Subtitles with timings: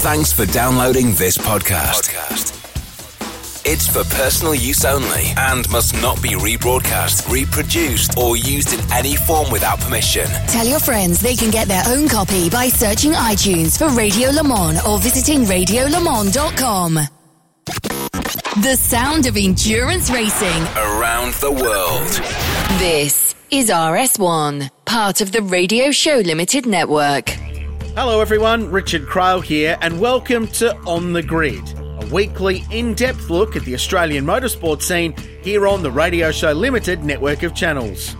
[0.00, 2.14] Thanks for downloading this podcast.
[3.66, 9.16] It's for personal use only and must not be rebroadcast, reproduced, or used in any
[9.16, 10.26] form without permission.
[10.46, 14.44] Tell your friends they can get their own copy by searching iTunes for Radio Le
[14.44, 16.94] Mans or visiting radiolemans.com.
[18.62, 22.08] The sound of endurance racing Around the world.
[22.78, 27.36] This is RS1, part of the Radio Show Limited network.
[28.00, 28.70] Hello, everyone.
[28.70, 31.68] Richard Craill here, and welcome to On the Grid,
[32.00, 36.52] a weekly in depth look at the Australian motorsport scene here on the Radio Show
[36.52, 38.14] Limited network of channels.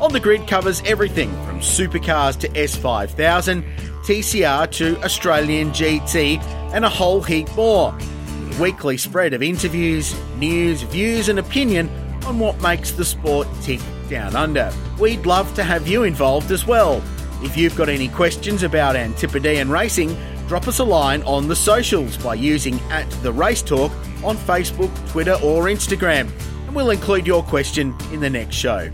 [0.00, 3.62] On the Grid covers everything from supercars to S5000,
[4.04, 6.42] TCR to Australian GT,
[6.74, 7.96] and a whole heap more.
[7.96, 11.88] A weekly spread of interviews, news, views, and opinion
[12.26, 13.80] on what makes the sport tick
[14.10, 14.72] down under.
[14.98, 17.00] We'd love to have you involved as well.
[17.42, 22.16] If you've got any questions about Antipodean racing, drop us a line on the socials
[22.16, 23.90] by using at the Race Talk
[24.22, 26.30] on Facebook, Twitter, or Instagram,
[26.66, 28.88] and we'll include your question in the next show.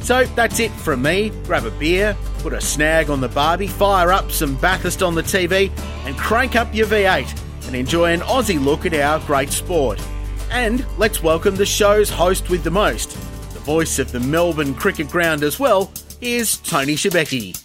[0.00, 1.30] So that's it from me.
[1.44, 5.22] Grab a beer, put a snag on the Barbie, fire up some Bathurst on the
[5.22, 5.70] TV,
[6.06, 10.02] and crank up your V8 and enjoy an Aussie look at our great sport.
[10.50, 13.12] And let's welcome the show's host with the most,
[13.52, 17.63] the voice of the Melbourne Cricket Ground as well, is Tony Schibeci.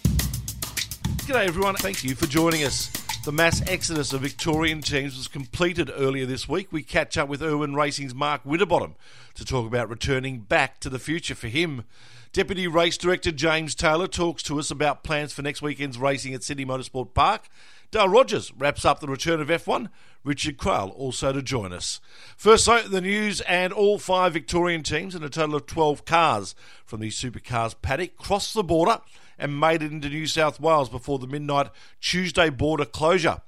[1.30, 2.88] G'day everyone, thank you for joining us.
[3.24, 6.72] The mass exodus of Victorian teams was completed earlier this week.
[6.72, 8.96] We catch up with Irwin Racing's Mark Winterbottom
[9.36, 11.84] to talk about returning back to the future for him.
[12.32, 16.42] Deputy Race Director James Taylor talks to us about plans for next weekend's racing at
[16.42, 17.48] Sydney Motorsport Park.
[17.92, 19.88] Dale Rodgers wraps up the return of F1.
[20.24, 22.00] Richard Craill also to join us.
[22.36, 26.56] First, though, the news and all five Victorian teams and a total of 12 cars
[26.84, 28.98] from the Supercars paddock crossed the border
[29.40, 33.40] and made it into New South Wales before the midnight Tuesday border closure.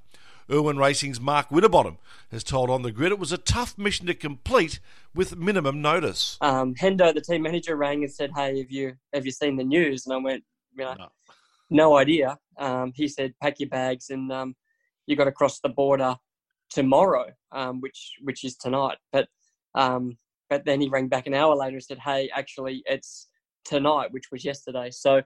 [0.51, 1.97] Irwin Racing's Mark Winterbottom
[2.31, 4.79] has told On the Grid it was a tough mission to complete
[5.15, 6.37] with minimum notice.
[6.41, 9.63] Um, Hendo, the team manager, rang and said, "Hey, have you have you seen the
[9.63, 10.43] news?" And I went,
[10.75, 11.07] "You know, no,
[11.69, 14.55] no idea." Um, he said, "Pack your bags and um,
[15.05, 16.17] you got to cross the border
[16.69, 19.29] tomorrow, um, which which is tonight." But
[19.75, 20.17] um,
[20.49, 23.29] but then he rang back an hour later and said, "Hey, actually, it's
[23.63, 24.91] tonight," which was yesterday.
[24.91, 25.21] So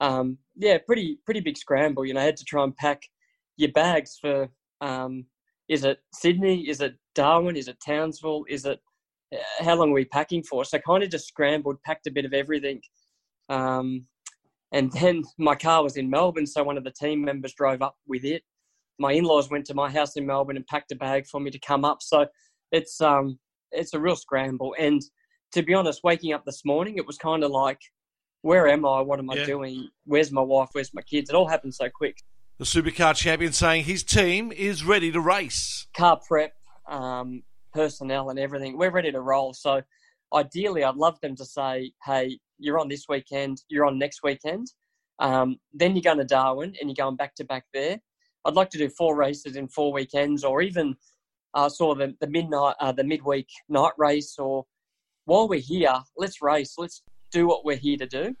[0.00, 2.04] um, yeah, pretty pretty big scramble.
[2.04, 3.02] You know, I had to try and pack
[3.56, 4.48] your bags for.
[4.80, 5.26] Um,
[5.68, 6.68] is it Sydney?
[6.68, 7.56] Is it Darwin?
[7.56, 8.44] Is it Townsville?
[8.48, 8.80] Is it
[9.34, 10.64] uh, how long are we packing for?
[10.64, 12.80] So I kind of just scrambled, packed a bit of everything,
[13.48, 14.06] um,
[14.72, 17.96] and then my car was in Melbourne, so one of the team members drove up
[18.06, 18.42] with it.
[18.98, 21.58] My in-laws went to my house in Melbourne and packed a bag for me to
[21.58, 21.98] come up.
[22.02, 22.26] So
[22.72, 23.38] it's um
[23.72, 24.74] it's a real scramble.
[24.78, 25.02] And
[25.52, 27.80] to be honest, waking up this morning, it was kind of like
[28.42, 29.00] where am I?
[29.00, 29.46] What am I yeah.
[29.46, 29.88] doing?
[30.04, 30.70] Where's my wife?
[30.72, 31.30] Where's my kids?
[31.30, 32.22] It all happened so quick.
[32.58, 35.86] The supercar champion saying his team is ready to race.
[35.94, 36.52] Car prep,
[36.88, 37.42] um,
[37.72, 38.76] personnel, and everything.
[38.76, 39.54] We're ready to roll.
[39.54, 39.82] So,
[40.34, 43.62] ideally, I'd love them to say, "Hey, you're on this weekend.
[43.68, 44.72] You're on next weekend.
[45.18, 48.00] Um, then you're going to Darwin, and you're going back to back there."
[48.46, 50.96] I'd like to do four races in four weekends, or even
[51.54, 54.66] uh, sort of the, the midnight, uh, the midweek night race, or
[55.24, 56.74] while we're here, let's race.
[56.78, 58.36] Let's do what we're here to do.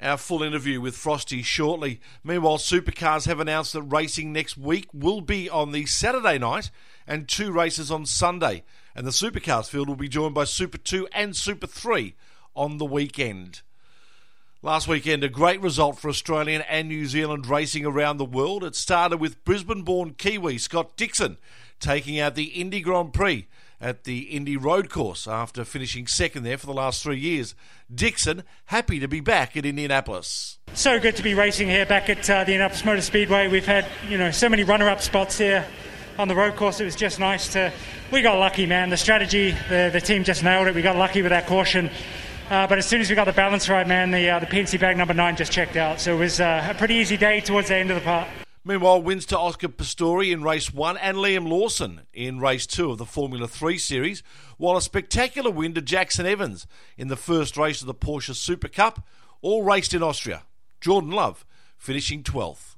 [0.00, 2.00] Our full interview with Frosty shortly.
[2.22, 6.70] Meanwhile, Supercars have announced that racing next week will be on the Saturday night
[7.06, 8.62] and two races on Sunday.
[8.94, 12.14] And the Supercars field will be joined by Super 2 and Super 3
[12.54, 13.62] on the weekend.
[14.62, 18.62] Last weekend, a great result for Australian and New Zealand racing around the world.
[18.62, 21.38] It started with Brisbane born Kiwi Scott Dixon
[21.80, 23.46] taking out the Indy Grand Prix
[23.80, 27.54] at the Indy Road Course after finishing second there for the last three years.
[27.92, 30.58] Dixon happy to be back at Indianapolis.
[30.74, 33.48] So good to be racing here back at uh, the Indianapolis Motor Speedway.
[33.48, 35.64] We've had you know so many runner-up spots here
[36.18, 36.80] on the road course.
[36.80, 37.72] It was just nice to.
[38.10, 38.90] We got lucky, man.
[38.90, 40.74] The strategy, the the team just nailed it.
[40.74, 41.90] We got lucky with that caution.
[42.50, 44.80] Uh, but as soon as we got the balance right, man, the uh, the PNC
[44.80, 46.00] Bank number nine just checked out.
[46.00, 48.26] So it was uh, a pretty easy day towards the end of the part.
[48.64, 52.98] Meanwhile, wins to Oscar Piastri in race one and Liam Lawson in race two of
[52.98, 54.22] the Formula 3 series,
[54.56, 56.66] while a spectacular win to Jaxon Evans
[56.96, 59.06] in the first race of the Porsche Super Cup,
[59.40, 60.42] all raced in Austria.
[60.80, 61.44] Jordan Love
[61.76, 62.74] finishing 12th.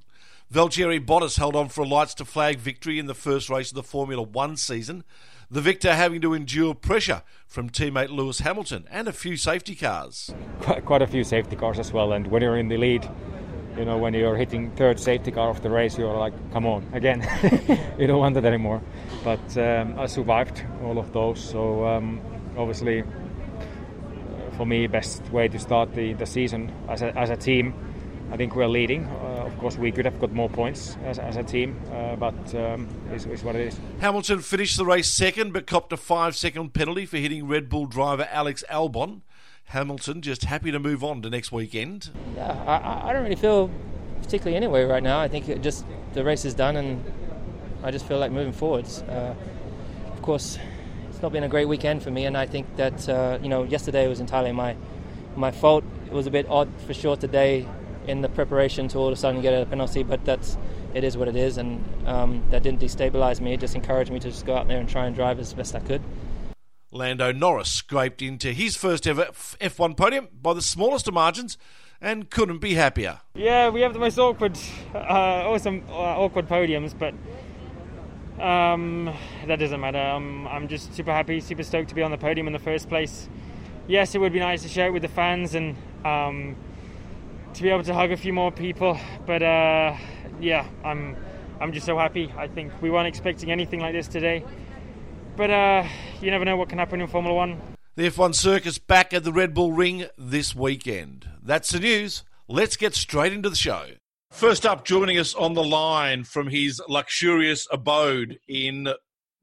[0.53, 3.75] Valtteri Bottas held on for a lights to flag victory in the first race of
[3.75, 5.03] the Formula 1 season,
[5.49, 10.33] the victor having to endure pressure from teammate Lewis Hamilton and a few safety cars.
[10.59, 13.09] Quite, quite a few safety cars as well, and when you're in the lead,
[13.77, 16.87] you know, when you're hitting third safety car of the race, you're like, come on,
[16.93, 17.21] again.
[17.97, 18.81] you don't want it anymore.
[19.23, 21.39] But um, I survived all of those.
[21.39, 22.21] So um,
[22.57, 23.05] obviously, uh,
[24.57, 27.73] for me, best way to start the, the season as a, as a team.
[28.31, 29.05] I think we're leading.
[29.05, 32.55] Uh, of course, we could have got more points as, as a team, uh, but
[32.55, 33.79] um, it's, it's, what it is.
[33.99, 38.27] Hamilton finished the race second, but copped a five-second penalty for hitting Red Bull driver
[38.31, 39.21] Alex Albon.
[39.71, 42.09] Hamilton just happy to move on to next weekend.
[42.35, 43.69] Yeah, I, I don't really feel
[44.21, 45.21] particularly anyway right now.
[45.21, 47.01] I think just the race is done, and
[47.81, 49.01] I just feel like moving forwards.
[49.03, 49.33] Uh,
[50.11, 50.59] of course,
[51.09, 53.63] it's not been a great weekend for me, and I think that uh, you know
[53.63, 54.75] yesterday was entirely my
[55.37, 55.85] my fault.
[56.05, 57.65] It was a bit odd for sure today
[58.07, 60.57] in the preparation to all of a sudden get a penalty, but that's
[60.93, 63.53] it is what it is, and um, that didn't destabilise me.
[63.53, 65.75] It just encouraged me to just go out there and try and drive as best
[65.75, 66.01] I could.
[66.91, 71.57] Lando Norris scraped into his first ever F1 podium by the smallest of margins
[72.01, 73.21] and couldn't be happier.
[73.33, 74.57] Yeah, we have the most awkward,
[74.93, 77.13] uh, awesome, uh, awkward podiums, but
[78.43, 79.13] um,
[79.47, 79.99] that doesn't matter.
[79.99, 83.29] I'm just super happy, super stoked to be on the podium in the first place.
[83.87, 86.55] Yes, it would be nice to share it with the fans and um,
[87.53, 89.95] to be able to hug a few more people, but uh,
[90.39, 91.15] yeah, I'm
[91.59, 92.33] I'm just so happy.
[92.37, 94.43] I think we weren't expecting anything like this today,
[95.35, 95.87] but uh,
[96.21, 97.59] you never know what can happen in Formula One.
[97.95, 101.27] The F1 circus back at the Red Bull Ring this weekend.
[101.43, 102.23] That's the news.
[102.47, 103.87] Let's get straight into the show.
[104.31, 108.87] First up, joining us on the line from his luxurious abode in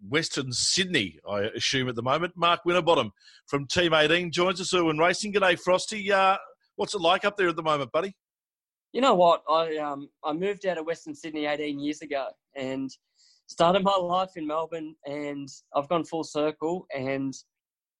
[0.07, 3.13] Western Sydney, I assume at the moment, Mark Winterbottom
[3.47, 5.33] from Team 18 joins us, Irwin Racing.
[5.33, 6.11] G'day, Frosty.
[6.11, 6.37] Uh,
[6.77, 8.15] what's it like up there at the moment, buddy?
[8.93, 9.43] You know what?
[9.49, 12.91] I um, I moved out of Western Sydney 18 years ago and
[13.49, 16.87] started my life in Melbourne, and I've gone full circle.
[16.95, 17.35] And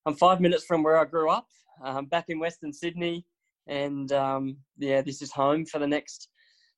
[0.07, 1.49] I'm five minutes from where I grew up,
[1.85, 3.27] um, back in Western Sydney,
[3.67, 6.29] and um, yeah, this is home for the next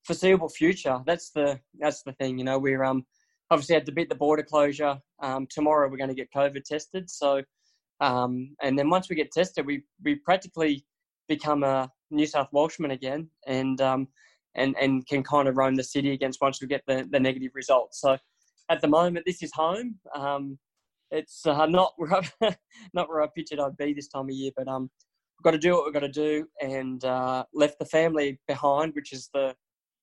[0.05, 0.99] foreseeable future.
[1.06, 2.38] That's the that's the thing.
[2.38, 3.05] You know, we're um
[3.50, 4.99] obviously had to beat the border closure.
[5.23, 7.11] Um, tomorrow we're going to get COVID tested.
[7.11, 7.43] So,
[8.00, 10.84] um, and then once we get tested, we we practically
[11.28, 14.08] become a New South Welshman again, and um,
[14.55, 17.52] and and can kind of roam the city against once we get the, the negative
[17.55, 18.00] results.
[18.00, 18.16] So,
[18.70, 19.96] at the moment, this is home.
[20.14, 20.58] Um,
[21.11, 22.56] it's uh, not where I,
[22.94, 24.82] not where I pictured I'd be this time of year, but um,
[25.38, 28.94] we've got to do what we've got to do, and uh, left the family behind,
[28.94, 29.55] which is the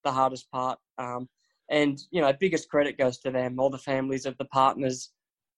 [0.03, 0.77] the hardest part.
[0.97, 1.27] Um,
[1.69, 5.11] and you know, biggest credit goes to them, all the families of the partners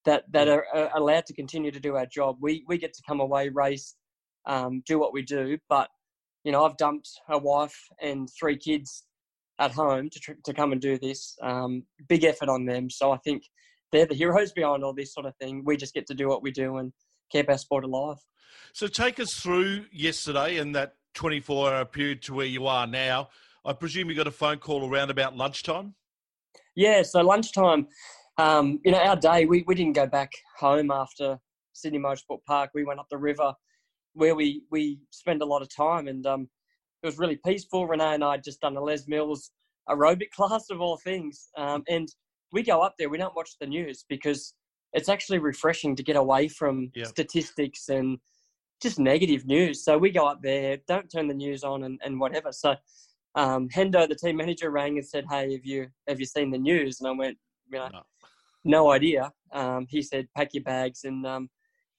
[0.06, 2.38] that that are, are allowed to continue to do our job.
[2.40, 3.96] We we get to come away, race,
[4.46, 5.90] um, do what we do, but
[6.44, 9.04] you know, I've dumped a wife and three kids
[9.60, 11.38] at home to tr- to come and do this.
[11.42, 12.90] Um, big effort on them.
[12.90, 13.44] So I think
[13.92, 15.64] they're the heroes behind all this sort of thing.
[15.66, 16.92] We just get to do what we do and
[17.32, 18.18] keep our sport alive.
[18.74, 23.30] So take us through yesterday and that 24 hour period to where you are now.
[23.66, 25.96] I presume you got a phone call around about lunchtime?
[26.76, 27.88] Yeah, so lunchtime,
[28.38, 31.38] um, you know, our day, we, we didn't go back home after
[31.74, 32.72] Sydney Motorsport Park.
[32.74, 33.54] We went up the river
[34.14, 36.50] where we, we spend a lot of time and um,
[37.02, 37.88] it was really peaceful.
[37.88, 39.52] Renee and I had just done a Les Mills
[39.90, 41.50] aerobic class of all things.
[41.58, 42.08] Um, and
[42.52, 44.54] we go up there, we don't watch the news because
[44.94, 48.18] it's actually refreshing to get away from statistics and
[48.82, 49.84] just negative news.
[49.84, 52.52] So we go up there, don't turn the news on and, and whatever.
[52.52, 52.76] So
[53.36, 56.58] um, Hendo, the team manager, rang and said, "Hey, have you have you seen the
[56.58, 57.38] news?" And I went,
[57.72, 58.02] "You know, no,
[58.64, 61.50] no idea." Um, he said, "Pack your bags and um,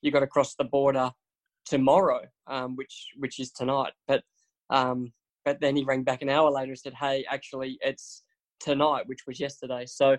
[0.03, 1.11] you got to cross the border
[1.65, 4.25] tomorrow, um, which which is tonight." But
[4.71, 5.13] um,
[5.45, 8.25] but then he rang back an hour later and said, "Hey, actually, it's
[8.61, 10.17] tonight, which was yesterday." So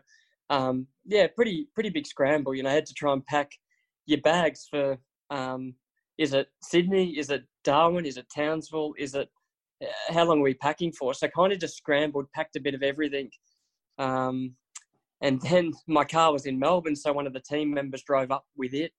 [0.49, 2.53] um, yeah, pretty pretty big scramble.
[2.53, 3.51] You know, I had to try and pack
[4.05, 4.97] your bags for.
[6.17, 7.17] is it Sydney?
[7.17, 8.05] Is it Darwin?
[8.05, 8.93] Is it Townsville?
[8.97, 9.29] Is it
[9.81, 11.13] uh, how long are we packing for?
[11.13, 13.29] So kind of just scrambled, packed a bit of everything.
[13.97, 14.55] Um,
[15.21, 18.45] and then my car was in Melbourne, so one of the team members drove up
[18.57, 18.91] with it.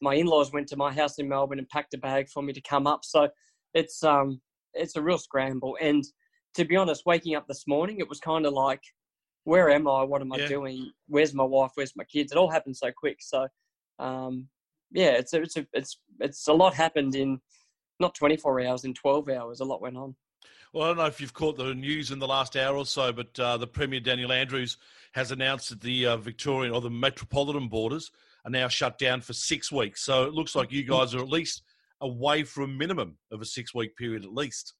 [0.00, 2.60] My in-laws went to my house in Melbourne and packed a bag for me to
[2.60, 3.00] come up.
[3.04, 3.28] So
[3.74, 4.40] it's um
[4.74, 5.76] it's a real scramble.
[5.80, 6.04] And
[6.54, 8.82] to be honest, waking up this morning, it was kind of like,
[9.44, 10.02] where am I?
[10.02, 10.48] What am I yeah.
[10.48, 10.90] doing?
[11.08, 11.72] Where's my wife?
[11.74, 12.32] Where's my kids?
[12.32, 13.18] It all happened so quick.
[13.20, 13.46] So
[13.98, 14.48] um,
[14.90, 17.40] yeah, it's a, it's a, it's it's a lot happened in
[18.00, 19.60] not 24 hours, in 12 hours.
[19.60, 20.14] A lot went on.
[20.72, 23.12] Well, I don't know if you've caught the news in the last hour or so,
[23.12, 24.76] but uh, the Premier Daniel Andrews
[25.12, 28.10] has announced that the uh, Victorian or the metropolitan borders
[28.44, 30.02] are now shut down for six weeks.
[30.02, 31.62] So it looks like you guys are at least
[32.04, 34.74] away from a minimum of a six week period at least.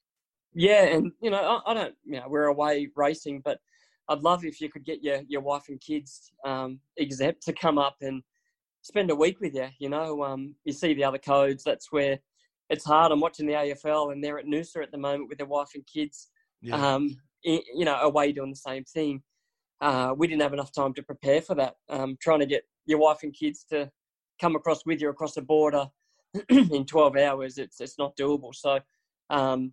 [0.55, 3.59] Yeah, and you know, I, I, don't, you know, we're away racing, but
[4.09, 7.79] I'd love if you could get your, your wife and kids um, exempt to come
[7.79, 8.23] up and
[8.83, 9.69] spend a week with you.
[9.81, 11.65] You know, um, you see the other codes.
[11.65, 12.19] That's where
[12.71, 13.11] it's hard.
[13.11, 15.85] I'm watching the AFL, and they're at Noosa at the moment with their wife and
[15.87, 16.29] kids.
[16.61, 16.77] Yeah.
[16.77, 19.23] Um, you know, away doing the same thing.
[19.81, 21.75] Uh, we didn't have enough time to prepare for that.
[21.91, 23.91] Um, trying to get your wife and kids to
[24.41, 25.87] come across with you across the border
[26.49, 28.55] in 12 hours, it's it's not doable.
[28.55, 28.81] So,
[29.31, 29.73] um,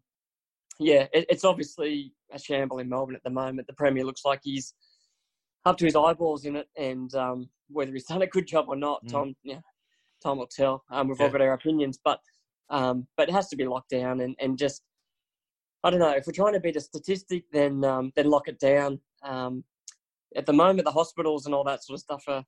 [0.80, 3.68] yeah, it, it's obviously a shamble in Melbourne at the moment.
[3.68, 4.74] The Premier looks like he's
[5.65, 8.75] up to his eyeballs in it, and um, whether he's done a good job or
[8.75, 9.12] not, mm.
[9.12, 9.60] Tom, yeah,
[10.24, 10.84] time will tell.
[10.89, 11.25] Um, we've yeah.
[11.25, 12.20] all got our opinions, but
[12.70, 14.82] um, but it has to be locked down and, and just
[15.84, 18.60] I don't know if we're trying to beat a statistic, then um, then lock it
[18.60, 19.00] down.
[19.24, 19.63] Um,
[20.36, 22.44] at the moment, the hospitals and all that sort of stuff are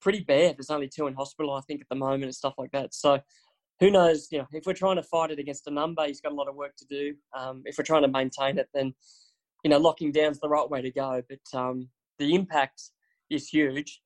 [0.00, 0.56] pretty bad.
[0.56, 2.94] There's only two in hospital, I think, at the moment, and stuff like that.
[2.94, 3.20] So
[3.80, 4.28] who knows?
[4.30, 6.48] You know, if we're trying to fight it against a number, he's got a lot
[6.48, 7.14] of work to do.
[7.36, 8.94] Um, if we're trying to maintain it, then
[9.64, 11.22] you know, locking down's the right way to go.
[11.28, 11.88] But um,
[12.18, 12.82] the impact
[13.30, 14.00] is huge.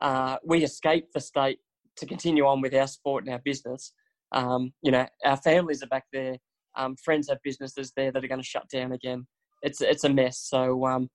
[0.00, 1.58] Uh, we escaped the state
[1.96, 3.92] to continue on with our sport and our business.
[4.32, 6.36] Um, you know, our families are back there.
[6.76, 9.26] Um, friends have businesses there that are going to shut down again.
[9.62, 10.40] It's it's a mess.
[10.40, 11.08] So um,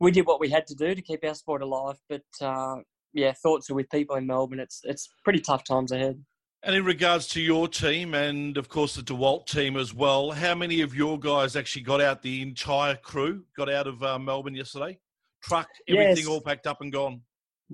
[0.00, 1.96] we did what we had to do to keep our sport alive.
[2.08, 2.76] But uh,
[3.12, 4.60] yeah, thoughts are with people in Melbourne.
[4.60, 6.22] It's it's pretty tough times ahead.
[6.64, 10.54] And in regards to your team and, of course, the DeWalt team as well, how
[10.54, 14.54] many of your guys actually got out, the entire crew got out of uh, Melbourne
[14.54, 14.96] yesterday?
[15.42, 16.26] Truck, everything yes.
[16.28, 17.22] all packed up and gone?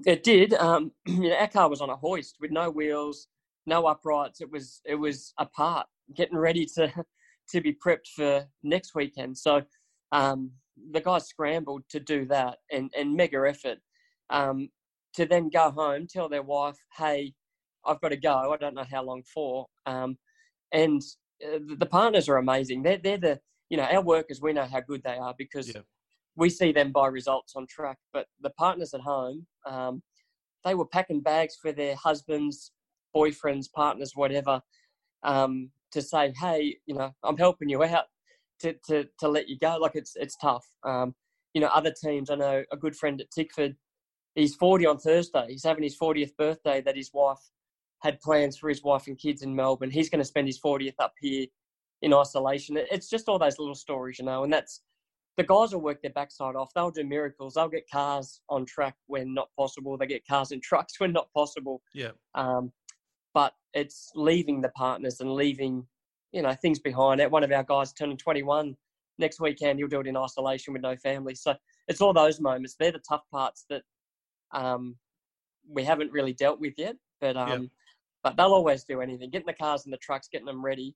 [0.07, 0.55] It did.
[0.55, 3.29] Um, you know, our car was on a hoist with no wheels,
[3.67, 4.41] no uprights.
[4.41, 6.91] It was it was apart, getting ready to
[7.51, 9.37] to be prepped for next weekend.
[9.37, 9.63] So
[10.13, 10.51] um,
[10.93, 13.79] the guys scrambled to do that and, and mega effort
[14.31, 14.69] um,
[15.19, 17.35] to then go home, tell their wife, hey,
[17.85, 18.53] I've got to go.
[18.53, 19.67] I don't know how long for.
[19.85, 20.17] Um,
[20.73, 21.03] and
[21.45, 22.85] uh, the partners are amazing.
[22.85, 24.41] They're they're the you know our workers.
[24.41, 25.81] We know how good they are because yeah.
[26.37, 27.99] we see them by results on track.
[28.13, 30.03] But the partners at home, um,
[30.65, 32.71] they were packing bags for their husbands,
[33.15, 34.61] boyfriends, partners, whatever,
[35.25, 38.05] um, to say, hey, you know, I'm helping you out.
[38.63, 40.67] To, to, to let you go, like it's it's tough.
[40.85, 41.15] Um,
[41.55, 42.29] you know, other teams.
[42.29, 43.77] I know a good friend at Tickford.
[44.39, 45.47] He's 40 on Thursday.
[45.49, 46.81] He's having his 40th birthday.
[46.81, 47.41] That his wife
[48.03, 49.91] had plans for his wife and kids in Melbourne.
[49.91, 51.47] He's going to spend his 40th up here
[52.03, 52.79] in isolation.
[52.79, 54.83] It's just all those little stories, you know, and that's
[55.37, 56.71] the guys will work their backside off.
[56.75, 57.55] They'll do miracles.
[57.55, 59.97] They'll get cars on track when not possible.
[59.97, 61.83] They get cars in trucks when not possible.
[61.93, 62.13] Yeah.
[62.35, 62.73] Um,
[63.35, 65.85] but it's leaving the partners and leaving,
[66.33, 67.21] you know, things behind.
[67.31, 68.77] One of our guys turning 21
[69.19, 69.79] next weekend.
[69.81, 71.35] He'll do it in isolation with no family.
[71.35, 71.55] So
[71.89, 72.77] it's all those moments.
[72.79, 73.83] They're the tough parts that
[74.53, 74.97] um,
[75.69, 76.97] we haven't really dealt with yet.
[77.21, 77.71] But um,
[78.23, 79.31] but they'll always do anything.
[79.31, 80.95] Getting the cars and the trucks, getting them ready.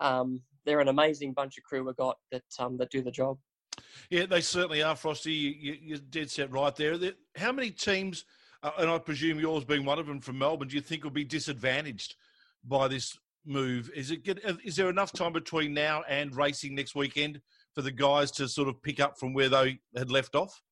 [0.00, 3.38] Um, they're an amazing bunch of crew we got that um, that do the job.
[4.10, 5.32] Yeah, they certainly are, Frosty.
[5.32, 6.96] You, you dead set right there.
[7.36, 8.24] How many teams,
[8.62, 11.10] uh, and I presume yours being one of them from Melbourne, do you think will
[11.10, 12.16] be disadvantaged
[12.64, 13.90] by this move?
[13.94, 17.40] Is it get, is there enough time between now and racing next weekend
[17.74, 20.62] for the guys to sort of pick up from where they had left off?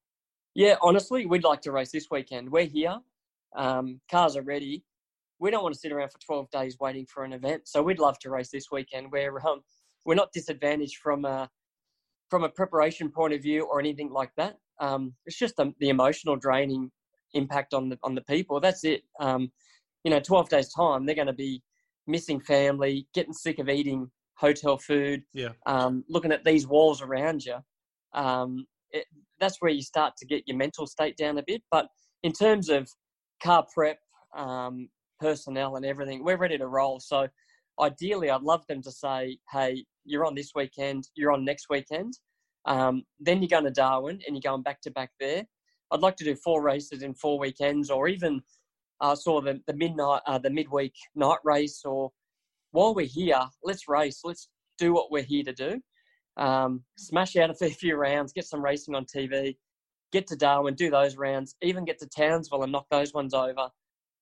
[0.57, 2.51] Yeah, honestly, we'd like to race this weekend.
[2.51, 2.99] We're here.
[3.55, 4.85] Um, cars are ready
[5.39, 7.69] we don't want to sit around for 12 days waiting for an event.
[7.69, 9.61] So we'd love to race this weekend where um,
[10.05, 11.51] we're not disadvantaged from a,
[12.31, 14.59] from a preparation point of view or anything like that.
[14.81, 16.91] Um, it's just the, the, emotional draining
[17.33, 18.61] impact on the, on the people.
[18.61, 19.03] That's it.
[19.21, 19.51] Um,
[20.05, 21.63] you know, 12 days time, they're going to be
[22.07, 25.51] missing family, getting sick of eating hotel food, yeah.
[25.65, 27.57] Um, looking at these walls around you.
[28.13, 29.07] Um, it,
[29.40, 31.62] that's where you start to get your mental state down a bit.
[31.71, 31.87] But
[32.23, 32.88] in terms of
[33.43, 33.99] car prep,
[34.37, 34.88] um,
[35.21, 37.00] personnel and everything, we're ready to roll.
[37.00, 37.28] So
[37.81, 42.14] ideally, I'd love them to say, hey, you're on this weekend, you're on next weekend.
[42.66, 45.45] Um, then you're going to Darwin and you're going back to back there.
[45.93, 48.43] I'd like to do four races in four weekends, or even
[49.00, 51.83] uh, sort of the, the midnight, uh, the midweek night race.
[51.85, 52.11] Or
[52.73, 54.21] while we're here, let's race.
[54.25, 55.81] Let's do what we're here to do.
[56.37, 59.57] Um, smash out a fair few rounds, get some racing on TV,
[60.12, 63.69] get to Darwin, do those rounds, even get to Townsville and knock those ones over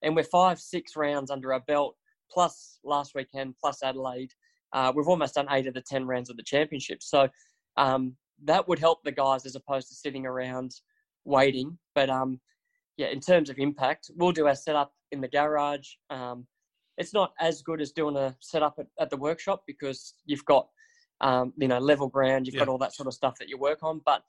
[0.04, 1.96] and we're five, six rounds under our belt,
[2.30, 4.30] plus last weekend, plus Adelaide.
[4.72, 7.02] Uh, we've almost done eight of the 10 rounds of the championship.
[7.02, 7.28] So
[7.76, 10.72] um, that would help the guys as opposed to sitting around
[11.24, 11.78] waiting.
[11.94, 12.40] But um,
[12.96, 15.88] yeah, in terms of impact, we'll do our setup in the garage.
[16.10, 16.46] Um,
[16.98, 20.68] it's not as good as doing a setup at, at the workshop because you've got,
[21.24, 22.60] um, you know, level ground, you've yeah.
[22.60, 24.00] got all that sort of stuff that you work on.
[24.04, 24.22] But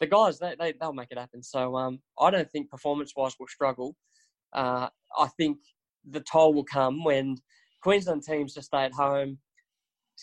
[0.00, 1.42] the guys, they, they, they'll make it happen.
[1.42, 3.94] So um, I don't think performance wise we'll struggle.
[4.52, 5.58] Uh, I think
[6.10, 7.36] the toll will come when
[7.80, 9.38] Queensland teams just stay at home,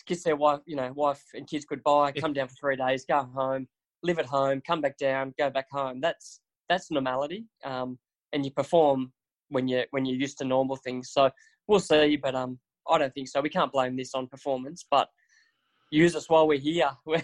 [0.06, 3.26] kiss their wife, you know, wife and kids goodbye, come down for three days, go
[3.34, 3.66] home,
[4.02, 6.00] live at home, come back down, go back home.
[6.00, 7.98] That's that's normality, um,
[8.32, 9.12] and you perform
[9.48, 11.10] when you when you're used to normal things.
[11.12, 11.30] So
[11.66, 12.58] we'll see, but um,
[12.88, 13.40] I don't think so.
[13.40, 15.08] We can't blame this on performance, but
[15.90, 16.90] use us while we're here.
[17.04, 17.22] We're,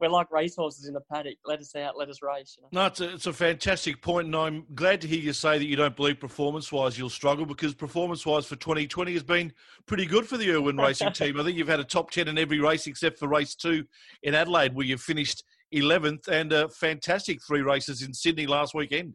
[0.00, 1.36] we're like racehorses in a paddock.
[1.44, 2.56] Let us out, let us race.
[2.56, 2.68] You know?
[2.80, 5.64] No, it's a, it's a fantastic point, and I'm glad to hear you say that
[5.66, 9.52] you don't believe performance-wise you'll struggle because performance-wise for 2020 has been
[9.86, 11.38] pretty good for the Irwin Racing team.
[11.38, 13.84] I think you've had a top 10 in every race except for race two
[14.22, 19.14] in Adelaide, where you finished 11th, and a fantastic three races in Sydney last weekend.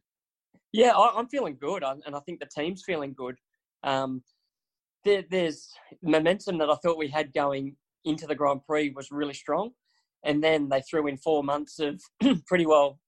[0.72, 3.36] Yeah, I, am feeling good, and I think the team's feeling good.
[3.84, 4.22] Um,
[5.04, 7.76] there, there's momentum that I thought we had going
[8.06, 9.72] into the Grand Prix was really strong.
[10.24, 12.02] And then they threw in four months of
[12.48, 13.00] pretty well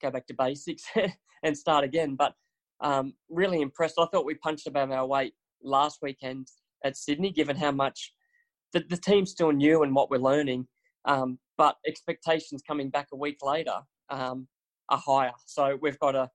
[0.00, 0.84] go back to basics
[1.42, 2.16] and start again.
[2.16, 2.34] But
[2.80, 3.98] um, really impressed.
[3.98, 6.48] I thought we punched above our weight last weekend
[6.84, 8.12] at Sydney, given how much
[8.72, 10.66] the, the team's still new and what we're learning.
[11.04, 13.80] Um, but expectations coming back a week later
[14.10, 14.46] um,
[14.88, 15.32] are higher.
[15.46, 16.30] So we've got to,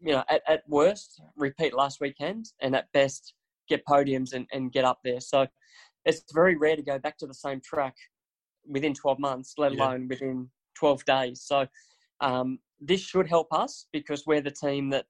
[0.00, 3.34] you know, at, at worst, repeat last weekend, and at best,
[3.68, 5.20] get podiums and, and get up there.
[5.20, 5.46] So
[6.06, 7.94] it's very rare to go back to the same track
[8.66, 10.48] within 12 months, let alone within
[10.78, 11.42] 12 days.
[11.42, 11.66] So
[12.20, 15.04] um, this should help us because we're the team that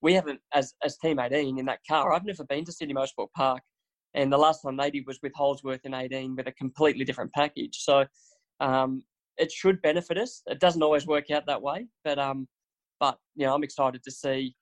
[0.00, 3.28] we haven't, as, as Team 18 in that car, I've never been to Sydney Motorsport
[3.36, 3.62] Park.
[4.14, 7.32] And the last time they did was with Holdsworth in 18 with a completely different
[7.32, 7.78] package.
[7.78, 8.04] So
[8.60, 9.02] um,
[9.38, 10.42] it should benefit us.
[10.46, 12.46] It doesn't always work out that way, but um,
[13.00, 14.54] but you know I'm excited to see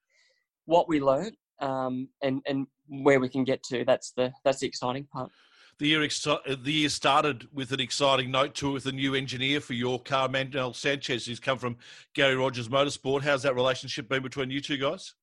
[0.66, 3.84] what we learn um, and and where we can get to.
[3.84, 5.30] That's the that's the exciting part.
[5.80, 9.72] The year, the year started with an exciting note to with a new engineer for
[9.72, 11.78] your car, Manuel Sanchez, who's come from
[12.12, 13.22] Garry Rogers Motorsport.
[13.22, 15.14] How's that relationship been between you two guys?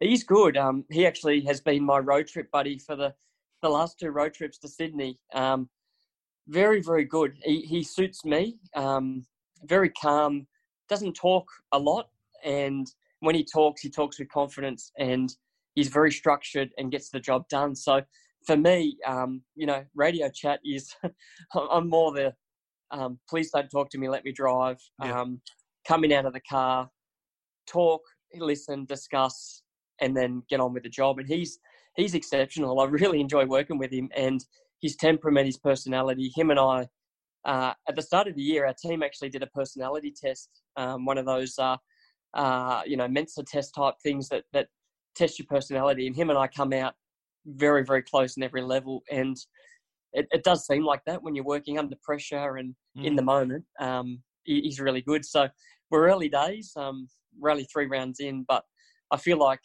[0.00, 0.56] He's good.
[0.56, 3.12] Um, he actually has been my road trip buddy for the,
[3.60, 5.18] the last two road trips to Sydney.
[5.34, 5.68] Um,
[6.48, 7.36] very, very good.
[7.42, 8.56] He, he suits me.
[8.74, 9.26] Um,
[9.64, 10.46] very calm.
[10.88, 12.08] Doesn't talk a lot,
[12.42, 15.36] and when he talks, he talks with confidence, and
[15.74, 17.74] he's very structured and gets the job done.
[17.74, 18.00] So
[18.46, 20.94] for me, um, you know, radio chat is
[21.54, 22.32] I'm more the
[22.92, 24.76] um, please don't talk to me, let me drive.
[25.02, 25.20] Yeah.
[25.20, 25.40] Um,
[25.88, 26.88] coming out of the car,
[27.66, 28.02] talk,
[28.34, 29.62] listen, discuss,
[30.00, 31.18] and then get on with the job.
[31.18, 31.58] And he's
[31.96, 32.80] he's exceptional.
[32.80, 34.44] I really enjoy working with him and
[34.80, 36.30] his temperament, his personality.
[36.34, 36.86] Him and I,
[37.44, 41.04] uh, at the start of the year, our team actually did a personality test, um,
[41.04, 41.76] one of those, uh,
[42.34, 44.68] uh, you know, Mensa test type things that that
[45.14, 46.06] test your personality.
[46.06, 46.94] And him and I come out
[47.46, 49.02] very, very close in every level.
[49.10, 49.36] And
[50.12, 53.04] it, it does seem like that when you're working under pressure and mm.
[53.04, 53.64] in the moment.
[53.80, 55.24] Um, he, he's really good.
[55.24, 55.48] So
[55.90, 56.72] we're early days.
[56.76, 58.64] Um, we're only three rounds in, but
[59.10, 59.60] I feel like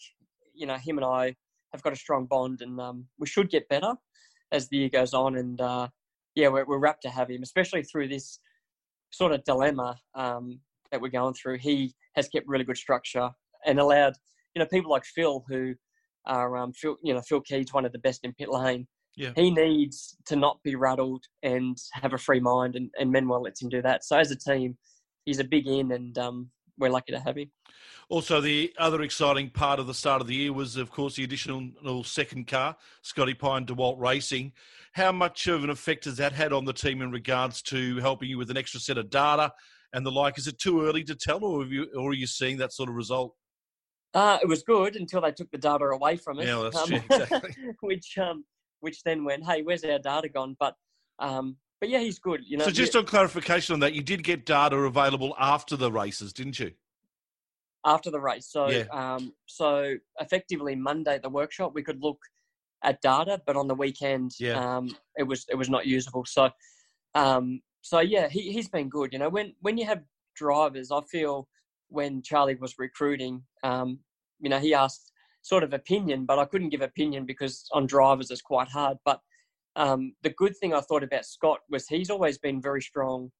[0.53, 1.35] you know him and I
[1.73, 3.93] have got a strong bond, and um, we should get better
[4.51, 5.37] as the year goes on.
[5.37, 5.87] And uh,
[6.35, 8.39] yeah, we're, we're rapt to have him, especially through this
[9.11, 10.59] sort of dilemma um,
[10.91, 11.57] that we're going through.
[11.57, 13.29] He has kept really good structure
[13.65, 14.13] and allowed
[14.55, 15.75] you know people like Phil who
[16.27, 18.87] are um, Phil, you know, Phil Keed's one of the best in pit lane.
[19.15, 19.31] Yeah.
[19.35, 23.61] He needs to not be rattled and have a free mind, and, and Manuel lets
[23.61, 24.05] him do that.
[24.05, 24.77] So as a team,
[25.25, 27.49] he's a big in, and um, we're lucky to have him.
[28.09, 31.23] Also, the other exciting part of the start of the year was, of course, the
[31.23, 34.53] additional second car, Scotty Pye DeWalt Racing.
[34.93, 38.29] How much of an effect has that had on the team in regards to helping
[38.29, 39.51] you with an extra set of data
[39.93, 40.37] and the like?
[40.37, 42.95] Is it too early to tell, or, you, or are you seeing that sort of
[42.95, 43.33] result?
[44.13, 46.45] Uh, it was good until they took the data away from us.
[46.45, 47.55] Yeah, that's um, true, exactly.
[47.81, 48.45] which um,
[48.79, 50.55] which then went, hey, where's our data gone?
[50.59, 50.75] But
[51.19, 52.41] um, but yeah, he's good.
[52.45, 52.65] You know.
[52.65, 56.59] So just on clarification on that, you did get data available after the races, didn't
[56.59, 56.71] you?
[57.85, 58.85] After the race, so yeah.
[58.91, 62.19] um, so effectively Monday at the workshop we could look
[62.83, 64.77] at data, but on the weekend, yeah.
[64.77, 66.25] um, it was it was not usable.
[66.25, 66.49] So
[67.15, 69.13] um, so yeah, he he's been good.
[69.13, 70.01] You know, when when you have
[70.35, 71.47] drivers, I feel
[71.89, 73.99] when Charlie was recruiting, um,
[74.39, 78.29] you know, he asked sort of opinion, but I couldn't give opinion because on drivers
[78.31, 78.97] it's quite hard.
[79.05, 79.19] But
[79.75, 83.31] um, the good thing I thought about Scott was he's always been very strong,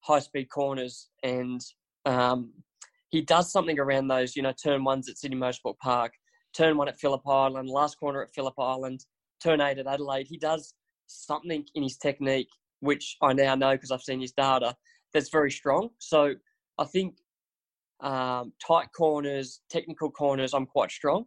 [0.00, 1.60] high speed corners, and
[2.04, 2.52] um,
[3.10, 6.12] he does something around those, you know, turn ones at Sydney Motorsport Park,
[6.54, 9.04] turn one at Phillip Island, last corner at Phillip Island,
[9.42, 10.26] turn eight at Adelaide.
[10.28, 10.74] He does
[11.06, 12.48] something in his technique,
[12.80, 14.74] which I now know because I've seen his data,
[15.12, 15.90] that's very strong.
[15.98, 16.34] So
[16.78, 17.14] I think
[18.00, 21.24] um, tight corners, technical corners, I'm quite strong.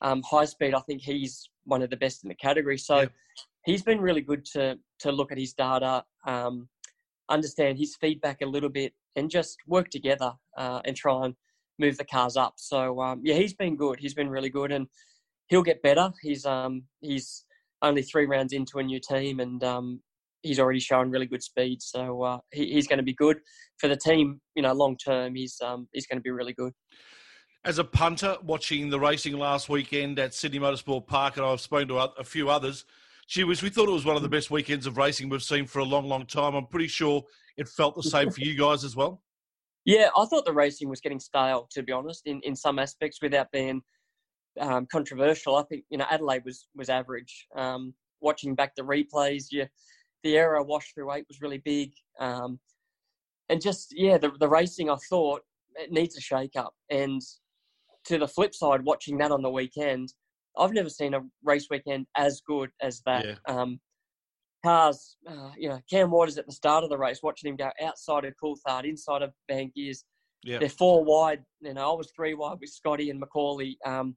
[0.00, 2.78] Um, high speed, I think he's one of the best in the category.
[2.78, 3.08] So yeah.
[3.64, 6.68] he's been really good to to look at his data, um,
[7.28, 11.34] understand his feedback a little bit, and just work together uh, and try and
[11.78, 12.54] move the cars up.
[12.56, 13.98] So um, yeah, he's been good.
[14.00, 14.86] He's been really good, and
[15.48, 16.12] he'll get better.
[16.22, 17.44] He's um, he's
[17.82, 20.00] only three rounds into a new team, and um,
[20.46, 21.82] he's already shown really good speed.
[21.82, 23.38] So uh, he, he's going to be good
[23.78, 24.40] for the team.
[24.54, 26.72] You know, long term, he's um, he's going to be really good.
[27.64, 31.88] As a punter, watching the racing last weekend at Sydney Motorsport Park, and I've spoken
[31.88, 32.84] to a few others.
[33.28, 35.66] Gee whiz, we thought it was one of the best weekends of racing we've seen
[35.66, 36.54] for a long, long time.
[36.54, 37.24] I'm pretty sure
[37.56, 39.20] it felt the same for you guys as well.
[39.84, 43.18] Yeah, I thought the racing was getting stale, to be honest, in, in some aspects,
[43.20, 43.82] without being
[44.60, 45.56] um, controversial.
[45.56, 47.46] I think you know Adelaide was was average.
[47.56, 49.66] Um, watching back the replays, yeah,
[50.26, 52.58] the aero wash through eight was really big, um,
[53.48, 55.42] and just yeah, the the racing I thought
[55.76, 56.74] it needs a shake up.
[56.90, 57.22] And
[58.06, 60.12] to the flip side, watching that on the weekend,
[60.56, 63.24] I've never seen a race weekend as good as that.
[63.24, 63.34] Yeah.
[63.46, 63.80] Um,
[64.64, 67.70] cars, uh, you know, Cam Waters at the start of the race, watching him go
[67.82, 70.04] outside of Coulthard, inside of Van Gears.
[70.42, 70.58] Yeah.
[70.58, 71.42] They're four wide.
[71.60, 73.76] You know, I was three wide with Scotty and Macaulay.
[73.84, 74.16] Um,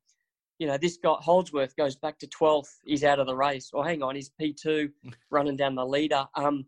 [0.60, 2.70] you know, this guy Holdsworth goes back to 12th.
[2.84, 3.70] He's out of the race.
[3.74, 4.90] Or hang on, he's P2
[5.32, 6.26] running down the leader.
[6.36, 6.66] Um,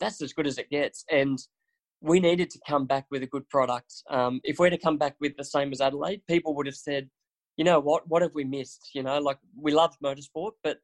[0.00, 1.04] that's as good as it gets.
[1.10, 1.38] And
[2.00, 3.92] we needed to come back with a good product.
[4.08, 7.10] Um, if we're to come back with the same as Adelaide, people would have said,
[7.56, 8.90] you know what, what have we missed?
[8.94, 10.78] You know, like we love motorsport, but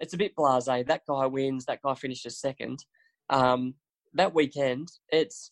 [0.00, 0.86] it's a bit blasé.
[0.86, 2.84] That guy wins, that guy finishes second.
[3.30, 3.74] Um,
[4.14, 5.50] that weekend, it's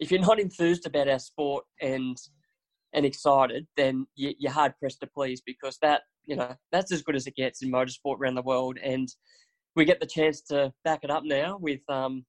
[0.00, 2.16] if you're not enthused about our sport and
[2.94, 7.02] and excited, then you, you're hard pressed to please because that you know that's as
[7.02, 9.08] good as it gets in motorsport around the world, and
[9.76, 12.24] we get the chance to back it up now with um,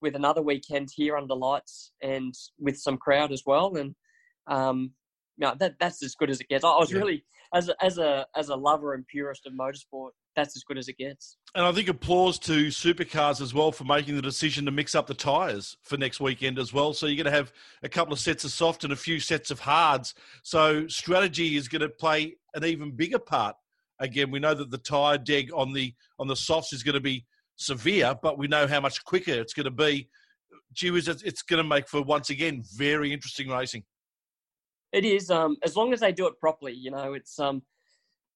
[0.00, 3.94] with another weekend here under lights and with some crowd as well, and
[4.48, 4.92] um,
[5.38, 6.64] no, that that's as good as it gets.
[6.64, 6.98] I was Yeah.
[6.98, 10.78] really as a, as a as a lover and purist of motorsport, that's as good
[10.78, 11.36] as it gets.
[11.54, 15.06] And I think applause to supercars as well for making the decision to mix up
[15.06, 16.92] the tyres for next weekend as well.
[16.92, 19.50] So you're going to have a couple of sets of soft and a few sets
[19.50, 20.14] of hards.
[20.42, 23.56] So strategy is going to play an even bigger part.
[23.98, 27.00] Again, we know that the tyre deg on the on the softs is going to
[27.00, 27.24] be
[27.56, 30.08] severe, but we know how much quicker it's going to be.
[30.72, 33.84] Gee whiz, it's it's going to make for once again very interesting racing.
[34.92, 36.72] It is, um, as long as they do it properly.
[36.72, 37.38] You know, it's.
[37.38, 37.62] Um,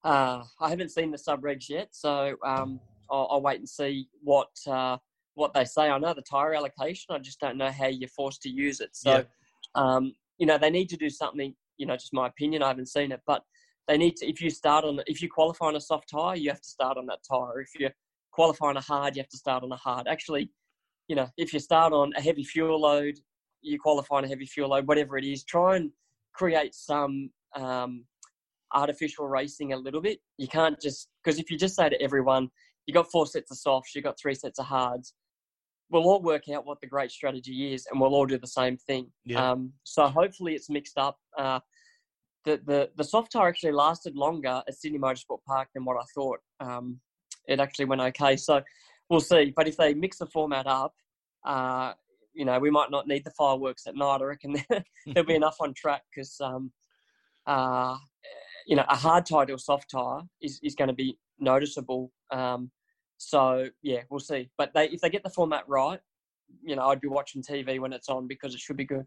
[0.06, 2.78] uh, I haven't seen the sub regs yet, so um,
[3.10, 4.98] I'll, I'll wait and see what uh,
[5.34, 5.90] what they say.
[5.90, 7.12] I know the tire allocation.
[7.12, 8.90] I just don't know how you're forced to use it.
[8.92, 9.24] So,
[9.74, 11.52] um, you know, they need to do something.
[11.76, 12.62] You know, just my opinion.
[12.62, 13.42] I haven't seen it, but
[13.88, 14.28] they need to.
[14.28, 16.96] If you start on, if you qualify on a soft tire, you have to start
[16.98, 17.60] on that tire.
[17.60, 17.90] If you
[18.30, 20.06] qualify on a hard, you have to start on a hard.
[20.06, 20.50] Actually,
[21.08, 23.18] you know, if you start on a heavy fuel load,
[23.60, 25.42] you qualify on a heavy fuel load, whatever it is.
[25.42, 25.90] Try and
[26.32, 28.04] create some um,
[28.74, 30.18] artificial racing a little bit.
[30.38, 32.50] You can't just because if you just say to everyone,
[32.86, 35.14] you got four sets of softs, you got three sets of hards.
[35.90, 38.76] We'll all work out what the great strategy is, and we'll all do the same
[38.76, 39.08] thing.
[39.24, 39.52] Yeah.
[39.52, 41.16] Um, so hopefully it's mixed up.
[41.38, 41.60] Uh,
[42.44, 46.04] the, the the soft tire actually lasted longer at Sydney Motorsport Park than what I
[46.14, 46.40] thought.
[46.60, 47.00] Um,
[47.46, 48.62] it actually went okay, so
[49.08, 49.52] we'll see.
[49.54, 50.94] But if they mix the format up,
[51.44, 51.92] uh,
[52.36, 54.20] you know, we might not need the fireworks at night.
[54.20, 54.56] I reckon
[55.06, 56.70] there'll be enough on track because, um,
[57.46, 57.96] uh,
[58.66, 62.12] you know, a hard tire to a soft tire is, is going to be noticeable.
[62.30, 62.70] Um,
[63.16, 64.50] so yeah, we'll see.
[64.58, 66.00] But they, if they get the format right,
[66.62, 69.06] you know, I'd be watching TV when it's on because it should be good.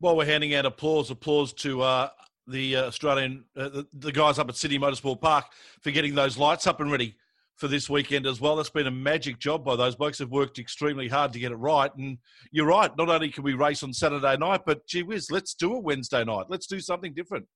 [0.00, 2.08] Well, we're handing out applause, applause to uh,
[2.46, 5.46] the uh, Australian, uh, the, the guys up at Sydney Motorsport Park
[5.82, 7.16] for getting those lights up and ready
[7.56, 8.56] for this weekend as well.
[8.56, 10.18] That's been a magic job by those blokes.
[10.18, 11.90] Have worked extremely hard to get it right.
[11.96, 12.18] And
[12.52, 12.90] you're right.
[12.96, 16.24] Not only can we race on Saturday night, but gee whiz, let's do it Wednesday
[16.24, 16.46] night.
[16.48, 17.46] Let's do something different.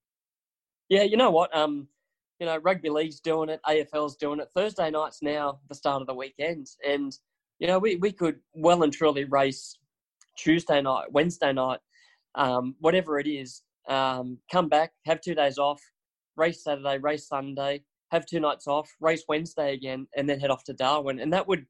[0.93, 1.57] Yeah, you know what?
[1.57, 1.89] Um,
[2.39, 4.51] you know, rugby league's doing it, AFL's doing it.
[4.55, 7.17] Thursday night's now the start of the weekend, and
[7.59, 9.79] you know we we could well and truly race
[10.37, 11.79] Tuesday night, Wednesday night,
[12.35, 13.63] um, whatever it is.
[13.89, 15.81] Um, come back, have two days off,
[16.37, 20.63] race Saturday, race Sunday, have two nights off, race Wednesday again, and then head off
[20.65, 21.65] to Darwin, and that would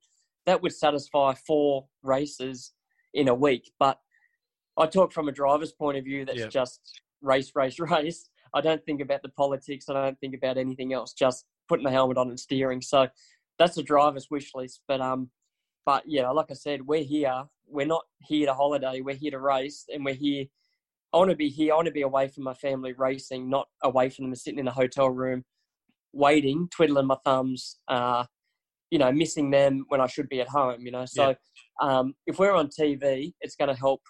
[0.47, 2.73] that would satisfy four races
[3.15, 3.71] in a week.
[3.79, 4.01] But
[4.77, 6.25] I talk from a driver's point of view.
[6.25, 6.49] That's Yeah.
[6.49, 6.81] just
[7.21, 8.29] race, race, race.
[8.55, 9.89] I don't think about the politics.
[9.89, 11.13] I don't think about anything else.
[11.13, 12.83] Just putting the helmet on and steering.
[12.83, 13.09] So
[13.59, 14.81] that's a driver's wish list.
[14.89, 15.31] But um,
[15.85, 17.45] but yeah, like I said, we're here.
[17.67, 19.01] We're not here to holiday.
[19.01, 20.45] We're here to race, and we're here.
[21.13, 21.73] I want to be here.
[21.73, 24.69] I want to be away from my family racing, not away from them sitting in
[24.69, 25.45] a hotel room,
[26.13, 27.79] waiting, twiddling my thumbs.
[27.89, 28.25] Uh,
[28.91, 30.83] you know, missing them when I should be at home.
[30.83, 31.35] You know, so
[31.81, 34.03] um, if we're on TV, it's going to help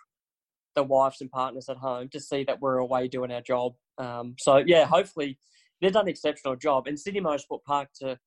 [0.74, 3.74] the wives and partners at home to see that we're away doing our job.
[3.98, 5.38] Um, so yeah, hopefully
[5.80, 6.86] they've done an exceptional job.
[6.86, 8.18] And Sydney Motorsport Park to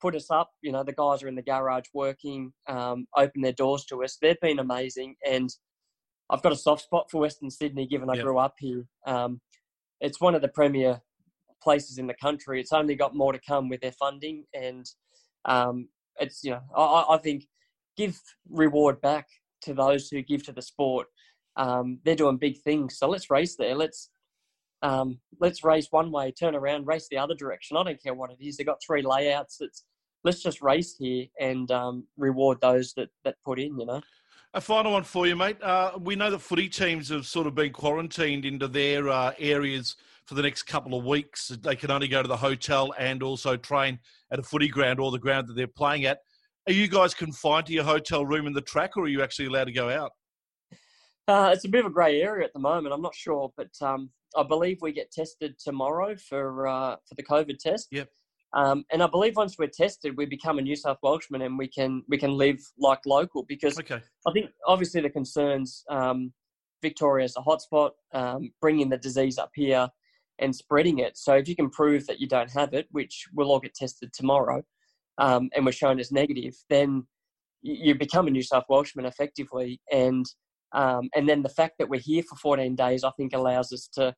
[0.00, 3.52] put us up, you know, the guys are in the garage working, um, open their
[3.52, 4.16] doors to us.
[4.20, 5.50] They've been amazing, and
[6.30, 8.24] I've got a soft spot for Western Sydney, given I Yep.
[8.24, 8.84] grew up here.
[9.06, 9.40] Um,
[10.00, 11.00] it's one of the premier
[11.62, 12.60] places in the country.
[12.60, 14.86] It's only got more to come with their funding, and
[15.46, 15.88] um,
[16.20, 17.46] it's you know, I- I, I think
[17.96, 19.26] give reward back
[19.62, 21.08] to those who give to the sport
[21.58, 22.96] um, they're doing big things.
[22.98, 23.74] So let's race there.
[23.74, 24.10] Let's
[24.82, 27.76] um, let's race one way, turn around, race the other direction.
[27.76, 28.56] I don't care what it is.
[28.56, 29.58] They've got three layouts.
[29.60, 29.84] It's
[30.24, 33.78] let's just race here and um, reward those that that put in.
[33.78, 34.00] You know.
[34.54, 35.62] A final one for you, mate.
[35.62, 39.96] Uh, we know that footy teams have sort of been quarantined into their uh, areas
[40.24, 41.48] for the next couple of weeks.
[41.48, 43.98] They can only go to the hotel and also train
[44.30, 46.20] at a footy ground or the ground that they're playing at.
[46.66, 49.46] Are you guys confined to your hotel room in the track, or are you actually
[49.46, 50.12] allowed to go out?
[51.26, 52.94] Uh, it's a bit of a grey area at the moment.
[52.94, 57.22] I'm not sure, but um, I believe we get tested tomorrow for uh, for the
[57.22, 57.88] COVID test.
[57.90, 58.08] Yep.
[58.54, 61.68] Um, and I believe once we're tested, we become a New South Welshman and we
[61.68, 64.00] can we can live like local because Okay.
[64.26, 66.32] I think obviously the concerns um,
[66.82, 69.88] Victoria is a hotspot, um, bringing the disease up here
[70.38, 71.18] and spreading it.
[71.18, 74.12] So if you can prove that you don't have it, which we'll all get tested
[74.12, 74.62] tomorrow,
[75.18, 77.06] um, and we're shown as negative, then
[77.62, 79.80] you, you become a New South Welshman effectively.
[79.92, 80.24] And
[80.72, 83.88] um, and then the fact that we're here for 14 days, I think, allows us
[83.94, 84.14] to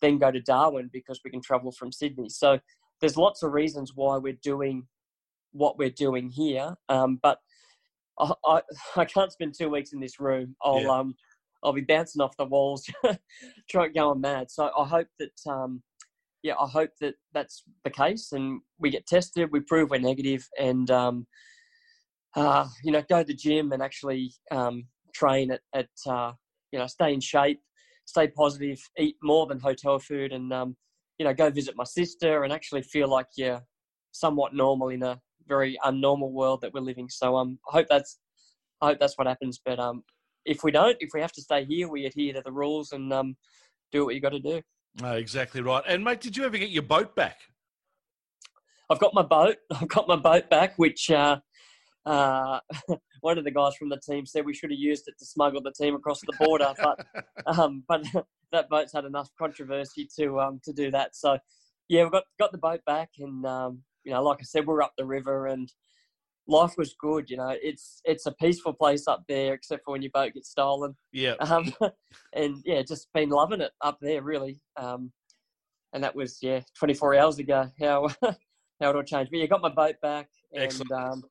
[0.00, 2.28] then go to Darwin because we can travel from Sydney.
[2.28, 2.58] So
[3.00, 4.86] there's lots of reasons why we're doing
[5.52, 6.74] what we're doing here.
[6.88, 7.38] Um, but
[8.18, 8.62] I, I,
[8.96, 10.56] I can't spend two weeks in this room.
[10.62, 11.00] I'll Yeah.
[11.00, 11.14] um
[11.64, 12.90] I'll be bouncing off the walls,
[13.70, 14.50] trying going mad.
[14.50, 15.82] So I hope that um
[16.42, 20.46] yeah I hope that that's the case and we get tested, we prove we're negative,
[20.58, 21.26] and um
[22.34, 26.32] uh you know go to the gym and actually um train at at uh
[26.72, 27.60] you know stay in shape,
[28.04, 30.76] stay positive, eat more than hotel food, and um
[31.18, 33.62] you know go visit my sister and actually feel like you're
[34.12, 37.08] somewhat normal in a very unnormal world that we're living.
[37.08, 38.18] So um, I hope that's
[38.80, 39.60] I hope that's what happens.
[39.64, 40.02] But um,
[40.44, 43.12] if we don't, if we have to stay here, we adhere to the rules and
[43.12, 43.36] um,
[43.90, 44.60] do what you got to do.
[45.02, 45.82] Oh, exactly right.
[45.86, 47.38] And mate, did you ever get your boat back?
[48.90, 49.56] I've got my boat.
[49.72, 51.38] I've got my boat back, which uh,
[52.04, 52.60] uh,
[53.22, 55.62] one of the guys from the team said we should have used it to smuggle
[55.62, 57.06] the team across the border, but
[57.46, 58.04] um, but
[58.52, 61.16] that boat's had enough controversy to um, to do that.
[61.16, 61.38] So
[61.88, 64.82] yeah, we've got got the boat back, and um, you know, like I said, we're
[64.82, 65.72] up the river, and
[66.48, 67.30] life was good.
[67.30, 70.50] You know, it's it's a peaceful place up there, except for when your boat gets
[70.50, 70.96] stolen.
[71.12, 71.34] Yeah.
[71.40, 71.72] Um,
[72.34, 74.60] and yeah, just been loving it up there, really.
[74.76, 75.12] Um,
[75.92, 77.70] and that was yeah, 24 hours ago.
[77.78, 79.30] How how it all changed.
[79.30, 80.92] But yeah, got my boat back, and Excellent.
[80.92, 81.22] um,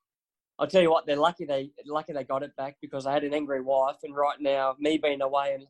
[0.61, 3.23] I'll tell you what, they're lucky they lucky they got it back because I had
[3.23, 5.65] an angry wife, and right now, me being away and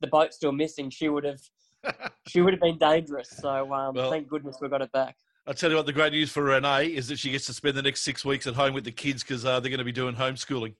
[0.00, 1.40] the boat still missing, she would have
[2.28, 3.28] she would have been dangerous.
[3.30, 5.16] So um, Well- thank goodness we got it back.
[5.46, 7.74] I'll tell you what, the great news for Renee is that she gets to spend
[7.74, 9.92] the next six weeks at home with the kids because uh, they're going to be
[9.92, 10.74] doing homeschooling.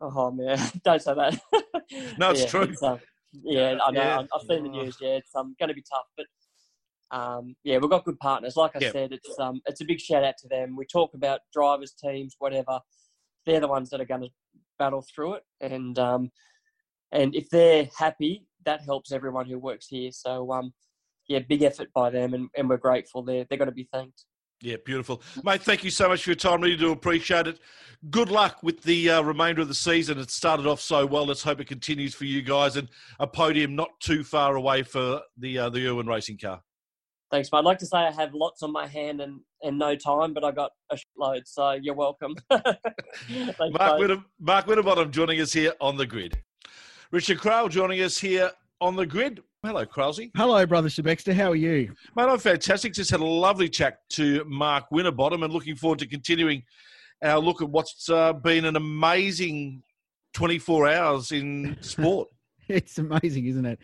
[0.00, 1.38] Oh man, don't say that.
[2.16, 2.74] No, it's Yeah, true.
[2.82, 3.00] um,
[3.42, 4.00] yeah, I know.
[4.00, 4.18] Yeah.
[4.32, 4.96] I've seen the news.
[5.00, 6.26] Yeah, it's um, going to be tough, but
[7.10, 8.56] um, yeah, we've got good partners.
[8.56, 8.92] Like I Yeah.
[8.92, 10.76] said, it's um, it's a big shout out to them.
[10.76, 12.80] We talk about drivers, teams, whatever.
[13.44, 14.30] They're the ones that are going to
[14.78, 16.30] battle through it, and um,
[17.12, 20.10] and if they're happy, that helps everyone who works here.
[20.10, 20.72] So um,
[21.28, 23.22] yeah, big effort by them, and, and we're grateful.
[23.22, 24.24] They're they're going to be thanked.
[24.62, 25.22] Yeah, beautiful.
[25.44, 26.62] Mate, thank you so much for your time.
[26.62, 27.60] Really do appreciate it.
[28.10, 30.18] Good luck with the uh, remainder of the season.
[30.18, 31.26] It started off so well.
[31.26, 32.88] Let's hope it continues for you guys and
[33.20, 36.62] a podium not too far away for the uh, the Irwin racing car.
[37.30, 37.58] Thanks, mate.
[37.58, 40.44] I'd like to say I have lots on my hand and, and no time, but
[40.44, 42.36] I got a load, so you're welcome.
[42.50, 43.98] Thanks, Mark, mate.
[43.98, 46.40] Winter, Mark Winterbottom joining us here on the grid.
[47.10, 49.42] Richard Craill joining us here on the grid.
[49.64, 50.30] Hello, Kralsey.
[50.36, 51.34] Hello, brother Sebexter.
[51.34, 51.92] How are you?
[52.14, 52.92] Mate, I'm fantastic.
[52.92, 56.62] Just had a lovely chat to Mark Winterbottom and looking forward to continuing
[57.24, 59.82] our look at what's uh, been an amazing
[60.34, 62.28] 24 hours in sport.
[62.68, 63.78] It's amazing, isn't it?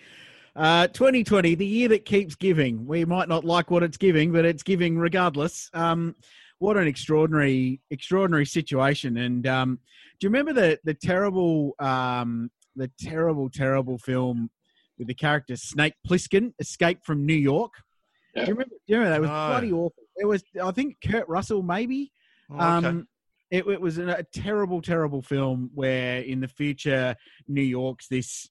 [0.55, 2.87] Uh, 2020, the year that keeps giving.
[2.87, 5.71] We might not like what it's giving, but it's giving regardless.
[5.73, 6.15] Um,
[6.59, 9.17] what an extraordinary, extraordinary situation.
[9.17, 9.79] And um,
[10.21, 14.51] do you remember the the terrible, um, the terrible, terrible film
[14.99, 17.73] with the character Snake Plissken, Escape from New York?
[18.35, 18.75] Do you remember?
[18.87, 19.17] Do you remember that?
[19.17, 19.49] It was No.
[19.49, 20.03] bloody awful.
[20.17, 22.12] It was, I think, Kurt Russell, maybe.
[22.51, 22.87] Oh, okay.
[22.88, 23.09] Um,
[23.51, 27.17] it, it was a terrible, terrible film where in the future
[27.49, 28.49] New York's this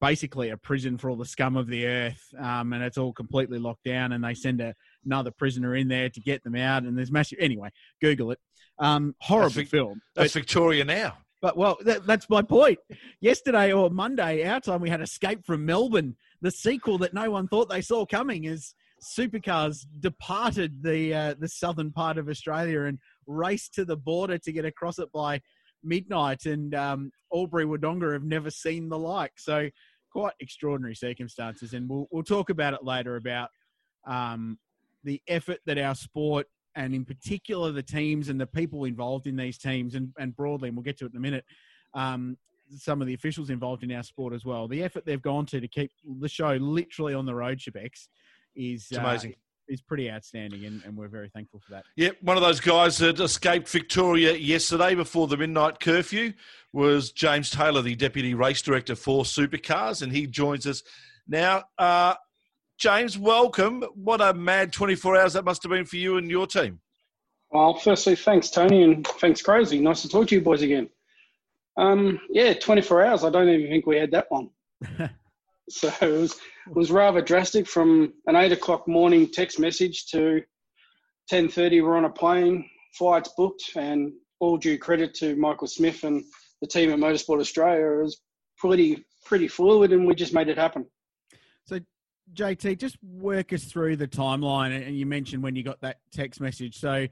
[0.00, 3.58] basically a prison for all the scum of the earth, um, and it's all completely
[3.58, 4.12] locked down.
[4.12, 6.82] And they send a, another prisoner in there to get them out.
[6.82, 7.38] And there's massive.
[7.40, 8.38] Anyway, Google it.
[8.78, 10.00] Um, horrible Vic- film.
[10.14, 11.18] That's But, Victoria now.
[11.40, 12.78] but well, that, that's my point.
[13.20, 17.48] Yesterday or Monday, our time, we had Escape from Melbourne, the sequel that no one
[17.48, 18.46] thought they saw coming.
[18.46, 24.38] As supercars departed the uh, the southern part of Australia and raced to the border
[24.38, 25.40] to get across it by
[25.82, 29.32] midnight, and um, Albury Wodonga have never seen the like.
[29.36, 29.68] So
[30.10, 33.50] quite extraordinary circumstances, and we'll we'll talk about it later about
[34.06, 34.58] um,
[35.04, 39.34] the effort that our sport and in particular the teams and the people involved in
[39.36, 41.44] these teams and, and broadly, and we'll get to it in a minute,
[41.94, 42.36] um,
[42.76, 44.68] some of the officials involved in our sport as well.
[44.68, 48.08] The effort they've gone to to keep the show literally on the road, Shebex,
[48.54, 49.34] is It's uh, amazing.
[49.68, 51.84] Is pretty outstanding, and, and we're very thankful for that.
[51.96, 56.32] Yep, one of those guys that escaped Victoria yesterday before the midnight curfew
[56.72, 60.82] was James Taylor, the Deputy Race Director for Supercars, and he joins us
[61.26, 61.64] now.
[61.78, 62.14] Uh,
[62.78, 63.82] James, welcome.
[63.94, 66.80] What a mad 24 hours that must have been for you and your team.
[67.50, 69.78] Well, firstly, thanks, Tony, and thanks, Crazy.
[69.78, 70.90] Nice to talk to you boys again.
[71.78, 73.24] Um, yeah, 24 hours.
[73.24, 74.50] I don't even think we had that one.
[75.70, 76.36] so it was,
[76.68, 80.42] was rather drastic from an 8 o'clock morning text message to
[81.30, 86.22] 10.30 we're on a plane, flights booked, and all due credit to Michael Smith and
[86.60, 88.00] the team at Motorsport Australia.
[88.00, 88.20] It was
[88.58, 90.86] pretty, pretty fluid, and we just made it happen.
[91.64, 91.80] So
[92.32, 94.86] JT, just work us through the timeline.
[94.86, 96.78] And you mentioned when you got that text message.
[96.78, 97.06] So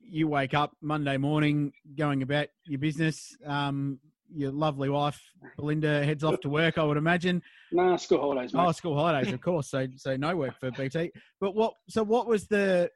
[0.00, 3.36] you wake up Monday morning, going about your business.
[3.44, 3.98] Um,
[4.34, 5.20] your lovely wife
[5.56, 6.78] Belinda heads off to work.
[6.78, 7.42] I would imagine.
[7.72, 8.52] No, school holidays.
[8.52, 8.64] Mate.
[8.66, 9.70] Oh, school holidays, of course.
[9.70, 11.12] So, so no work for BT.
[11.40, 11.74] But what?
[11.88, 12.90] So, what was the?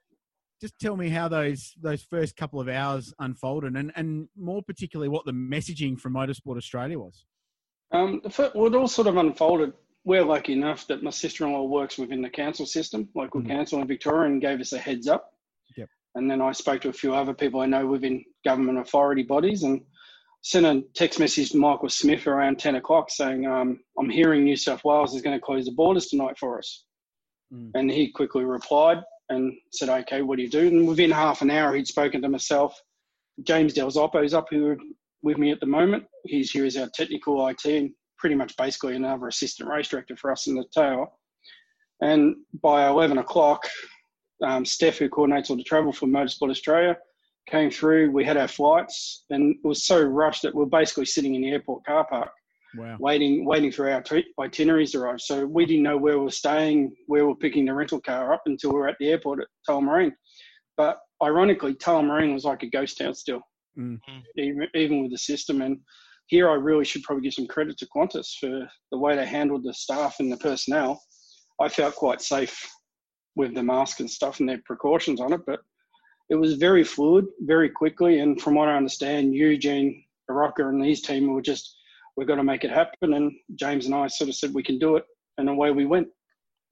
[0.60, 5.08] Just tell me how those those first couple of hours unfolded, and and more particularly
[5.08, 7.24] what the messaging from Motorsport Australia was.
[7.92, 9.72] Um, first, well, it all sort of unfolded.
[10.04, 13.50] We're lucky enough that my sister-in-law works within the council system, local mm-hmm.
[13.50, 15.32] council in Victoria, and gave us a heads up.
[15.76, 15.88] Yep.
[16.14, 19.62] And then I spoke to a few other people I know within government authority bodies
[19.62, 19.82] and
[20.42, 24.56] sent a text message to Michael Smith around 10 o'clock saying, um, I'm hearing New
[24.56, 26.84] South Wales is going to close the borders tonight for us.
[27.52, 27.70] Mm.
[27.74, 28.98] And he quickly replied
[29.28, 30.66] and said, okay, what do you do?
[30.66, 32.78] And within half an hour, he'd spoken to myself.
[33.44, 34.78] James Del Zoppo is up here
[35.22, 36.04] with me at the moment.
[36.24, 40.30] He's here as our technical IT and pretty much basically another assistant race director for
[40.32, 41.06] us in the tower.
[42.02, 43.68] And by 11 o'clock,
[44.42, 46.96] um, Steph, who coordinates all the travel for Motorsport Australia,
[47.50, 48.10] came through.
[48.10, 51.42] We had our flights, and it was so rushed that we are basically sitting in
[51.42, 52.30] the airport car park,
[52.76, 52.96] wow.
[53.00, 54.02] waiting, waiting for our
[54.40, 55.20] itineraries to arrive.
[55.20, 58.42] So we didn't know where we were staying, where we're picking the rental car up
[58.46, 60.12] until we were at the airport at Tullamarine.
[60.76, 63.42] But ironically, Tullamarine was like a ghost town still,
[63.78, 64.18] mm-hmm.
[64.36, 65.62] even, even with the system.
[65.62, 65.78] And
[66.28, 69.64] here, I really should probably give some credit to Qantas for the way they handled
[69.64, 71.02] the staff and the personnel.
[71.60, 72.66] I felt quite safe
[73.36, 75.60] with the mask and stuff and their precautions on it, but
[76.30, 78.20] it was very fluid, very quickly.
[78.20, 81.76] And from what I understand, Eugene Arocca and his team were just,
[82.16, 83.14] we've got to make it happen.
[83.14, 85.04] And James and I sort of said we can do it.
[85.36, 86.08] And away we went.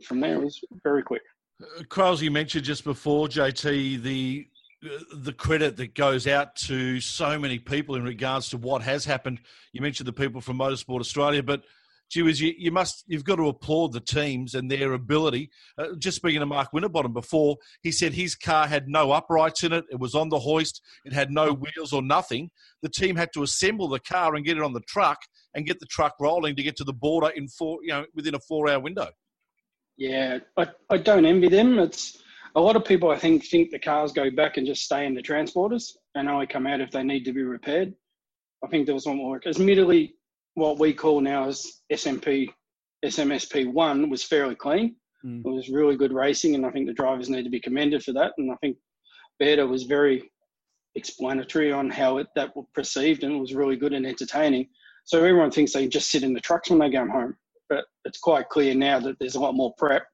[0.05, 1.23] From there, it was very quick.
[1.61, 4.47] Uh, you mentioned just before, JT, the
[4.85, 9.05] uh, the credit that goes out to so many people in regards to what has
[9.05, 9.41] happened.
[9.73, 11.65] You mentioned the people from Motorsport Australia, but
[12.11, 15.51] gee you, you must, you've got to applaud the teams and their ability.
[15.77, 19.73] Uh, just speaking to Mark Winterbottom before, he said his car had no uprights in
[19.73, 19.85] it.
[19.91, 20.81] It was on the hoist.
[21.05, 22.51] It had no wheels or nothing.
[22.83, 25.19] The team had to assemble the car and get it on the truck
[25.55, 28.35] and get the truck rolling to get to the border in four, you know, within
[28.35, 29.09] a four-hour window.
[29.97, 31.79] Yeah, I, I don't envy them.
[31.79, 32.23] It's
[32.55, 35.15] a lot of people I think think the cars go back and just stay in
[35.15, 37.95] the transporters and only come out if they need to be repaired.
[38.65, 39.41] I think there was one more.
[39.47, 40.15] Admittedly,
[40.59, 42.49] what we call now as SMP
[43.05, 44.97] SMSP one was fairly clean.
[45.25, 45.45] Mm.
[45.45, 48.13] It was really good racing, and I think the drivers need to be commended for
[48.13, 48.33] that.
[48.39, 48.77] And I think
[49.39, 50.31] Beta was very
[50.95, 54.69] explanatory on how it, that was perceived, and it was really good and entertaining.
[55.05, 57.37] So everyone thinks they just sit in the trucks when they go home,
[57.69, 60.05] but it's quite clear now that there's a lot more prep.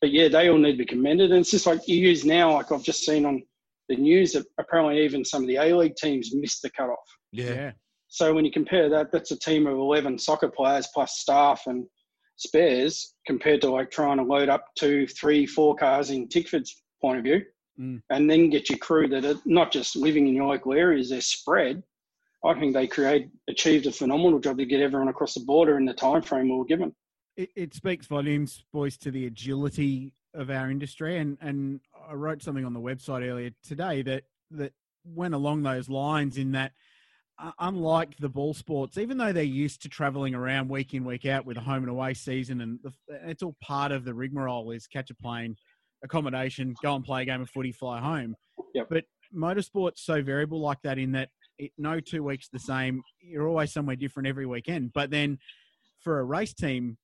[0.00, 2.52] But yeah, they all need to be commended, and it's just like you use now.
[2.54, 3.42] Like I've just seen on
[3.88, 6.98] the news that apparently even some of the A League teams missed the cutoff.
[7.32, 7.72] Yeah.
[8.08, 11.86] So when you compare that, that's a team of 11 soccer players plus staff and
[12.36, 17.18] spares compared to like trying to load up two, three, four cars in Tickford's point
[17.18, 17.42] of view.
[17.78, 18.02] Mm.
[18.10, 21.20] And then get your crew that are not just living in your local areas, they're
[21.20, 21.82] spread.
[22.44, 25.84] I think they create achieved a phenomenal job to get everyone across the border in
[25.84, 26.94] the time frame we were given.
[27.36, 31.18] It, it speaks volumes, boys, to the agility of our industry.
[31.18, 34.72] And and I wrote something on the website earlier today that that
[35.04, 36.72] went along those lines in that–
[37.58, 41.46] unlike the ball sports, even though they're used to traveling around week in week out
[41.46, 42.92] with a home and away season, and the,
[43.24, 45.56] it's all part of the rigmarole is catch a plane,
[46.02, 48.34] accommodation, go and play a game of footy, fly home.
[48.74, 48.88] Yep.
[48.90, 53.02] But motorsport's so variable like that in that it, no two weeks the same.
[53.20, 54.92] You're always somewhere different every weekend.
[54.92, 55.38] But then
[56.00, 56.96] for a race team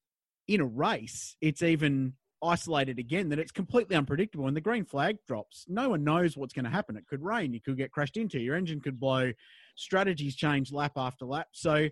[0.48, 4.46] in a race, it's even isolated again that it's completely unpredictable.
[4.46, 6.96] And the green flag drops, no one knows what's going to happen.
[6.96, 9.32] It could rain, you could get crashed into, your engine could blow
[9.74, 11.48] strategies change lap after lap.
[11.52, 11.88] So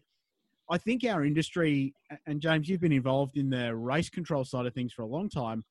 [0.71, 1.95] I think our industry,
[2.27, 5.29] and James, you've been involved in the race control side of things for a long
[5.29, 5.65] time.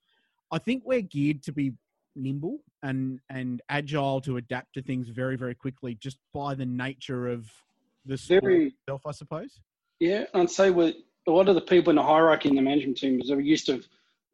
[0.51, 1.73] I think we're geared to be
[2.15, 7.27] nimble and and agile to adapt to things very very quickly, just by the nature
[7.27, 7.49] of
[8.05, 9.61] the sport very, itself, I suppose.
[9.99, 10.95] Yeah, I'd say with
[11.27, 13.81] a lot of the people in the hierarchy in the management team are used to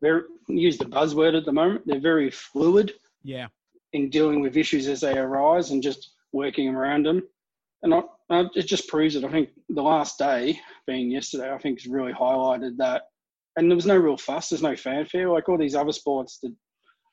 [0.01, 1.86] very use the buzzword at the moment.
[1.86, 2.93] They're very fluid.
[3.23, 3.47] Yeah.
[3.93, 7.23] In dealing with issues as they arise and just working around them,
[7.84, 9.23] and I, I, it just proves it.
[9.23, 13.03] I think the last day, being yesterday, I think has really highlighted that.
[13.55, 14.49] And there was no real fuss.
[14.49, 16.39] There's no fanfare like all these other sports.
[16.41, 16.55] The,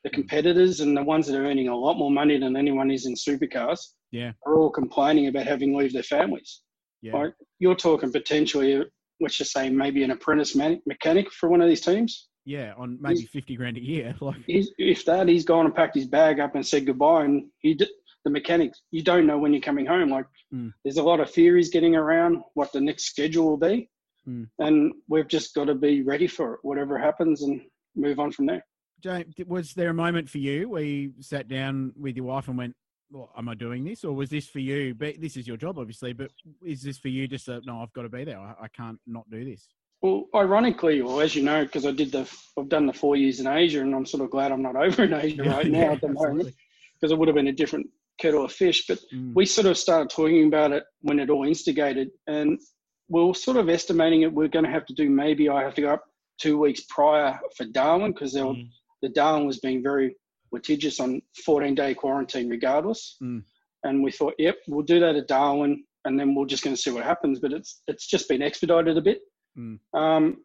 [0.04, 0.14] the mm.
[0.14, 3.14] competitors and the ones that are earning a lot more money than anyone is in
[3.14, 4.32] supercars yeah.
[4.46, 6.62] are all complaining about having to leave their families.
[7.02, 7.16] Yeah.
[7.16, 8.82] Like you're talking potentially,
[9.20, 12.28] let's just say maybe an apprentice mechanic for one of these teams.
[12.46, 14.14] Yeah, on maybe he's, fifty grand a year.
[14.20, 17.78] Like if that, he's gone and packed his bag up and said goodbye, and he
[18.24, 18.82] the mechanics.
[18.90, 20.10] You don't know when you're coming home.
[20.10, 20.72] Like mm.
[20.84, 23.88] there's a lot of theories getting around what the next schedule will be,
[24.28, 24.48] mm.
[24.58, 27.60] and we've just got to be ready for it, whatever happens, and
[27.94, 28.64] move on from there.
[29.02, 32.56] James, was there a moment for you where you sat down with your wife and
[32.56, 32.74] went,
[33.10, 34.04] well, am I doing this?
[34.04, 34.94] Or was this for you?
[34.94, 36.30] But this is your job, obviously, but
[36.64, 38.38] is this for you just a, no, I've got to be there.
[38.38, 39.68] I, I can't not do this.
[40.02, 43.40] Well, ironically, or as you know, because I did the, I've done the four years
[43.40, 45.92] in Asia, and I'm sort of glad I'm not over in Asia right now yeah,
[45.92, 46.54] at the moment,
[46.94, 47.86] because it would have been a different
[48.18, 48.86] kettle of fish.
[48.86, 49.32] But mm.
[49.34, 52.60] we sort of started talking about it when it all instigated, and
[53.08, 54.32] we are sort of estimating it.
[54.32, 56.04] We're going to have to do maybe I have to go up
[56.38, 58.68] two weeks prior for Darwin because mm
[59.02, 60.16] the Darwin was being very
[60.50, 63.18] litigious on 14 day quarantine regardless.
[63.22, 63.42] Mm.
[63.82, 66.80] And we thought, yep, we'll do that at Darwin and then we're just going to
[66.80, 67.38] see what happens.
[67.38, 69.20] But it's it's just been expedited a bit.
[69.58, 69.78] Mm.
[69.92, 70.38] Um,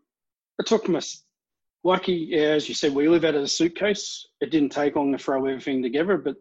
[0.59, 1.23] it took us
[1.83, 4.27] lucky, yeah, as you said, we live out of a suitcase.
[4.41, 6.17] It didn't take long to throw everything together.
[6.17, 6.35] But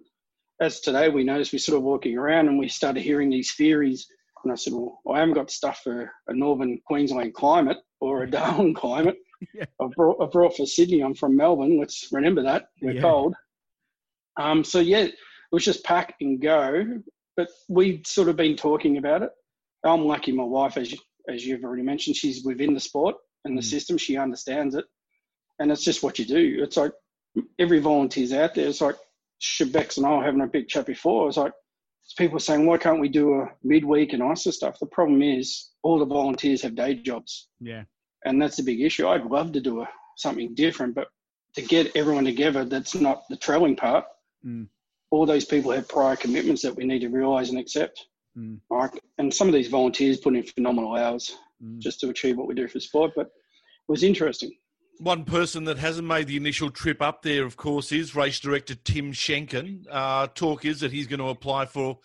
[0.61, 4.07] as today we noticed, we're sort of walking around and we started hearing these theories.
[4.45, 8.31] And I said, well, I haven't got stuff for a northern Queensland climate or a
[8.31, 9.17] Darwin climate.
[9.55, 9.65] yeah.
[9.81, 11.01] I've brought, I've brought for Sydney.
[11.01, 11.79] I'm from Melbourne.
[11.79, 12.69] Let's remember that.
[12.83, 13.01] We're Yeah.
[13.03, 13.35] cold.
[14.37, 15.15] Um, so, yeah, it
[15.53, 16.85] was just pack and go.
[17.37, 19.31] But we've sort of been talking about it.
[19.85, 20.99] I'm lucky my wife, as, you,
[21.29, 23.71] as you've already mentioned, she's within the sport and the Mm.
[23.71, 23.99] system.
[23.99, 24.85] She understands it.
[25.61, 26.59] And it's just what you do.
[26.63, 26.93] It's like
[27.59, 28.69] every volunteer's out there.
[28.69, 28.97] It's like
[29.41, 31.29] Shebex and I were having a big chat before.
[31.29, 31.53] It's like
[32.17, 34.79] people saying, why can't we do a midweek and ISA stuff?
[34.79, 37.85] The problem is all the volunteers have day jobs Yeah.
[38.25, 39.07] and that's a big issue.
[39.09, 41.09] I'd love to do a, something different, but
[41.55, 44.05] to get everyone together, that's not the trailing part.
[44.45, 44.69] Mm.
[45.11, 48.07] All those people have prior commitments that we need to realise and accept.
[48.37, 48.59] Mm.
[48.71, 51.79] Like, and some of these volunteers put in phenomenal hours Mm.
[51.81, 53.11] just to achieve what we do for sport.
[53.17, 54.53] But it was interesting.
[54.99, 58.75] One person that hasn't made the initial trip up there, of course, is race director
[58.75, 59.85] Tim Schenken.
[59.91, 61.99] Uh, talk is that he's going to apply for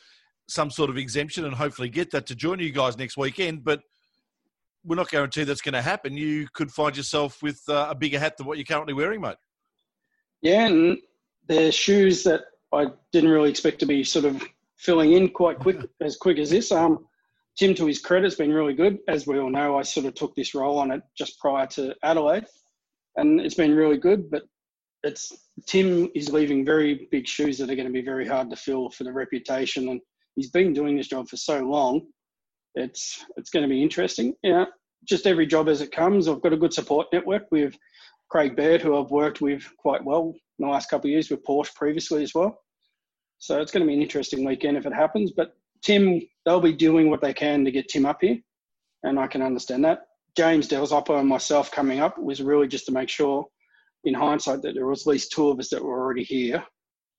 [0.48, 3.64] some sort of exemption and hopefully get that to join you guys next weekend.
[3.64, 3.82] But
[4.84, 6.18] we're not guaranteed that's going to happen.
[6.18, 9.38] You could find yourself with uh, a bigger hat than what you're currently wearing, mate.
[10.42, 10.98] Yeah, and
[11.48, 12.42] the shoes that
[12.74, 14.44] I didn't really expect to be sort of
[14.78, 16.72] filling in quite quick as quick as this.
[16.72, 17.06] Um,
[17.58, 19.00] Tim, to his credit, has been really good.
[19.08, 21.96] As we all know, I sort of took this role on it just prior to
[22.04, 22.46] Adelaide,
[23.18, 24.30] and it's been really good.
[24.30, 24.44] But
[25.04, 25.32] it's
[25.68, 28.90] Tim is leaving very big shoes that are going to be very hard to fill
[28.90, 30.02] for the reputation, and
[30.36, 32.02] he's been doing this job for so long.
[32.76, 34.34] It's it's going to be interesting.
[34.44, 34.66] Yeah,
[35.06, 36.28] just every job as it comes.
[36.28, 37.76] I've got a good support network with
[38.30, 41.44] Craig Baird, who I've worked with quite well in the last couple of years with
[41.44, 42.58] Porsche previously as well.
[43.40, 45.32] So it's going to be an interesting weekend if it happens.
[45.36, 48.38] But Tim, they'll be doing what they can to get Tim up here,
[49.04, 50.00] and I can understand that.
[50.36, 53.46] James Del Zoppo and myself coming up was really just to make sure,
[54.04, 56.64] in hindsight, that there was at least two of us that were already here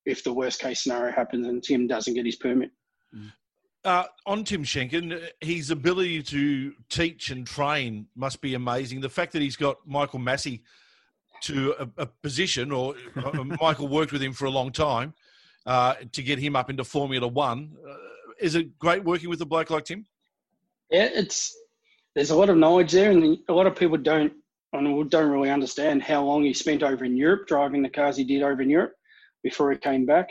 [0.05, 2.71] if the worst case scenario happens and Tim doesn't get his permit.
[3.83, 8.99] Uh, on Tim Schenken, his ability to teach and train must be amazing.
[8.99, 10.61] The fact that he's got Michael Masi
[11.41, 15.13] to a, a position, or uh, Michael worked with him for a long time,
[15.65, 17.77] uh, to get him up into Formula One.
[17.87, 17.95] Uh,
[18.39, 20.05] is it great working with a bloke like Tim?
[20.89, 21.55] Yeah, it's
[22.15, 24.33] there's a lot of knowledge there, and a lot of people don't
[24.73, 28.23] and don't really understand how long he spent over in Europe driving the cars he
[28.23, 28.93] did over in Europe
[29.43, 30.29] before he came back.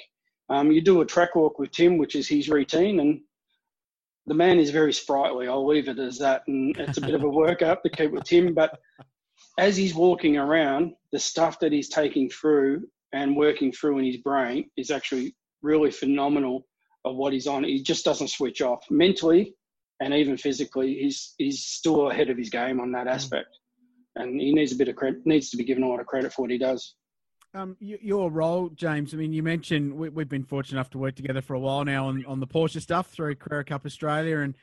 [0.50, 3.20] Um, you do a track walk with Tim, which is his routine, and
[4.26, 5.48] the man is very sprightly.
[5.48, 8.24] I'll leave it as that, and it's a bit of a workout to keep with
[8.24, 8.54] Tim.
[8.54, 8.78] But
[9.58, 14.18] as he's walking around, the stuff that he's taking through and working through in his
[14.18, 16.66] brain is actually really phenomenal
[17.04, 17.64] of what he's on.
[17.64, 19.54] He just doesn't switch off mentally
[20.00, 20.94] and even physically.
[20.94, 23.58] He's he's still ahead of his game on that aspect,
[24.16, 25.24] and he needs a bit of credit.
[25.24, 26.94] Needs to be given a lot of credit for what he does.
[27.54, 29.14] Um, your role, James.
[29.14, 31.84] I mean, you mentioned we, we've been fortunate enough to work together for a while
[31.84, 34.56] now on, on the Porsche stuff through Carrera Cup Australia and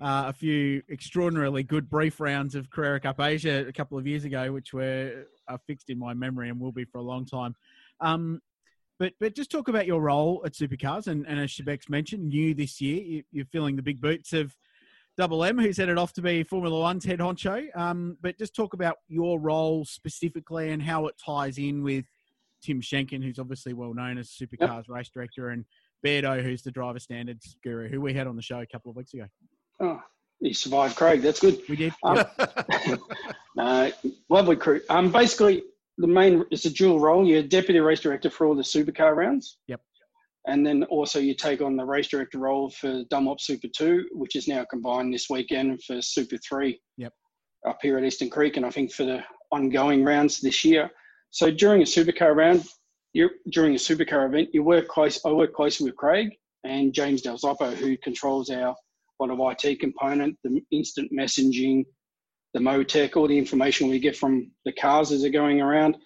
[0.00, 4.24] uh, a few extraordinarily good brief rounds of Carrera Cup Asia a couple of years
[4.24, 7.54] ago, which were are fixed in my memory and will be for a long time.
[8.00, 8.40] Um,
[8.98, 12.54] but but just talk about your role at Supercars, and, and as Shebex mentioned, new
[12.54, 14.56] this year, you, you're filling the big boots of
[15.18, 17.76] Double M, who's headed off to be Formula One's head honcho.
[17.76, 22.04] Um, but just talk about your role specifically and how it ties in with
[22.62, 24.88] Tim Schenken, who's obviously well known as Supercars yep.
[24.88, 25.64] race director, and
[26.06, 28.96] Beardo, who's the driver standards guru, who we had on the show a couple of
[28.96, 29.24] weeks ago.
[29.80, 30.00] Oh,
[30.38, 31.20] he survived Craig.
[31.20, 31.62] That's good.
[31.68, 31.92] We did.
[32.04, 32.24] Um,
[33.56, 33.92] no,
[34.28, 34.80] lovely crew.
[34.88, 35.64] Um, basically,
[35.98, 37.26] the main it's a dual role.
[37.26, 39.58] You're deputy race director for all the supercar rounds.
[39.66, 39.80] Yep.
[40.48, 44.34] And then also you take on the race director role for Dunlop Super 2, which
[44.34, 46.80] is now combined this weekend for Super 3.
[46.96, 47.12] Yep.
[47.68, 49.22] Up here at Eastern Creek, and I think for the
[49.52, 50.90] ongoing rounds this year.
[51.30, 52.64] So during a supercar round,
[53.12, 55.20] you during a supercar event, you work close.
[55.24, 56.30] I work closely with Craig
[56.64, 58.74] and James Del Zoppo, who controls our
[59.20, 61.84] lot of IT component, the instant messaging,
[62.54, 65.96] the Motec, all the information we get from the cars as they're going around.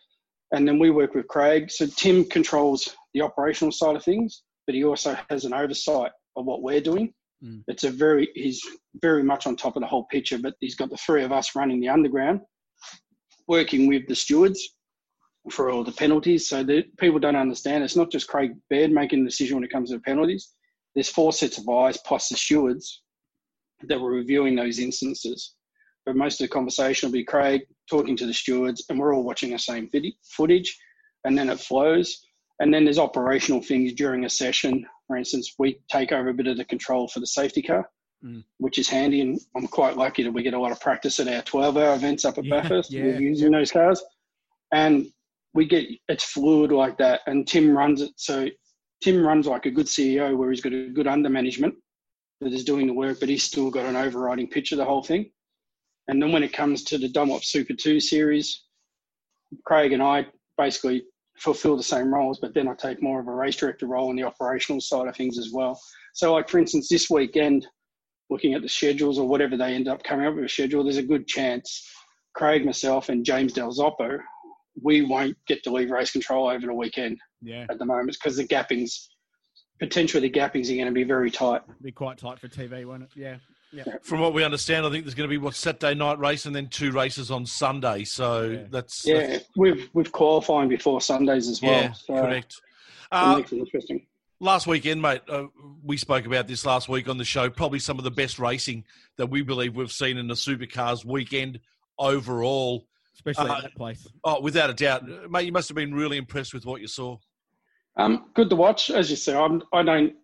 [0.53, 1.71] And then we work with Craig.
[1.71, 6.45] So Tim controls the operational side of things, but he also has an oversight of
[6.45, 7.13] what we're doing.
[7.43, 7.65] Mm.
[7.69, 8.61] It's a very he's
[9.01, 11.57] very much on top of the whole picture, but he's got the three of us
[11.57, 12.41] running the underground,
[13.49, 14.77] working with the stewards
[15.51, 16.49] for all the penalties.
[16.49, 19.73] So that people don't understand it's not just Craig Baird making the decision when it
[19.73, 20.53] comes to the penalties.
[20.95, 23.03] There's four sets of eyes plus the stewards
[23.89, 25.55] that were reviewing those instances.
[26.05, 29.23] But most of the conversation will be Craig talking to the stewards, and we're all
[29.23, 29.89] watching the same
[30.25, 30.79] footage,
[31.25, 32.25] and then it flows.
[32.61, 34.87] And then there's operational things during a session.
[35.07, 37.89] For instance, we take over a bit of the control for the safety car,
[38.25, 38.45] mm.
[38.59, 39.21] which is handy.
[39.21, 41.95] And I'm quite lucky that we get a lot of practice at our 12 hour
[41.95, 44.03] events up at yeah, Bathurst yeah, using those cars.
[44.73, 45.07] And
[45.55, 47.21] we get it's fluid like that.
[47.27, 48.13] And Tim runs it.
[48.17, 48.49] So
[49.03, 51.75] Tim runs like a good CEO where he's got a good under management
[52.41, 55.03] that is doing the work, but he's still got an overriding picture of the whole
[55.03, 55.31] thing.
[56.09, 58.65] And then when it comes to the Dunlop Super 2 series,
[59.65, 60.27] Craig and I
[60.59, 61.05] basically
[61.39, 64.17] fulfill the same roles, but then I take more of a race director role in
[64.17, 65.81] the operational side of things as well.
[66.15, 67.67] So, like for instance, this weekend,
[68.31, 70.97] looking at the schedules or whatever they end up coming up with a schedule, there's
[70.97, 71.89] a good chance
[72.35, 74.19] Craig, myself, and James Del Zoppo,
[74.83, 77.19] we won't get to leave race control over the weekend.
[77.43, 77.67] Yeah.
[77.69, 79.09] At the moment, because the gappings,
[79.79, 81.63] potentially the gappings are going to be very tight.
[81.83, 83.11] Be quite tight for TV, won't it?
[83.15, 83.37] Yeah.
[83.73, 83.85] Yeah.
[84.03, 86.55] From what we understand, I think there's going to be what Saturday night race and
[86.55, 88.05] then two races on Sunday.
[88.05, 88.59] So yeah.
[88.71, 89.27] that's yeah.
[89.27, 89.49] That's...
[89.57, 91.73] We've we've qualifying before Sundays as well.
[91.73, 92.61] Yeah, so correct.
[93.11, 94.07] Uh, interesting.
[94.41, 95.45] Last weekend, mate, uh,
[95.85, 97.49] we spoke about this last week on the show.
[97.49, 98.85] Probably some of the best racing
[99.17, 101.61] that we believe we've seen in the supercars weekend
[101.99, 102.87] overall.
[103.15, 104.07] Especially uh, that place.
[104.25, 105.47] Oh, without a doubt, mate.
[105.47, 107.19] You must have been really impressed with what you saw.
[107.97, 109.35] Um, good to watch, as you say.
[109.35, 110.15] I'm, I don't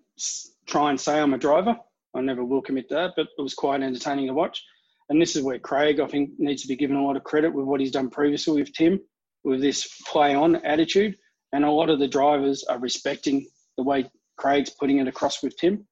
[0.67, 1.79] try and say I'm a driver.
[2.15, 4.63] I never will commit to that, but it was quite entertaining to watch.
[5.09, 7.55] And this is where Craig, I think, needs to be given a lot of credit
[7.55, 9.01] with what he's done previously with Tim,
[9.45, 11.17] with this play on attitude.
[11.53, 13.47] And a lot of the drivers are respecting
[13.77, 15.87] the way Craig's putting it across with Tim.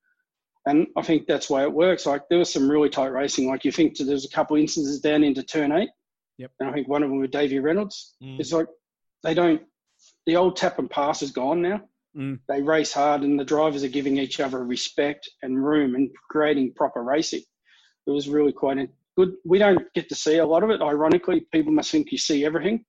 [0.66, 2.06] And I think that's why it works.
[2.06, 3.48] Like there was some really tight racing.
[3.48, 5.90] Like you think there's a couple instances down into turn eight.
[6.38, 6.50] Yep.
[6.60, 8.16] And I think one of them with Davey Reynolds.
[8.22, 8.40] Mm.
[8.40, 8.66] It's like
[9.22, 9.62] they don't.
[10.26, 11.80] The old tap and pass is gone now.
[12.16, 12.40] Mm.
[12.48, 16.72] They race hard, and the drivers are giving each other respect and room and creating
[16.74, 17.42] proper racing.
[18.06, 18.78] It was really quite
[19.16, 19.34] good.
[19.44, 20.80] We don't get to see a lot of it.
[20.80, 22.84] Ironically, people must think you see everything,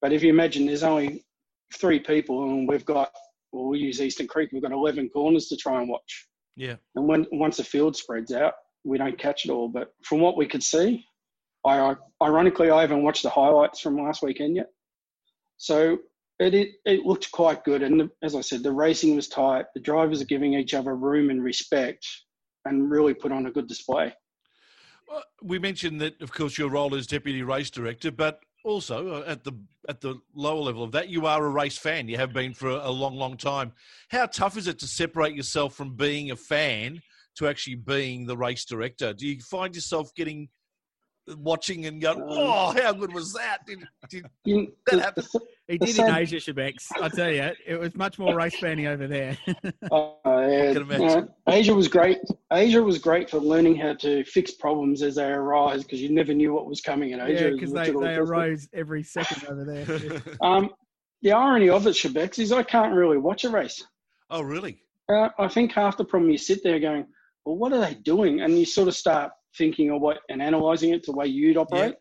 [0.00, 1.24] but if you imagine there's only
[1.74, 3.10] three people, and we've got
[3.52, 4.50] well, we use Eastern Creek.
[4.52, 6.28] We've got 11 corners to try and watch.
[6.56, 6.76] Yeah.
[6.96, 8.54] And when once the field spreads out,
[8.84, 9.68] we don't catch it all.
[9.68, 11.04] But from what we could see,
[11.64, 14.68] I ironically I haven't watched the highlights from last weekend yet.
[15.56, 15.98] So
[16.38, 17.82] it, it, looked quite good.
[17.82, 19.66] And the, as I said, the racing was tight.
[19.74, 22.06] The drivers are giving each other room and respect
[22.64, 24.12] and really put on a good display.
[25.42, 29.44] We mentioned that, of course, your role is deputy race director, but also uh, at
[29.44, 29.52] the
[29.88, 32.08] at the lower level of that, you are a race fan.
[32.08, 33.72] You have been for a long, long time.
[34.10, 37.00] How tough is it to separate yourself from being a fan
[37.36, 39.14] to actually being the race director?
[39.14, 40.50] Do you find yourself getting
[41.36, 45.24] watching and going, um, "Oh, how good was that?" Did, did you, that happen?
[45.68, 46.86] He did in Asia, Shebex.
[47.00, 49.36] I tell you, it was much more race fanning over there.
[49.92, 52.18] uh, yeah, Asia was great.
[52.52, 56.32] Asia was great for learning how to fix problems as they arise because you never
[56.32, 57.44] knew what was coming in Asia.
[57.44, 60.22] Yeah, because they, they arose every second over there.
[60.40, 60.70] um,
[61.22, 63.84] the irony of it, Shebex, is I can't really watch a race.
[64.30, 64.82] Oh, really?
[65.08, 67.06] Uh, I think half the problem you sit there going,
[67.44, 68.40] well, what are they doing?
[68.40, 71.96] And you sort of start thinking of what and analyzing it the way you'd operate.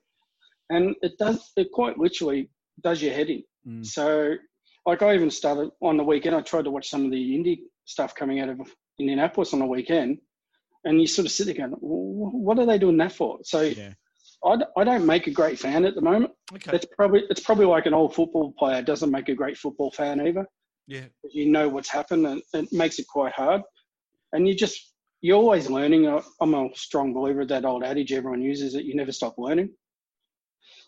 [0.69, 0.77] Yeah.
[0.77, 2.49] And it does, it quite literally
[2.83, 3.43] does your head in.
[3.67, 3.85] Mm.
[3.85, 4.35] So,
[4.85, 7.59] like, I even started on the weekend, I tried to watch some of the indie
[7.85, 8.59] stuff coming out of
[8.99, 10.19] Indianapolis on the weekend.
[10.85, 13.39] And you sort of sit there going, what are they doing that for?
[13.43, 13.93] So, yeah.
[14.45, 16.31] I, I don't make a great fan at the moment.
[16.53, 16.71] Okay.
[16.75, 20.25] It's probably it's probably like an old football player doesn't make a great football fan
[20.25, 20.45] either.
[20.87, 21.05] Yeah.
[21.23, 23.61] You know what's happened and it makes it quite hard.
[24.33, 26.21] And you just you're always learning.
[26.41, 29.71] I'm a strong believer of that old adage everyone uses that you never stop learning.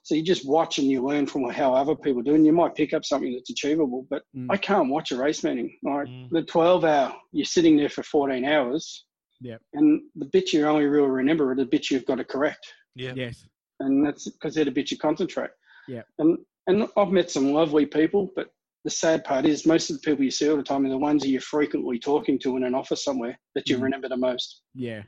[0.04, 2.76] So you just watch and you learn from how other people do, and you might
[2.76, 4.08] pick up something that's achievable.
[4.10, 4.48] But mm.
[4.50, 5.78] I can't watch a race meeting.
[5.84, 6.30] Like mm.
[6.32, 9.06] the 12 hour, you're sitting there for 14 hours.
[9.42, 9.58] Yeah.
[9.74, 12.66] And the bit you only really remember are the bits you've got to correct.
[12.96, 13.14] Yeah.
[13.16, 13.46] Yes.
[13.80, 15.52] And that's because they're the bits you concentrate.
[15.88, 16.02] Yeah.
[16.18, 18.50] And and I've met some lovely people, but
[18.84, 20.98] the sad part is most of the people you see all the time are the
[20.98, 23.84] ones that you're frequently talking to in an office somewhere that you mm.
[23.84, 24.62] remember the most.
[24.74, 25.04] Yeah.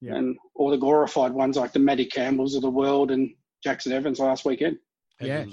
[0.00, 0.16] Yeah.
[0.16, 3.30] And all the glorified ones like the Matty Campbells of the world and
[3.64, 4.78] Jaxon Evans last weekend.
[5.20, 5.44] yeah.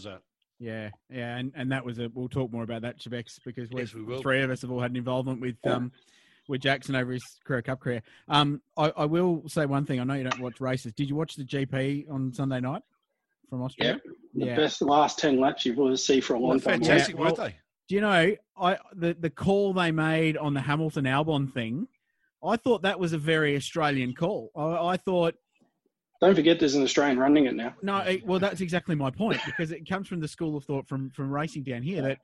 [0.59, 2.09] Yeah, yeah, and, and that was a.
[2.11, 4.89] We'll talk more about that, Shebex, because yes, we three of us have all had
[4.89, 5.73] an involvement with yeah.
[5.73, 5.91] um
[6.47, 8.01] with Jackson over his Carrera Cup career.
[8.27, 9.99] Um, I, I will say one thing.
[9.99, 10.93] I know you don't watch races.
[10.93, 12.81] Did you watch the GP on Sunday night
[13.49, 13.99] from Austria?
[14.05, 14.55] Yeah, the yeah.
[14.55, 16.81] best last ten laps you've ever seen for a long time.
[16.81, 17.55] Fantastic, yeah, weren't they?
[17.89, 21.87] Do you know I the the call they made on the Hamilton Albon thing?
[22.43, 24.51] I thought that was a very Australian call.
[24.55, 25.35] I, I thought
[26.19, 27.75] don't forget, there's an Australian running it now.
[27.83, 31.11] No, well, that's exactly my point because it comes from the school of thought from
[31.11, 32.19] from racing down here that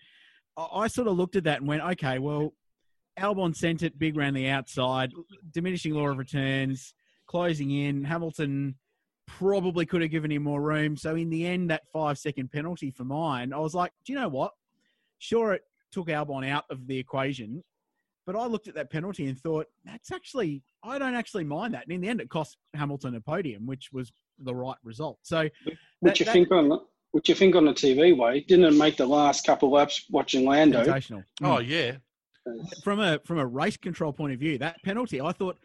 [0.58, 2.54] I sort of looked at that and went, okay, well,
[3.20, 5.12] Albon sent it big around the outside,
[5.52, 6.94] diminishing law of returns,
[7.28, 8.04] closing in.
[8.04, 8.76] Hamilton
[9.28, 10.96] probably could have given him more room.
[10.98, 14.20] So in the end, that five second penalty for mine, I was like, do you
[14.20, 14.52] know what?
[15.20, 15.62] Sure, it
[15.92, 17.64] took Albon out of the equation,
[18.26, 21.84] but I looked at that penalty and thought, that's actually, I don't actually mind that.
[21.84, 25.20] And in the end, it cost Hamilton a podium, which was the right result.
[25.24, 25.50] So,
[26.00, 26.80] what you that, think on
[27.12, 28.42] what you think on the TV way?
[28.42, 30.84] Didn't it make the last couple of laps watching Lando?
[30.84, 31.24] Sensational.
[31.42, 31.48] Mm.
[31.48, 31.98] Oh yeah.
[32.84, 35.58] From a from a race control point of view, that penalty, I thought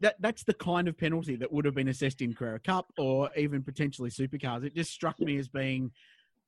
[0.00, 3.30] that that's the kind of penalty that would have been assessed in Carrera Cup or
[3.36, 4.64] even potentially supercars.
[4.64, 5.90] It just struck me as being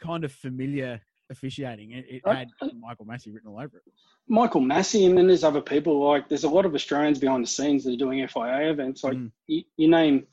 [0.01, 1.92] kind of familiar officiating.
[1.92, 3.92] It, it had Michael Masi written all over it.
[4.28, 7.49] Michael Masi, and then there's other people like there's a lot of Australians behind the
[7.49, 9.05] scenes that are doing FIA events.
[9.05, 9.30] Like mm.
[9.46, 10.26] you, you, name,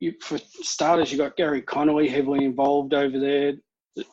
[0.00, 3.54] you for starters, you got Garry Connelly heavily involved over there.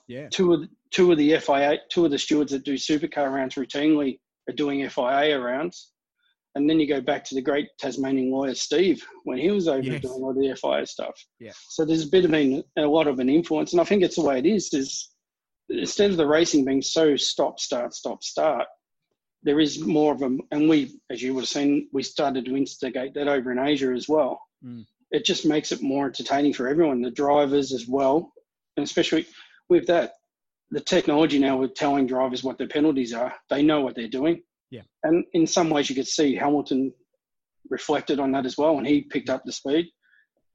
[0.08, 0.28] Yeah.
[0.30, 3.56] Two of the, two of the FIA, two of the stewards that do supercar rounds
[3.56, 4.20] routinely
[4.50, 5.92] are doing FIA rounds.
[6.56, 9.82] And then you go back to the great Tasmanian lawyer Steve when he was over
[9.82, 10.02] yes.
[10.02, 11.14] doing all the FIA stuff.
[11.40, 11.52] Yeah.
[11.70, 14.16] So there's a bit of an, a lot of an influence, and I think it's
[14.16, 14.74] the way it is.
[14.74, 15.12] Is
[15.70, 18.68] instead of the racing being so stop, start, stop, start,
[19.44, 22.56] there is more of a, and we, as you would have seen, we started to
[22.56, 24.42] instigate that over in Asia as well.
[24.66, 24.86] Mm.
[25.12, 28.34] It just makes it more entertaining for everyone, the drivers as well,
[28.76, 29.28] and especially
[29.70, 30.14] with that,
[30.72, 34.42] the technology now with telling drivers what their penalties are, they know what they're doing.
[34.72, 34.82] Yeah.
[35.04, 36.94] And in some ways, you could see Hamilton
[37.70, 39.88] reflected on that as well, and he picked up the speed.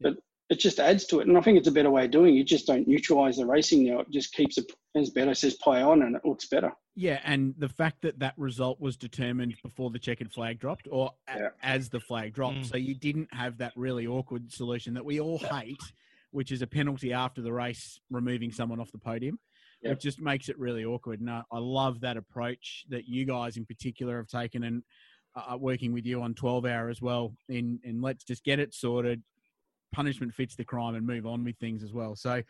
[0.01, 0.15] But
[0.49, 1.29] it just adds to it.
[1.29, 2.39] And I think it's a better way of doing it.
[2.39, 4.01] You just don't neutralize the racing now.
[4.01, 6.73] It just keeps it as better, says play on, and it looks better.
[6.97, 11.13] Yeah, and the fact that that result was determined before the checkered flag dropped or
[11.29, 11.51] yeah.
[11.63, 12.59] as the flag dropped.
[12.59, 12.67] Mm.
[12.67, 15.81] So you didn't have that really awkward solution that we all hate,
[16.33, 19.39] which is a penalty after the race removing someone off the podium.
[19.83, 19.93] Yeah.
[19.93, 21.21] It just makes it really awkward.
[21.21, 24.83] And I, I, love that approach that you guys in particular have taken and
[25.35, 28.75] uh, working with you on 12 hour as well in, in let's just get it
[28.75, 29.23] sorted,
[29.93, 32.15] punishment fits the crime and move on with things as well.
[32.15, 32.43] So,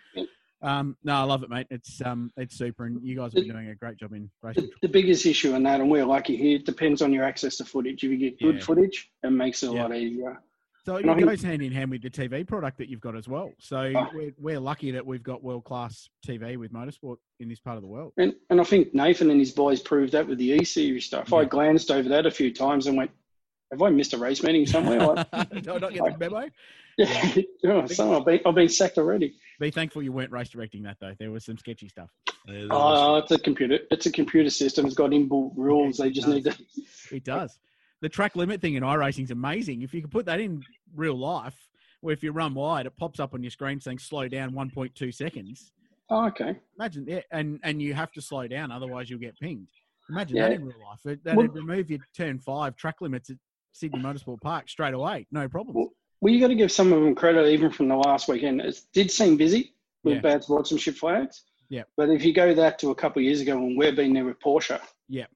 [0.63, 1.67] um, no, I love it, mate.
[1.71, 4.71] It's um, it's super, and you guys are doing a great job in race the,
[4.83, 7.65] the, biggest issue in that, and we're lucky here, it depends on your access to
[7.65, 8.05] footage.
[8.05, 8.61] If you get good yeah.
[8.61, 9.83] footage, it makes it a yeah.
[9.83, 10.43] lot easier.
[10.91, 13.53] So it goes hand in hand with the TV product that you've got as well.
[13.61, 14.09] So oh.
[14.13, 17.83] we're, we're lucky that we've got world class TV with motorsport in this part of
[17.83, 18.13] the world.
[18.17, 21.29] And, and I think Nathan and his boys proved that with the E Series stuff.
[21.31, 21.39] Yeah.
[21.39, 23.13] I glanced over that a few times and went,
[23.71, 24.99] "Have I missed a race meeting somewhere?"
[25.53, 26.49] Did I not get the memo?
[26.99, 27.43] Yeah, yeah.
[27.67, 29.37] Oh, so I've been, I've been sacked already.
[29.61, 31.15] Be thankful you weren't race directing that though.
[31.21, 32.11] There was some sketchy stuff.
[32.49, 33.79] Oh, it's a computer.
[33.93, 34.87] It's a computer system.
[34.87, 35.99] It's got inbuilt rules.
[35.99, 36.59] They just need to.
[37.13, 37.61] It does.
[38.01, 39.83] The track limit thing in iRacing is amazing.
[39.83, 40.63] If you could put that in
[40.95, 41.57] real life,
[42.01, 45.15] where if you run wide, it pops up on your screen saying slow down 1.2
[45.15, 45.73] seconds.
[46.09, 46.57] Oh, okay.
[46.79, 49.69] Imagine, yeah, and and you have to slow down, otherwise you'll get pinged.
[50.09, 50.49] Imagine yeah.
[50.49, 51.19] that in real life.
[51.23, 53.37] That'd well, remove your turn five track limits at
[53.73, 55.77] Sydney Motorsport Park straight away, no problem.
[55.77, 58.61] Well, well, you got to give some of them credit, even from the last weekend.
[58.61, 59.75] It did seem busy
[60.05, 60.21] with yeah.
[60.21, 61.45] bad sportsmanship flags.
[61.69, 61.85] Yeah.
[61.97, 64.25] But if you go that to a couple of years ago when we've been there
[64.25, 65.27] with Porsche, yeah,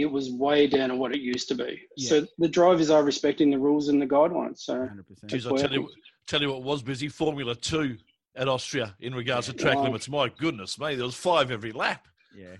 [0.00, 1.80] it was way down on what it used to be.
[1.96, 2.08] Yeah.
[2.08, 4.58] So the drivers are respecting the rules and the guidelines.
[4.58, 5.26] So, 100%.
[5.26, 5.88] Jeez, I'll tell you,
[6.26, 7.96] tell you what was busy Formula Two
[8.36, 10.08] at Austria in regards to track limits.
[10.08, 12.06] My goodness me, there was five every lap.
[12.36, 12.56] Yeah.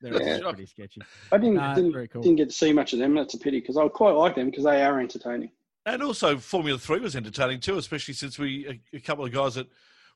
[0.00, 0.38] They're yeah.
[0.40, 1.02] pretty sketchy.
[1.30, 2.22] I didn't, didn't, cool.
[2.22, 3.14] didn't, get to see much of them.
[3.14, 5.50] That's a pity because I quite like them because they are entertaining.
[5.84, 9.56] And also, Formula Three was entertaining too, especially since we a, a couple of guys
[9.56, 9.68] that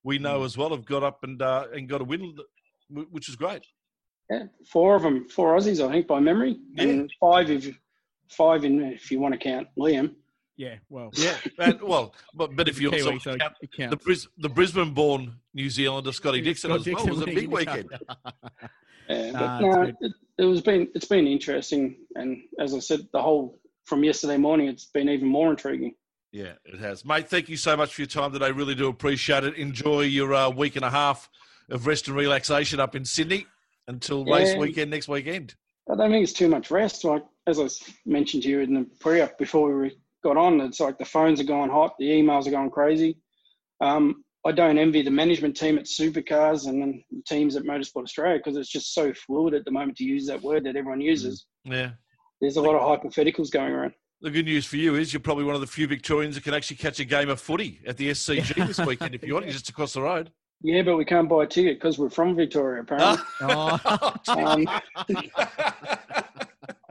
[0.03, 0.45] we know mm.
[0.45, 2.37] as well have got up and uh, and got a win,
[2.89, 3.66] which is great.
[4.31, 6.85] Yeah, four of them, four Aussies, I think, by memory, yeah.
[6.85, 7.68] and five if
[8.31, 10.14] five in if you want to count Liam.
[10.57, 13.97] Yeah, well, yeah, and, well, but but if you Kiwi, also so count it the
[13.97, 17.47] Bris, the Brisbane-born New Zealander Scotty Dixon Scott as well Dixon was a big the
[17.49, 17.91] weekend.
[19.07, 22.79] Yeah, but Nah, it's no, it, it was been it's been interesting, and as I
[22.79, 25.95] said, the whole from yesterday morning, it's been even more intriguing.
[26.33, 27.29] Yeah, it has, mate.
[27.29, 28.51] Thank you so much for your time today.
[28.51, 29.57] Really do appreciate it.
[29.57, 31.29] Enjoy your uh, week and a half
[31.68, 33.47] of rest and relaxation up in Sydney
[33.89, 35.55] until race weekend next weekend.
[35.91, 37.05] I don't think it's too much rest.
[37.05, 37.68] Like as I
[38.07, 41.45] mentioned to you in the pre-up before we got on, it's like the phones are
[41.45, 43.18] going hot, the emails are going crazy.
[43.80, 48.39] Um, I don't envy the management team at Supercars and the teams at Motorsport Australia
[48.39, 51.47] because it's just so fluid at the moment to use that word that everyone uses.
[51.64, 51.93] Yeah.
[52.41, 53.95] There's a lot of hypotheticals going around.
[54.20, 56.55] The good news for you is you're probably one of the few Victorians that can
[56.55, 59.47] actually catch a game of footy at the SCG this weekend if you want.
[59.47, 60.30] You're just across the road.
[60.67, 63.23] Yeah, but we can't buy a ticket because we're from Victoria, apparently.
[63.43, 64.67] Oh, um,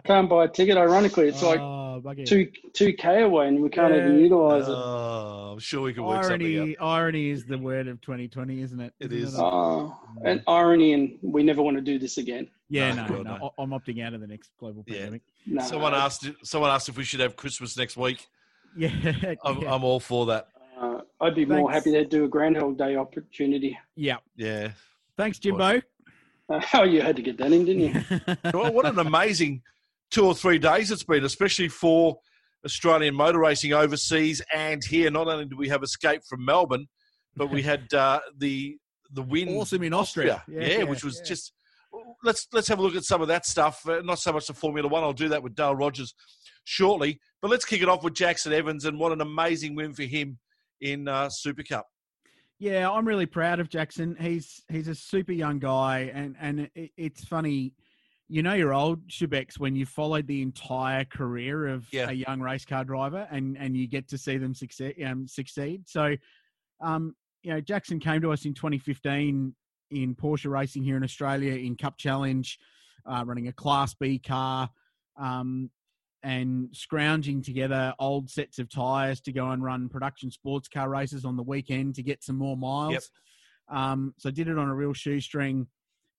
[0.06, 0.78] can't buy a ticket.
[0.78, 2.24] Ironically, it's like oh, bugger.
[2.24, 4.76] two two k away, and we can't even utilise it.
[4.76, 6.62] Oh, I'm sure we can work something out.
[6.62, 8.94] irony, irony is the word of 2020, isn't it?
[9.00, 9.40] It Isn't is.
[9.40, 12.48] Oh, and irony, and we never want to do this again.
[12.70, 13.38] Yeah, No, no, no.
[13.38, 13.52] no.
[13.58, 14.98] I- I'm opting out of the next global Yeah.
[14.98, 15.22] pandemic.
[15.48, 16.30] No, Someone asked.
[16.44, 18.28] Someone asked if we should have Christmas next week.
[18.76, 18.90] Yeah,
[19.44, 19.72] I'm, yeah.
[19.72, 20.48] I'm all for that.
[20.80, 23.78] Uh, I'd be more happy to do a Groundhog Day opportunity.
[23.96, 24.18] yeah.
[24.36, 24.72] Yeah.
[25.18, 25.82] Thanks, Jimbo.
[26.50, 28.36] Uh, oh, you had to get that in, didn't you?
[28.54, 29.62] well, what an amazing
[30.12, 32.18] two or three days it's been, especially for
[32.66, 35.12] Australian motor racing overseas and here.
[35.12, 36.88] Not only do we have escape from Melbourne,
[37.36, 38.78] but we had uh, the
[39.12, 40.44] the win Awesome in Austria.
[40.48, 41.26] Yeah, Yeah, yeah, which was yeah.
[41.26, 41.54] just.
[42.24, 43.88] Let's let's have a look at some of that stuff.
[43.88, 45.04] Uh, not so much the Formula One.
[45.04, 46.16] I'll do that with Dale Rodgers
[46.64, 47.20] shortly.
[47.42, 50.40] But let's kick it off with Jaxon Evans and what an amazing win for him
[50.84, 51.88] in uh, Super Cup.
[52.60, 54.20] Yeah, I'm really proud of Jaxon.
[54.22, 57.74] He's he's a super young guy, and and it, it's funny.
[58.30, 62.10] You know, you're old Shebex when you followed the entire career of Yeah.
[62.10, 64.96] a young race car driver, and and you get to see them succeed.
[65.04, 65.84] Um, succeed.
[65.88, 66.16] So,
[66.80, 69.54] um, you know, Jaxon came to us in 2015
[69.92, 72.58] in Porsche racing here in Australia in Cup Challenge,
[73.06, 74.70] uh, running a Class B car.
[75.18, 75.70] Um,
[76.24, 81.26] and scrounging together old sets of tyres to go and run production sports car races
[81.26, 82.94] on the weekend to get some more miles.
[82.94, 83.78] Yep.
[83.78, 85.68] Um, so did it on a real shoestring,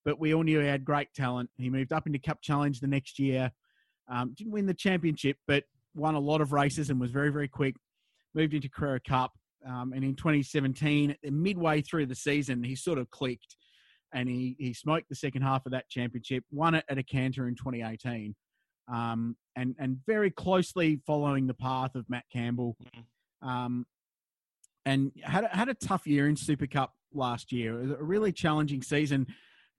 [0.03, 1.49] but we all knew he had great talent.
[1.57, 3.51] He moved up into Cup Challenge the next year.
[4.07, 5.63] Um, didn't win the championship, but
[5.95, 7.75] won a lot of races and was very, very quick.
[8.35, 9.31] Moved into Carrera Cup.
[9.67, 13.55] Um, and in 2017, midway through the season, he sort of clicked
[14.13, 17.47] and he, he smoked the second half of that championship, won it at a canter
[17.47, 18.35] in 2018
[18.91, 22.77] um, and and very closely following the path of Matt Campbell,
[23.41, 23.85] um,
[24.85, 27.79] and had a, had a tough year in Super Cup last year.
[27.97, 29.27] A really challenging season,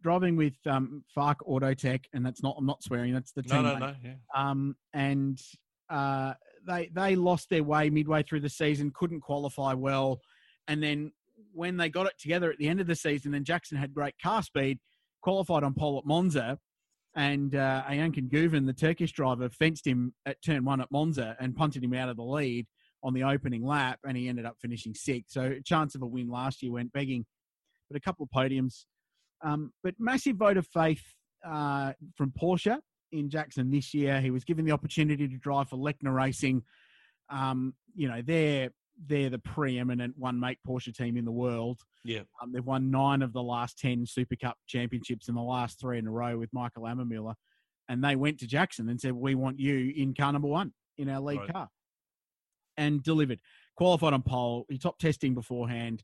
[0.02, 3.12] driving with um, Fach Auto Tech, and that's not I'm not swearing.
[3.12, 3.62] That's the No, team.
[3.64, 3.94] no, no.
[4.02, 4.14] Yeah.
[4.34, 5.40] Um, and
[5.90, 6.34] uh,
[6.66, 10.20] they they lost their way midway through the season, couldn't qualify well,
[10.68, 11.12] and then
[11.52, 14.14] when they got it together at the end of the season, then Jaxon had great
[14.22, 14.78] car speed,
[15.22, 16.58] qualified on pole at Monza,
[17.16, 21.56] and uh, Ayhancan Güven, the Turkish driver, fenced him at turn one at Monza and
[21.56, 22.66] punted him out of the lead
[23.02, 25.32] on the opening lap, and he ended up finishing sixth.
[25.32, 27.24] So chance of a win last year went begging,
[27.88, 28.84] but a couple of podiums.
[29.42, 31.02] Um, but massive vote of faith
[31.44, 32.78] uh, from Porsche
[33.12, 34.20] in Jaxon this year.
[34.20, 36.62] He was given the opportunity to drive for Lechner Racing.
[37.30, 38.70] Um, you know, they're
[39.04, 41.80] they're the preeminent one make Porsche team in the world.
[42.04, 42.22] Yeah.
[42.42, 45.98] Um, they've won nine of the last 10 Super Cup championships in the last three
[45.98, 47.34] in a row with Michael Ammermuller.
[47.88, 51.08] And they went to Jaxon and said, We want you in car number one in
[51.08, 51.52] our lead Right.
[51.52, 51.68] car.
[52.76, 53.40] And delivered.
[53.76, 54.66] Qualified on pole.
[54.68, 56.02] He top testing beforehand.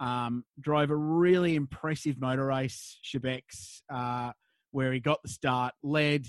[0.00, 4.32] Um, drove a really impressive motor race, Shebex, uh,
[4.70, 6.26] where he got the start, led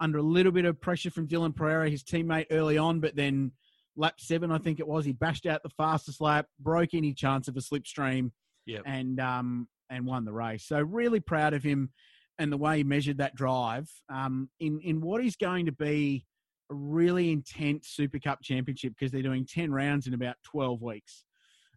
[0.00, 3.50] under a little bit of pressure from Dylan Pereira, his teammate early on, but then
[3.98, 7.48] lap seven, I think it was, he bashed out the fastest lap, broke any chance
[7.48, 8.30] of a slipstream,
[8.66, 8.82] Yep.
[8.86, 10.64] and um, and won the race.
[10.66, 11.90] So really proud of him
[12.38, 16.24] and the way he measured that drive um, in in what is going to be
[16.70, 21.24] a really intense Super Cup championship because they're doing ten rounds in about twelve weeks.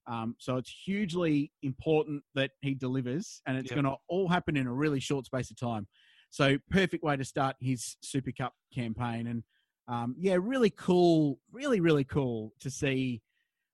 [0.08, 3.76] Um, so it's hugely important that he delivers, and it's Yep.
[3.76, 5.88] going to all happen in a really short space of time.
[6.30, 9.44] So perfect way to start his Super Cup campaign, and
[9.88, 13.22] um, yeah, really cool, really really cool to see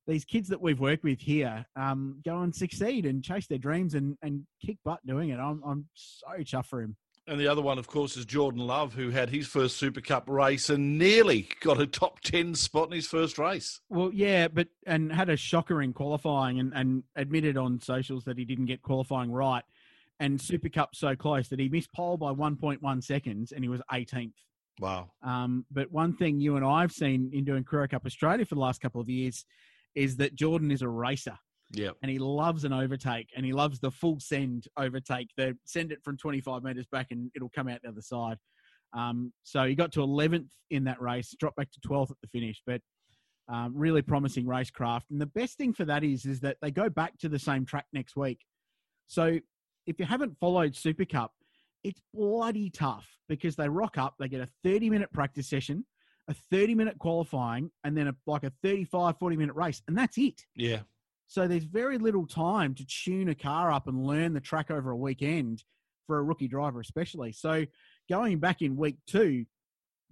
[0.08, 3.94] these kids that we've worked with here um, go and succeed and chase their dreams
[3.94, 5.40] and, and kick butt doing it.
[5.40, 6.96] I'm I'm so chuffed for him.
[7.30, 10.30] And the other one, of course, is Jordan Love, who had his first Super Cup
[10.30, 13.82] race and nearly got a top 10 spot in his first race.
[13.90, 18.38] Well, yeah, but and had a shocker in qualifying and, and admitted on socials that
[18.38, 19.64] he didn't get qualifying right.
[20.22, 23.82] And Super Cup so close that he missed pole by 1.1 seconds and he was
[23.92, 24.32] 18th
[24.80, 25.12] Wow.
[25.24, 28.56] Um, but one thing you and I have seen in doing Carrera Cup Australia for
[28.56, 29.46] the last couple of years
[29.96, 31.38] is that Jordan is a racer.
[31.74, 31.92] Yeah.
[32.02, 35.30] And he loves an overtake and he loves the full send overtake.
[35.36, 38.38] The send it from 25 metres back and it'll come out the other side.
[38.94, 42.28] Um, so he got to 11th in that race, dropped back to 12th at the
[42.28, 42.82] finish, but
[43.50, 45.04] um, really promising racecraft.
[45.10, 47.66] And the best thing for that is, is that they go back to the same
[47.66, 48.40] track next week.
[49.08, 49.40] So
[49.86, 51.32] if you haven't followed Super Cup,
[51.88, 55.86] it's bloody tough because they rock up, they get a 30 minute practice session,
[56.28, 60.18] a 30 minute qualifying, and then a, like a 35, 40 minute race, and that's
[60.18, 60.46] it.
[60.56, 60.82] Yeah.
[61.28, 64.92] So there's very little time to tune a car up and learn the track over
[64.92, 65.64] a weekend
[66.06, 67.32] for a rookie driver, especially.
[67.32, 67.66] So
[68.10, 69.46] going back in week two,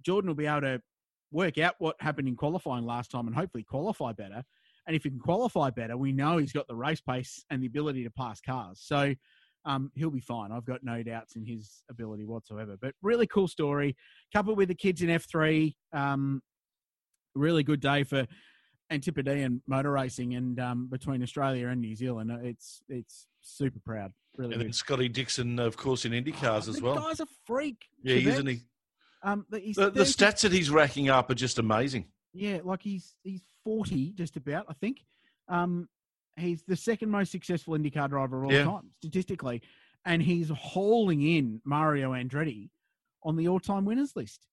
[0.02, 0.82] Jordan will be able to
[1.30, 4.42] work out what happened in qualifying last time and hopefully qualify better.
[4.86, 7.66] And if he can qualify better, we know he's got the race pace and the
[7.66, 8.80] ability to pass cars.
[8.82, 9.14] So
[9.66, 10.52] um, he'll be fine.
[10.52, 12.76] I've got no doubts in his ability whatsoever.
[12.80, 13.96] But really cool story.
[14.32, 16.40] Coupled with the kids in F3, um,
[17.34, 18.26] really good day for
[18.90, 22.30] Antipodean motor racing and um, between Australia and New Zealand.
[22.44, 24.12] It's it's super proud.
[24.38, 24.66] Really and good.
[24.68, 26.94] then Scotty Dixon, of course, in Indy cars Oh, as the well.
[26.96, 27.78] guy's a freak.
[28.02, 28.32] Yeah, he is, Shebex.
[28.34, 28.60] isn't he?
[29.24, 29.58] Um, The,
[29.90, 32.06] the stats that he's racking up are just amazing.
[32.32, 34.66] Yeah, like he's he's forty, just about.
[34.68, 34.98] I think.
[35.48, 35.88] Um,
[36.36, 38.64] he's the second most successful IndyCar driver of all Yeah.
[38.64, 39.62] time, statistically,
[40.04, 42.70] and he's hauling in Mario Andretti
[43.22, 44.46] on the all-time winners list.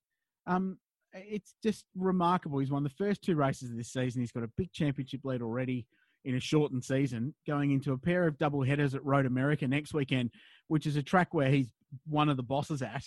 [0.48, 0.80] Um,
[1.14, 2.60] it's just remarkable.
[2.60, 4.22] He's won the first two races of this season.
[4.22, 5.86] He's got a big championship lead already
[6.26, 9.94] in a shortened season, going into a pair of double headers at Road America next
[9.94, 10.32] weekend,
[10.70, 11.72] which is a track where he's
[12.08, 13.04] one of the bosses at.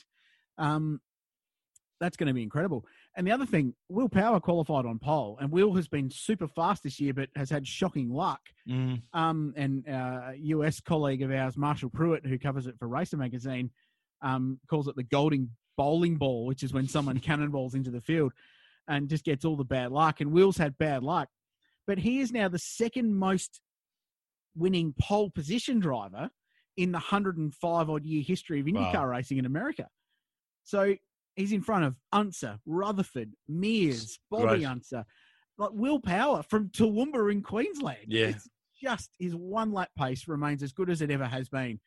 [0.59, 1.01] Um,
[1.99, 2.85] that's going to be incredible.
[3.17, 6.83] And the other thing, Will Power qualified on pole, and Will has been super fast
[6.83, 8.41] this year, but has had shocking luck.
[8.69, 9.03] Mm.
[9.15, 13.71] Um, and uh, US colleague of ours, Marshall Pruett, who covers it for Racer Magazine,
[14.21, 18.33] um, calls it the Golding bowling ball, which is when someone cannonballs into the field
[18.87, 20.21] and just gets all the bad luck.
[20.21, 21.29] And Will's had bad luck,
[21.87, 23.61] but he is now the second most
[24.55, 26.31] winning pole position driver
[26.77, 29.07] in the 105 odd year history of IndyCar Wow.
[29.07, 29.89] racing in America.
[30.65, 30.97] So
[31.37, 34.65] he's in front of Unser, Rutherford, Mears, Bobby Great.
[34.65, 35.05] Unser,
[35.59, 38.07] like Will Power from Toowoomba in Queensland.
[38.09, 38.29] Yeah.
[38.29, 38.49] It's
[38.83, 41.81] just his one lap pace remains as good as it ever has been.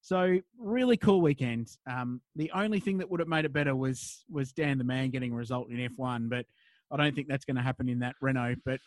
[0.00, 1.68] So really cool weekend.
[1.88, 5.10] Um, the only thing that would have made it better was was Dan the Man
[5.10, 6.46] getting a result in F1, but
[6.90, 8.56] I don't think that's going to happen in that Renault.
[8.64, 8.80] But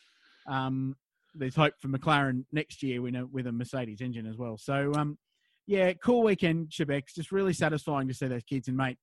[0.48, 0.96] um,
[1.34, 4.58] there's hope for McLaren next year with a, with a Mercedes engine as well.
[4.58, 5.18] So um,
[5.68, 7.16] yeah, cool weekend, Shebex.
[7.16, 8.68] Just really satisfying to see those kids.
[8.68, 8.98] And mate,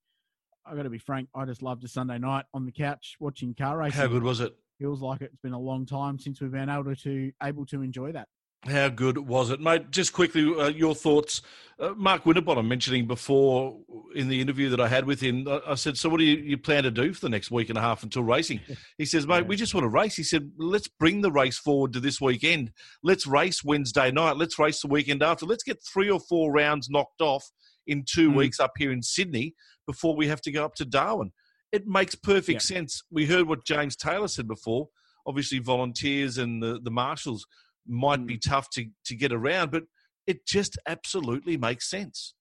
[0.65, 3.53] I got to be frank, I just loved a Sunday night on the couch watching
[3.53, 3.99] car racing.
[3.99, 4.55] How good was it?
[4.79, 8.11] Feels like it's been a long time since we've been able to able to enjoy
[8.13, 8.27] that.
[8.65, 9.91] How good was it, mate?
[9.91, 11.41] Just quickly, uh, your thoughts.
[11.77, 13.77] Uh, Mark Winterbottom mentioning before
[14.15, 16.37] in the interview that I had with him, I, I said, "So, what do you,
[16.37, 18.61] you plan to do for the next week and a half until racing?"
[18.97, 21.91] He says, "Mate, we just want to race." He said, "Let's bring the race forward
[21.93, 22.71] to this weekend.
[23.03, 24.37] Let's race Wednesday night.
[24.37, 25.45] Let's race the weekend after.
[25.45, 27.51] Let's get three or four rounds knocked off
[27.87, 28.35] in two Mm.
[28.35, 29.55] weeks up here in Sydney
[29.85, 31.31] before we have to go up to Darwin."
[31.71, 33.01] It makes perfect sense.
[33.09, 34.89] We heard what James Taylor said before.
[35.25, 37.45] Obviously, volunteers and the, the marshals
[37.87, 39.83] might be tough to, to get around, but
[40.27, 42.35] it just absolutely makes sense.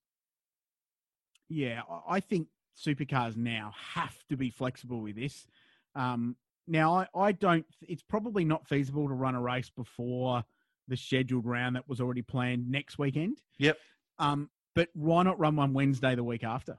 [1.49, 5.47] Yeah, I- I think supercars now have to be flexible with this.
[5.95, 6.37] Um,
[6.67, 7.67] now, I, I don't.
[7.83, 10.45] It's probably not feasible to run a race before
[10.89, 13.39] the scheduled round that was already planned next weekend.
[13.59, 13.79] Yep.
[14.19, 16.79] Um, but why not run one Wednesday the week after?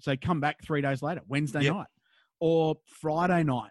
[0.00, 1.74] So come back three days later, Wednesday Yep.
[1.74, 1.86] night,
[2.40, 3.70] or Friday night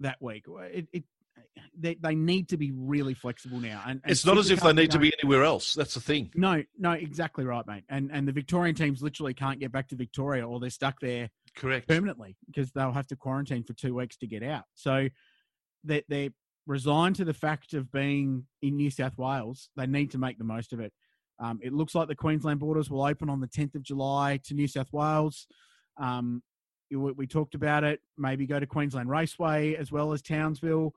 [0.00, 0.44] that week.
[0.48, 1.04] It, it
[1.78, 3.82] they, they need to be really flexible now.
[3.86, 5.74] And, and It's not as if they need to be anywhere else.
[5.74, 6.30] That's the thing.
[6.34, 7.84] no, no, exactly right, mate.
[7.88, 11.30] And and the Victorian teams literally can't get back to Victoria, or they're stuck there
[11.56, 11.88] Correct.
[11.88, 14.64] permanently because they'll have to quarantine for two weeks to get out.
[14.74, 15.08] So
[15.84, 16.30] they they're
[16.66, 19.70] resigned to the fact of being in New South Wales.
[19.76, 20.92] They need to make the most of it.
[21.42, 24.54] Um, it looks like the Queensland borders will open on the 10th of July to
[24.54, 25.48] New South Wales.
[25.98, 26.42] Um,
[26.90, 28.00] we, talked about it.
[28.16, 30.94] Maybe go to Queensland Raceway as well as Townsville.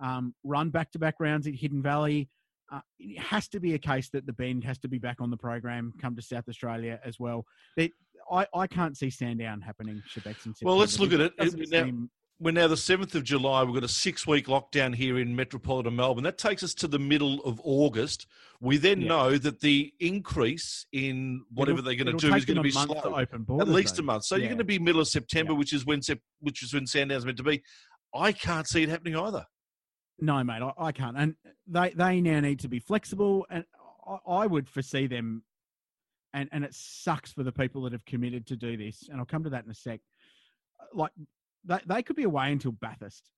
[0.00, 2.28] Um, run back to back rounds at Hidden Valley.
[2.72, 5.30] Uh, it has to be a case that the bend has to be back on
[5.30, 5.92] the program.
[6.00, 7.44] Come to South Australia as well.
[7.76, 7.92] They,
[8.32, 10.02] I, I can't see Sandown happening.
[10.66, 11.34] Well, let's look at it.
[11.38, 12.10] It- now- seem-
[12.40, 13.62] We're now the 7th of July.
[13.62, 16.24] We've got a six week lockdown here in metropolitan Melbourne.
[16.24, 18.26] That takes us to the middle of August.
[18.60, 19.08] We then Yeah.
[19.08, 22.72] know that the increase in whatever It'll- they're going to do is going to be
[22.72, 22.86] slow.
[22.86, 24.00] to open At least though.
[24.00, 24.24] a month.
[24.24, 26.86] So you're going to be middle of September, which is when Sep- which is when
[26.86, 27.62] Sandown's meant to be.
[28.12, 29.46] I can't see it happening either.
[30.18, 31.16] No, mate, I, I can't.
[31.16, 31.36] And
[31.68, 33.64] they they now need to be flexible, and
[34.06, 35.44] I, I would foresee them.
[36.32, 39.24] And and it sucks for the people that have committed to do this, and I'll
[39.26, 40.00] come to that in a sec.
[40.92, 41.12] like
[41.64, 43.30] they, they could be away until Bathurst.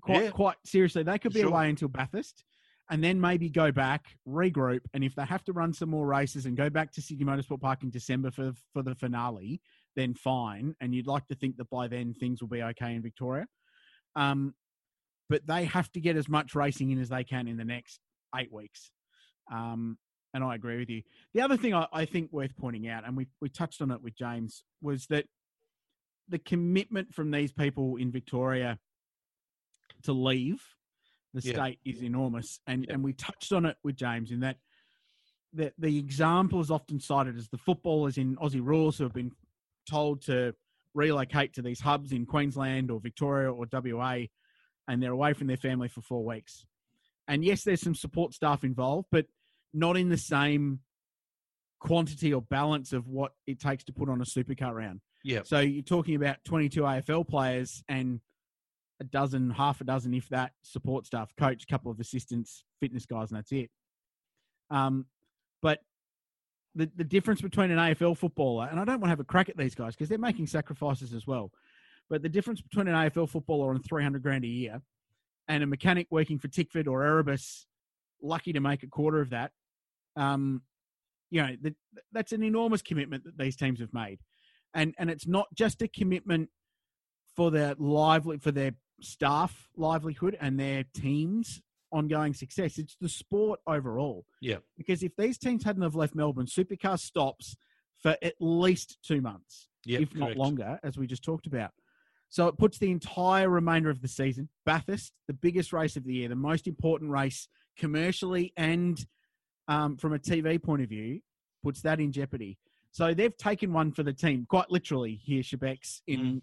[0.00, 0.30] Quite Yeah.
[0.30, 1.50] quite seriously, they could be Sure.
[1.50, 2.44] away until Bathurst,
[2.90, 6.46] and then maybe go back, regroup, and if they have to run some more races
[6.46, 9.60] and go back to Sydney Motorsport Park in December for for the finale,
[9.94, 10.74] then fine.
[10.80, 13.46] And you'd like to think that by then things will be okay in Victoria.
[14.16, 14.54] Um,
[15.28, 18.00] but they have to get as much racing in as they can in the next
[18.34, 18.90] eight weeks.
[19.50, 19.98] Um,
[20.34, 21.02] and I agree with you.
[21.34, 24.02] The other thing I, I think worth pointing out, and we, we touched on it
[24.02, 25.26] with James, was that
[26.28, 28.78] the commitment from these people in Victoria
[30.04, 30.62] to leave
[31.34, 31.54] the Yeah.
[31.54, 32.60] state is enormous.
[32.66, 34.58] And, and we touched on it with James in that
[35.52, 39.32] the, the example is often cited as the footballers in Aussie rules who have been
[39.88, 40.54] told to
[40.94, 44.26] relocate to these hubs in Queensland or Victoria or WA,
[44.88, 46.64] and they're away from their family for four weeks.
[47.28, 49.26] And yes, there's some support staff involved, but
[49.72, 50.80] not in the same
[51.80, 55.00] quantity or balance of what it takes to put on a supercar round.
[55.24, 55.40] Yeah.
[55.44, 58.20] So you're talking about 22 AFL players and
[59.00, 63.30] a dozen, half a dozen, if that, support staff, coach, couple of assistants, fitness guys,
[63.30, 63.70] and that's it.
[64.70, 65.06] Um,
[65.60, 65.80] but
[66.74, 69.48] the, the difference between an AFL footballer, and I don't want to have a crack
[69.48, 71.50] at these guys because they're making sacrifices as well.
[72.08, 74.80] But the difference between an AFL footballer on 300 grand a year
[75.48, 77.66] and a mechanic working for Tickford or Erebus,
[78.22, 79.52] lucky to make a quarter of that,
[80.16, 80.62] um,
[81.30, 81.74] you know, that,
[82.12, 84.18] that's an enormous commitment that these teams have made.
[84.74, 86.50] And, and it's not just a commitment
[87.34, 91.60] for their lively, for their staff livelihood and their teams
[91.90, 92.78] ongoing success.
[92.78, 94.24] It's the sport overall.
[94.40, 94.58] Yeah.
[94.76, 97.56] Because if these teams hadn't have left Melbourne, Supercar stops
[97.98, 101.70] for at least two months, Yep, if not longer, as we just talked about.
[102.28, 106.14] So it puts the entire remainder of the season, Bathurst, the biggest race of the
[106.14, 107.46] year, the most important race
[107.76, 109.04] commercially and
[109.68, 111.20] um, from a TV point of view,
[111.62, 112.58] puts that in jeopardy.
[112.92, 116.42] So they've taken one for the team, quite literally here, Shebex, in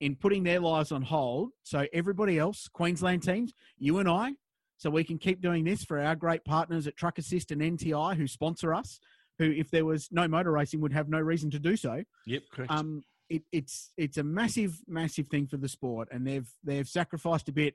[0.00, 1.50] in putting their lives on hold.
[1.62, 4.34] So everybody else, Queensland teams, you and I,
[4.76, 8.14] so we can keep doing this for our great partners at Truck Assist and NTI
[8.16, 9.00] who sponsor us,
[9.38, 12.02] who if there was no motor racing would have no reason to do so.
[12.26, 12.72] Yep, correct.
[12.72, 17.48] Um, it, it's it's a massive massive thing for the sport, and they've they've sacrificed
[17.48, 17.74] a bit.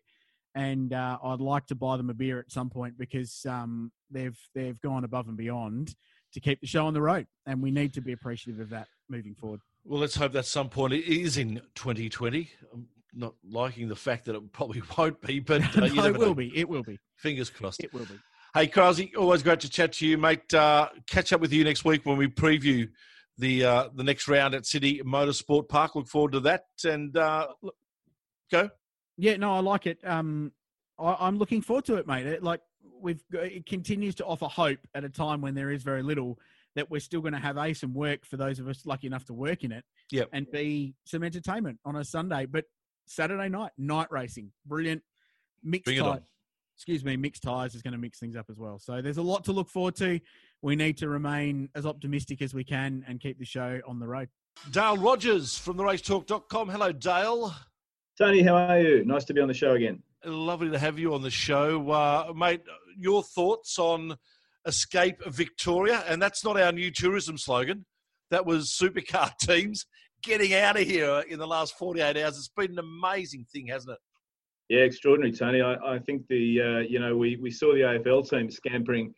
[0.54, 4.38] And uh, I'd like to buy them a beer at some point because um, they've
[4.54, 5.96] they've gone above and beyond
[6.34, 8.88] to keep the show on the road, and we need to be appreciative of that
[9.10, 9.62] moving forward.
[9.84, 12.50] Well, let's hope that some point it is in 2020.
[12.74, 16.28] I'm not liking the fact that it probably won't be, but uh, no, it will
[16.28, 16.34] know.
[16.36, 16.52] be.
[16.56, 17.00] It will be.
[17.18, 17.84] Fingers crossed.
[17.84, 18.20] It will be.
[18.54, 20.54] Hey, Krause, always great to chat to you, mate.
[20.54, 22.90] Uh, catch up with you next week when we preview
[23.38, 25.96] the uh, the next round at Sydney Motorsport Park.
[25.96, 26.66] Look forward to that.
[26.84, 27.76] And uh, look,
[28.52, 28.70] go.
[29.18, 30.00] Yeah, no, I like it.
[30.04, 30.52] Um,
[31.00, 32.26] I, I'm looking forward to it, mate.
[32.26, 32.60] It, like
[33.02, 36.38] we've, it continues to offer hope at a time when there is very little.
[36.76, 39.26] That we're still going to have a some work for those of us lucky enough
[39.26, 40.30] to work in it, Yep.
[40.32, 42.46] and b some entertainment on a Sunday.
[42.46, 42.64] But
[43.08, 45.02] Saturday night, night racing, brilliant.
[45.64, 46.22] Mixed Bring it on.
[46.78, 48.80] excuse me, mixed tires is going to mix things up as well.
[48.80, 50.18] So there's a lot to look forward to.
[50.62, 54.08] We need to remain as optimistic as we can and keep the show on the
[54.08, 54.30] road.
[54.72, 56.70] Dale Rodgers from the racetalk.com.
[56.70, 57.54] Hello, Dale.
[58.18, 59.04] Tony, how are you?
[59.04, 60.02] Nice to be on the show again.
[60.24, 61.90] Lovely to have you on the show.
[61.90, 62.62] Uh, mate,
[62.96, 64.16] your thoughts on
[64.66, 66.04] Escape Victoria?
[66.08, 67.86] And that's not our new tourism slogan.
[68.30, 69.86] That was supercar teams
[70.24, 72.38] getting out of here in the last 48 hours.
[72.38, 74.00] It's been an amazing thing, hasn't it?
[74.70, 75.62] Yeah, extraordinary, Tony.
[75.62, 79.14] I, I think the uh, you know we, we saw the AFL team scampering,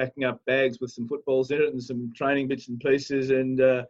[0.00, 3.60] packing up bags with some footballs in it and some training bits and pieces, and
[3.60, 3.84] uh,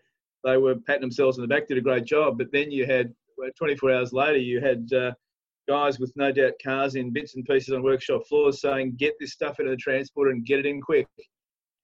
[0.45, 2.37] they were patting themselves on the back, did a great job.
[2.37, 3.15] But then you had
[3.57, 5.13] 24 hours later, you had uh,
[5.69, 9.33] guys with no doubt cars in bits and pieces on workshop floors saying, "Get this
[9.33, 11.07] stuff into the transporter and get it in quick."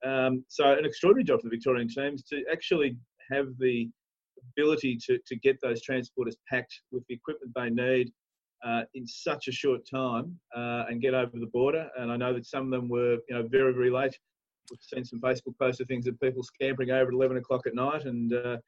[0.04, 2.96] Um, so an extraordinary job for the Victorian teams to actually
[3.30, 3.88] have the
[4.52, 8.12] ability to, to get those transporters packed with the equipment they need
[8.64, 11.88] uh, in such a short time uh, and get over the border.
[11.96, 14.16] And I know that some of them were, you know, very very late.
[14.70, 17.74] We've seen some Facebook posts of things of people scampering over at 11 o'clock at
[17.74, 18.58] night, and uh,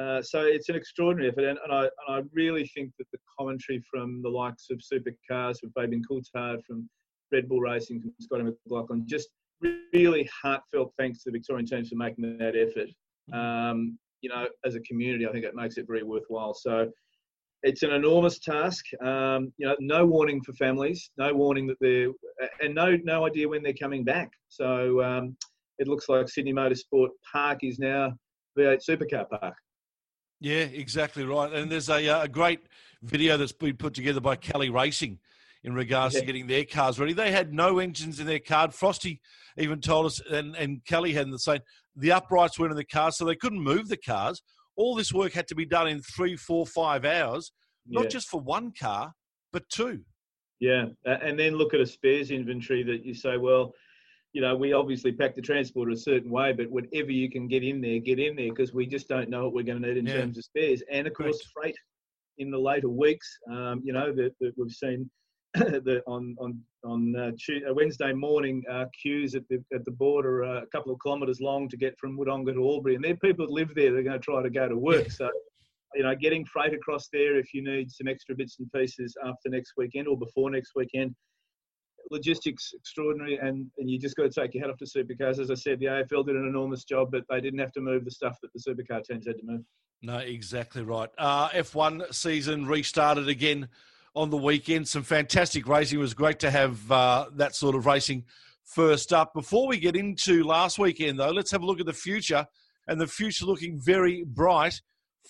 [0.00, 1.44] uh, so it's an extraordinary effort.
[1.44, 5.58] And, and, I, and I really think that the commentary from the likes of supercars,
[5.58, 6.88] from Fabian Coulthard, from
[7.30, 9.28] Red Bull Racing, from Scotty McLaughlin, just
[9.92, 12.88] really heartfelt thanks to the Victorian teams for making that effort.
[13.36, 16.54] Um, you know, as a community, I think it makes it very worthwhile.
[16.54, 16.90] So
[17.62, 18.84] it's an enormous task.
[19.04, 22.10] Um, you know, no warning for families, no warning that they're,
[22.60, 24.30] and no no idea when they're coming back.
[24.48, 25.36] So um,
[25.78, 28.12] it looks like Sydney Motorsport Park is now
[28.58, 29.54] V8 Supercar Park.
[30.42, 31.52] Yeah, exactly right.
[31.52, 32.60] And there's a, uh, a great
[33.02, 35.20] video that's been put together by Kelly Racing
[35.62, 36.20] in regards Yeah.
[36.20, 37.12] to getting their cars ready.
[37.12, 38.68] They had no engines in their car.
[38.72, 39.20] Frosty
[39.56, 41.60] even told us, and, and Kelly had the same,
[41.94, 44.42] the uprights weren't in the car, so they couldn't move the cars.
[44.76, 47.52] all this work had to be done in three, four, five hours,
[47.86, 48.08] not yeah.
[48.08, 49.12] just for one car,
[49.52, 50.00] but two.
[50.60, 53.74] Yeah, and then look at a spares inventory that you say, well,
[54.32, 57.62] you know, we obviously pack the transport a certain way, but whatever you can get
[57.62, 59.98] in there, get in there because we just don't know what we're going to need
[59.98, 60.18] in yeah.
[60.18, 60.82] terms of spares.
[60.90, 61.76] And of course, freight
[62.38, 65.10] in the later weeks, um, you know, that, that we've seen
[65.54, 70.44] the, on on on uh, Tuesday, Wednesday morning uh, queues at the at the border
[70.44, 73.16] uh, a couple of kilometres long to get from Wodonga to Albury, and there are
[73.16, 73.92] people that live there.
[73.92, 75.28] They're going to try to go to work, so
[75.94, 79.48] you know, getting freight across there if you need some extra bits and pieces after
[79.48, 81.14] next weekend or before next weekend.
[82.10, 85.38] Logistics extraordinary, and, and you just got to take your head off to supercars.
[85.38, 88.04] As I said, the AFL did an enormous job, but they didn't have to move
[88.04, 89.62] the stuff that the supercar teams had to move.
[90.02, 91.08] No, exactly right.
[91.16, 93.68] Uh, F1 season restarted again
[94.16, 94.88] on the weekend.
[94.88, 95.98] Some fantastic racing.
[95.98, 98.24] It was great to have uh, that sort of racing
[98.64, 99.32] first up.
[99.32, 102.46] Before we get into last weekend, though, let's have a look at the future.
[102.88, 104.80] And the future looking very bright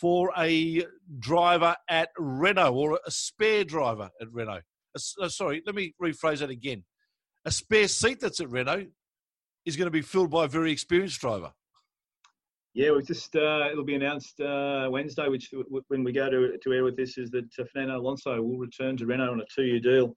[0.00, 0.84] for a
[1.18, 4.62] driver at Renault or a spare driver at Renault.
[4.94, 6.84] Uh, sorry, let me rephrase that again.
[7.44, 8.86] A spare seat that's at Renault
[9.64, 11.52] is going to be filled by a very experienced driver.
[12.74, 15.50] Yeah, we just uh, it'll be announced uh, Wednesday, which
[15.88, 18.96] when we go to, to air with this is that uh, Fernando Alonso will return
[18.96, 20.14] to Renault on a two-year deal.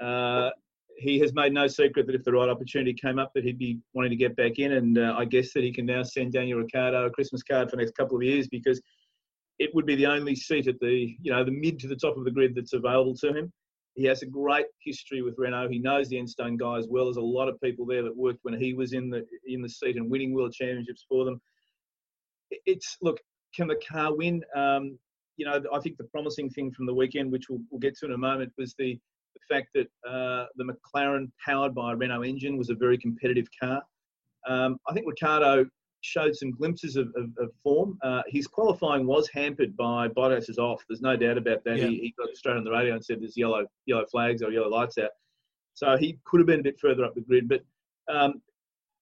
[0.00, 0.50] Uh,
[0.98, 3.78] he has made no secret that if the right opportunity came up, that he'd be
[3.94, 6.58] wanting to get back in, and uh, I guess that he can now send Daniel
[6.58, 8.80] Ricciardo a Christmas card for the next couple of years because
[9.58, 12.16] it would be the only seat at the you know the mid to the top
[12.18, 13.52] of the grid that's available to him.
[13.96, 15.70] He has a great history with Renault.
[15.70, 18.40] He knows the Enstone guy as well There's a lot of people there that worked
[18.42, 21.40] when he was in the in the seat and winning world championships for them.
[22.50, 23.18] It's look,
[23.54, 24.42] can the car win?
[24.54, 24.98] Um,
[25.38, 28.06] you know, I think the promising thing from the weekend, which we'll, we'll get to
[28.06, 28.98] in a moment, was the,
[29.34, 33.46] the fact that uh, the McLaren powered by a Renault engine was a very competitive
[33.60, 33.82] car.
[34.46, 35.66] Um, I think Ricciardo
[36.06, 37.98] showed some glimpses of, of, of form.
[38.02, 40.84] Uh, his qualifying was hampered by Bottas's off.
[40.88, 41.78] There's no doubt about that.
[41.78, 41.88] Yeah.
[41.88, 44.70] He, he, got straight on the radio and said there's yellow yellow flags or yellow
[44.70, 45.10] lights out.
[45.74, 47.48] So he could have been a bit further up the grid.
[47.48, 47.62] But
[48.08, 48.40] um,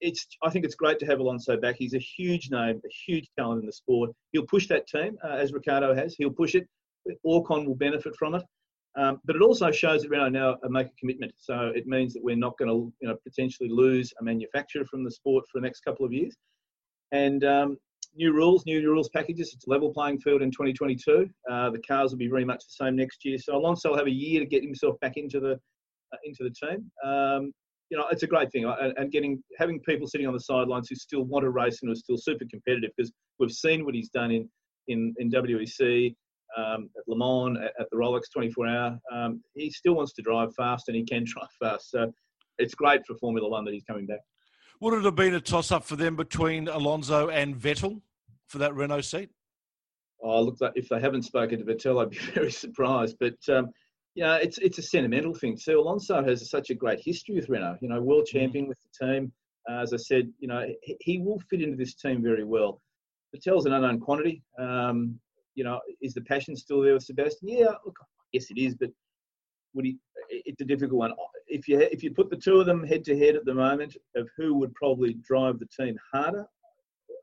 [0.01, 1.75] it's I think it's great to have Alonso back.
[1.77, 4.11] He's a huge name, a huge talent in the sport.
[4.31, 6.15] He'll push that team uh, as Ricciardo has.
[6.15, 6.67] He'll push it.
[7.25, 8.43] Ocon will benefit from it.
[8.97, 11.33] Um, but it also shows that Renault now make a commitment.
[11.37, 15.03] So it means that we're not going to you know, potentially lose a manufacturer from
[15.03, 16.35] the sport for the next couple of years.
[17.11, 17.77] And um,
[18.15, 19.53] new rules, new rules packages.
[19.53, 21.29] It's a level playing field in 2022.
[21.49, 23.37] Uh, the cars will be very much the same next year.
[23.37, 25.53] So Alonso will have a year to get himself back into the
[26.13, 26.91] uh, into the team.
[27.03, 27.51] Um,
[27.89, 30.95] you know, it's a great thing, and getting having people sitting on the sidelines who
[30.95, 34.31] still want to race and are still super competitive because we've seen what he's done
[34.31, 34.49] in
[34.87, 36.15] in, in WEC.
[36.57, 40.21] Um, at Le Mans, at, at the Rolex 24 Hour, um, he still wants to
[40.21, 41.91] drive fast and he can drive fast.
[41.91, 42.13] So
[42.59, 44.19] it's great for Formula One that he's coming back.
[44.81, 48.01] Would it have been a toss up for them between Alonso and Vettel
[48.47, 49.29] for that Renault seat?
[50.21, 53.17] Oh, look, if they haven't spoken to Vettel, I'd be very surprised.
[53.19, 53.69] But um,
[54.15, 55.79] you know, it's it's a sentimental thing too.
[55.79, 57.77] Alonso has such a great history with Renault.
[57.81, 58.39] You know, world mm.
[58.39, 59.31] champion with the team.
[59.69, 62.81] Uh, as I said, you know, he, he, will fit into this team very well.
[63.35, 64.43] Vettel's an unknown quantity.
[64.59, 65.19] Um,
[65.55, 67.47] you know, is the passion still there with Sebastian?
[67.47, 67.97] Yeah, look,
[68.31, 68.75] yes, it is.
[68.75, 68.91] But
[69.73, 69.97] would he?
[70.29, 71.13] It's a difficult one.
[71.47, 73.95] If you if you put the two of them head to head at the moment
[74.15, 76.45] of who would probably drive the team harder,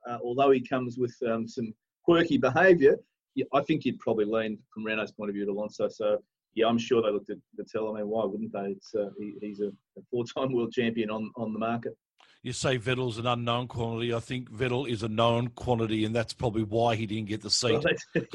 [0.08, 2.96] uh, although he comes with um, some quirky behaviour,
[3.34, 5.88] yeah, I think you'd probably lean from Renault's point of view to Alonso.
[5.88, 6.18] So
[6.54, 7.92] yeah, I'm sure they looked at Vettel.
[7.92, 8.72] I mean, why wouldn't they?
[8.76, 9.68] It's uh, he, he's a,
[9.98, 11.96] a four-time world champion on on the market
[12.42, 14.12] you say Vettel's an unknown quantity.
[14.12, 17.50] I think Vettel is a known quantity, and that's probably why he didn't get the
[17.50, 17.72] seat.
[17.72, 18.28] Well, that's,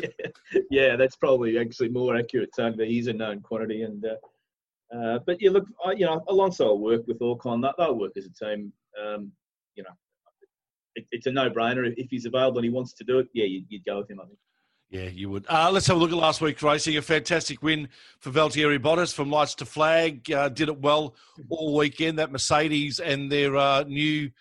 [0.72, 2.56] yeah, that's probably actually more accurate.
[2.56, 4.16] So he's a known quantity, and uh,
[4.96, 7.70] uh, but yeah, look, I, you know, Alonso will work with Ocon.
[7.78, 8.72] They'll work as a team.
[9.02, 9.32] Um,
[9.76, 9.90] you know,
[10.96, 11.94] it, it's a no-brainer.
[11.98, 14.20] If he's available and he wants to do it, yeah, you'd, you'd go with him.
[14.22, 14.40] I think.
[14.90, 15.46] Yeah, you would.
[15.50, 16.96] Uh, let's have a look at last week's racing.
[16.96, 17.90] A fantastic win
[18.20, 20.32] for Valtteri Bottas from lights to flag.
[20.32, 21.16] Uh, did it well
[21.50, 22.20] all weekend.
[22.20, 24.32] That Mercedes and their uh, new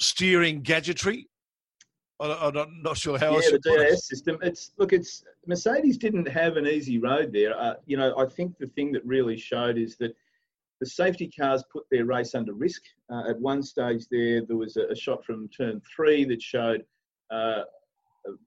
[0.00, 1.28] steering gadgetry.
[2.18, 3.32] I, am not sure how.
[3.38, 4.38] Yeah, the DRS system.
[4.42, 4.92] It's look.
[4.92, 7.58] It's Mercedes didn't have an easy road there.
[7.58, 10.16] Uh, you know, I think the thing that really showed is that
[10.80, 12.82] the safety cars put their race under risk.
[13.10, 16.84] Uh, at one stage, there there was a, a shot from turn three that showed
[17.30, 17.62] uh,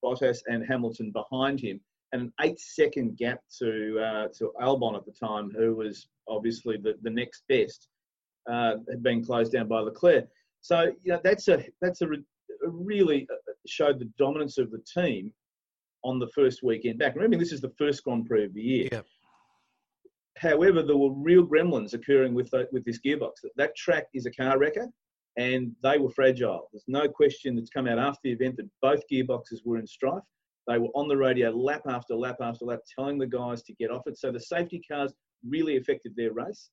[0.04, 1.80] Bottas and Hamilton behind him,
[2.12, 6.96] and an eight-second gap to uh, to Albon at the time, who was obviously the,
[7.04, 7.88] the next best,
[8.50, 10.28] uh, had been closed down by Leclerc.
[10.62, 12.08] So you know that's a that's a
[12.70, 15.34] really uh, showed the dominance of the team
[16.04, 17.16] on the first weekend back.
[17.16, 18.90] Remember, this is the first Grand Prix of the year.
[18.92, 19.02] Yeah.
[20.38, 23.32] However, there were real gremlins occurring with the, with this gearbox.
[23.58, 24.88] That track is a car wrecker,
[25.38, 26.70] and they were fragile.
[26.72, 30.24] There's no question that's come out after the event that both gearboxes were in strife.
[30.68, 33.92] They were on the radio lap after lap after lap, telling the guys to get
[33.92, 34.18] off it.
[34.18, 35.14] So the safety cars
[35.48, 36.70] really affected their race.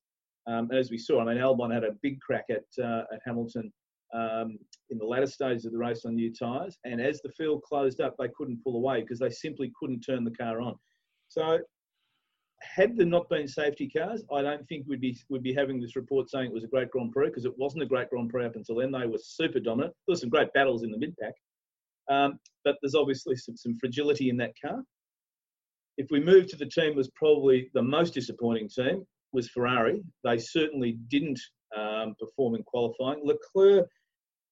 [0.47, 3.73] Um, as we saw, I mean, Albon had a big crack at, uh, at Hamilton
[4.13, 4.57] um,
[4.89, 6.77] in the latter stages of the race on new tyres.
[6.85, 10.23] And as the field closed up, they couldn't pull away because they simply couldn't turn
[10.23, 10.75] the car on.
[11.27, 11.59] So,
[12.61, 15.95] had there not been safety cars, I don't think we'd be would be having this
[15.95, 18.45] report saying it was a great Grand Prix because it wasn't a great Grand Prix
[18.45, 18.91] up until then.
[18.91, 19.93] They were super dominant.
[20.07, 21.33] There were some great battles in the mid pack,
[22.09, 24.81] um, but there's obviously some, some fragility in that car.
[25.97, 30.01] If we move to the team, was probably the most disappointing team was Ferrari.
[30.23, 31.39] They certainly didn't
[31.75, 33.21] um, perform in qualifying.
[33.23, 33.87] Leclerc,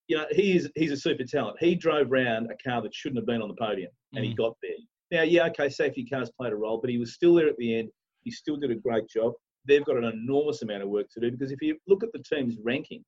[0.08, 1.58] you know, he is he's a super talent.
[1.60, 4.30] He drove around a car that shouldn't have been on the podium, and mm.
[4.30, 4.72] he got there.
[5.12, 7.78] Now, yeah, okay, safety cars played a role, but he was still there at the
[7.78, 7.90] end.
[8.24, 9.34] He still did a great job.
[9.68, 12.24] They've got an enormous amount of work to do because if you look at the
[12.24, 13.04] team's ranking,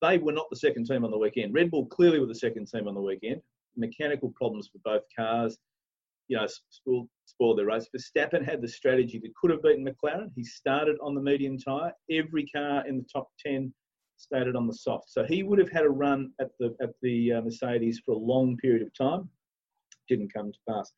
[0.00, 1.54] they were not the second team on the weekend.
[1.54, 3.40] Red Bull clearly were the second team on the weekend.
[3.76, 5.58] Mechanical problems for both cars
[6.28, 7.88] you know, spoiled, spoiled their race.
[7.94, 10.30] Verstappen had the strategy that could have beaten McLaren.
[10.36, 11.92] He started on the medium tyre.
[12.10, 13.72] Every car in the top 10
[14.18, 15.10] started on the soft.
[15.10, 18.18] So he would have had a run at the, at the uh, Mercedes for a
[18.18, 19.28] long period of time.
[20.08, 20.92] Didn't come to pass.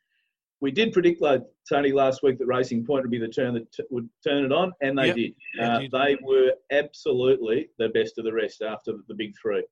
[0.61, 3.73] We did predict, like Tony, last week that Racing Point would be the turn that
[3.73, 5.17] t- would turn it on, and they yep.
[5.17, 5.35] did.
[5.61, 5.91] Uh, did.
[5.91, 9.65] They were absolutely the best of the rest after the big three.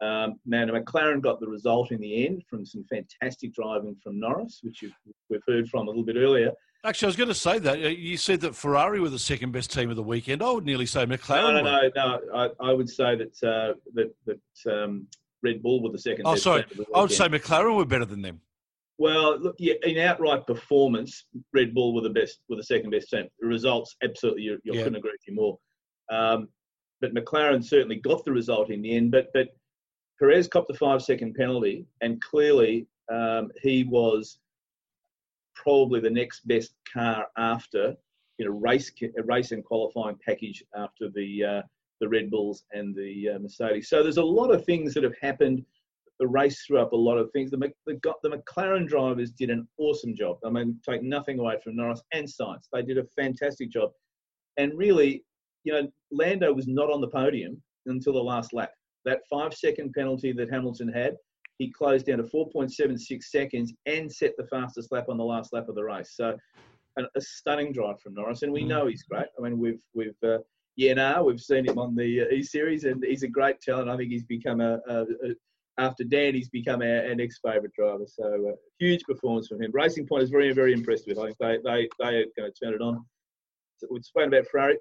[0.00, 4.60] Um, now, McLaren got the result in the end from some fantastic driving from Norris,
[4.62, 4.84] which
[5.28, 6.52] we've heard from a little bit earlier.
[6.84, 7.84] Actually, I was going to say that.
[7.84, 10.42] Uh, you said that Ferrari were the second best team of the weekend.
[10.42, 11.62] I would nearly say McLaren.
[11.62, 12.18] No, no, no.
[12.18, 12.52] no.
[12.60, 15.08] I, I, would say that uh, that, that um,
[15.42, 16.64] Red Bull were the second oh, best sorry.
[16.94, 18.40] I would say McLaren were better than them.
[18.96, 23.10] Well, look, yeah, in outright performance, Red Bull were the best, were the second best
[23.10, 23.26] team.
[23.40, 24.82] The results, absolutely, you, you yeah.
[24.82, 25.58] couldn't agree with you more.
[26.10, 26.48] Um,
[27.00, 29.10] but McLaren certainly got the result in the end.
[29.10, 29.48] But but
[30.18, 34.38] Perez copped a five second penalty, and clearly um, he was
[35.54, 37.94] probably the next best car after
[38.38, 41.62] in a race a race and qualifying package after the uh,
[42.00, 43.88] the Red Bulls and the uh, Mercedes.
[43.88, 45.64] So there's a lot of things that have happened.
[46.20, 47.50] The race threw up a lot of things.
[47.50, 50.38] The, the, the McLaren drivers did an awesome job.
[50.44, 52.68] I mean, take nothing away from Norris and Sainz.
[52.72, 53.90] They did a fantastic job.
[54.56, 55.24] And really,
[55.64, 58.70] you know, Lando was not on the podium until the last lap
[59.04, 61.14] that five second penalty that Hamilton had,
[61.58, 65.68] he closed down to 4.76 seconds and set the fastest lap on the last lap
[65.68, 66.12] of the race.
[66.14, 66.36] So
[66.98, 68.68] a, a stunning drive from Norris, and we mm.
[68.68, 69.26] know he's great.
[69.38, 70.38] I mean, we've we've uh,
[70.76, 73.90] yeah, we've seen him on the uh, E Series, and he's a great talent.
[73.90, 75.34] I think he's become a, a, a
[75.78, 78.04] after Dan, he's become our, our next favourite driver.
[78.06, 79.70] So uh, huge performance from him.
[79.72, 81.18] Racing Point is very very impressed with.
[81.18, 83.04] I think they they they are going to turn it on.
[83.78, 84.76] So we've spoken about Ferrari.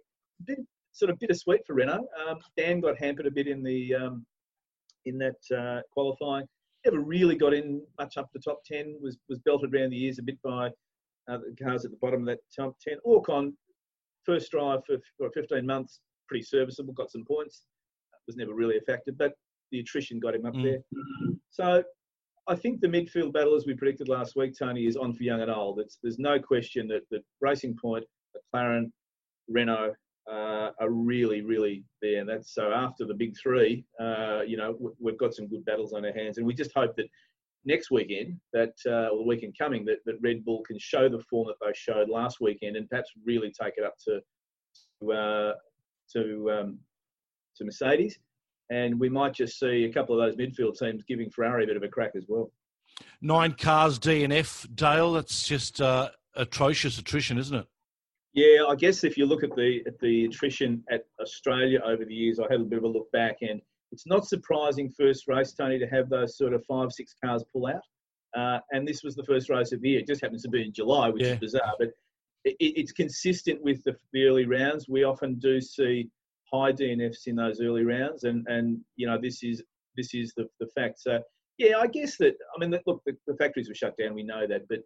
[0.45, 0.59] Bit,
[0.97, 2.07] sort of bittersweet for Renault.
[2.27, 4.25] Um, Dan got hampered a bit in the um,
[5.05, 6.45] in that uh, qualifying.
[6.85, 8.97] Never really got in much up the top ten.
[9.01, 10.67] Was was belted around the ears a bit by
[11.29, 12.97] uh, the cars at the bottom of that top ten.
[13.05, 13.53] Ocon,
[14.25, 16.93] first drive for, for 15 months, pretty serviceable.
[16.93, 17.63] Got some points.
[18.25, 19.33] Was never really affected, but
[19.71, 20.63] the attrition got him up mm.
[20.63, 20.79] there.
[21.49, 21.81] So
[22.47, 25.41] I think the midfield battle, as we predicted last week, Tony, is on for young
[25.41, 25.79] and old.
[25.79, 28.03] It's, there's no question that, that Racing Point,
[28.53, 28.91] McLaren,
[29.49, 29.93] Renault,
[30.29, 32.19] uh, are really, really there.
[32.19, 35.93] And that's so after the big three, uh, you know, we've got some good battles
[35.93, 37.07] on our hands, and we just hope that
[37.65, 41.23] next weekend, that uh, or the weekend coming, that, that Red Bull can show the
[41.29, 44.19] form that they showed last weekend, and perhaps really take it up to
[45.01, 45.53] to uh,
[46.13, 46.79] to, um,
[47.57, 48.17] to Mercedes,
[48.69, 51.77] and we might just see a couple of those midfield teams giving Ferrari a bit
[51.77, 52.51] of a crack as well.
[53.21, 55.13] Nine cars DNF, Dale.
[55.13, 57.67] That's just uh, atrocious attrition, isn't it?
[58.37, 62.13] Yeah, I guess if you look at the at the attrition at Australia over the
[62.13, 63.59] years, I had a bit of a look back, and
[63.91, 67.65] it's not surprising first race, Tony, to have those sort of five, six cars pull
[67.65, 67.81] out.
[68.37, 69.99] Uh, and this was the first race of the year.
[70.01, 71.33] It just happens to be in July, which yeah.
[71.33, 71.87] is bizarre, but
[72.45, 74.87] it, it's consistent with the, the early rounds.
[74.87, 76.07] We often do see
[76.53, 79.63] high DNFs in those early rounds, and and you know this is
[79.95, 81.01] this is the the fact.
[81.01, 81.23] So
[81.57, 84.13] yeah, I guess that I mean look, the, the factories were shut down.
[84.13, 84.81] We know that, but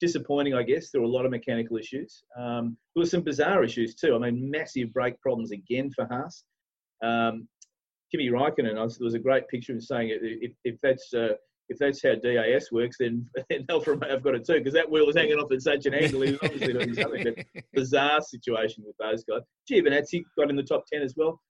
[0.00, 0.90] disappointing, I guess.
[0.90, 2.22] There were a lot of mechanical issues.
[2.38, 4.14] Um, there were some bizarre issues too.
[4.14, 6.44] I mean, massive brake problems again for Haas.
[7.02, 7.48] Um,
[8.10, 11.34] Kimi Raikkonen, there was a great picture of him saying if, if that's uh,
[11.68, 14.90] if that's how DAS works, then, then Alfa Romeo have got it too, because that
[14.90, 16.20] wheel was hanging off at such an angle.
[16.22, 17.24] He was obviously doing something.
[17.24, 19.40] But bizarre situation with those guys.
[19.70, 21.40] Giovinazzi got in the top 10 as well.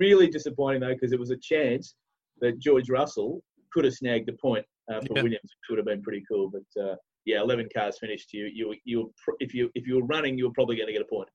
[0.00, 1.94] Really disappointing, though, because it was a chance
[2.40, 3.42] that George Russell
[3.72, 5.22] could have snagged a point uh, for yeah.
[5.22, 6.50] Williams, which would have been pretty cool.
[6.50, 8.32] But uh, yeah, 11 cars finished.
[8.32, 11.02] You, you, you, if you, if you were running, you were probably going to get
[11.02, 11.28] a point.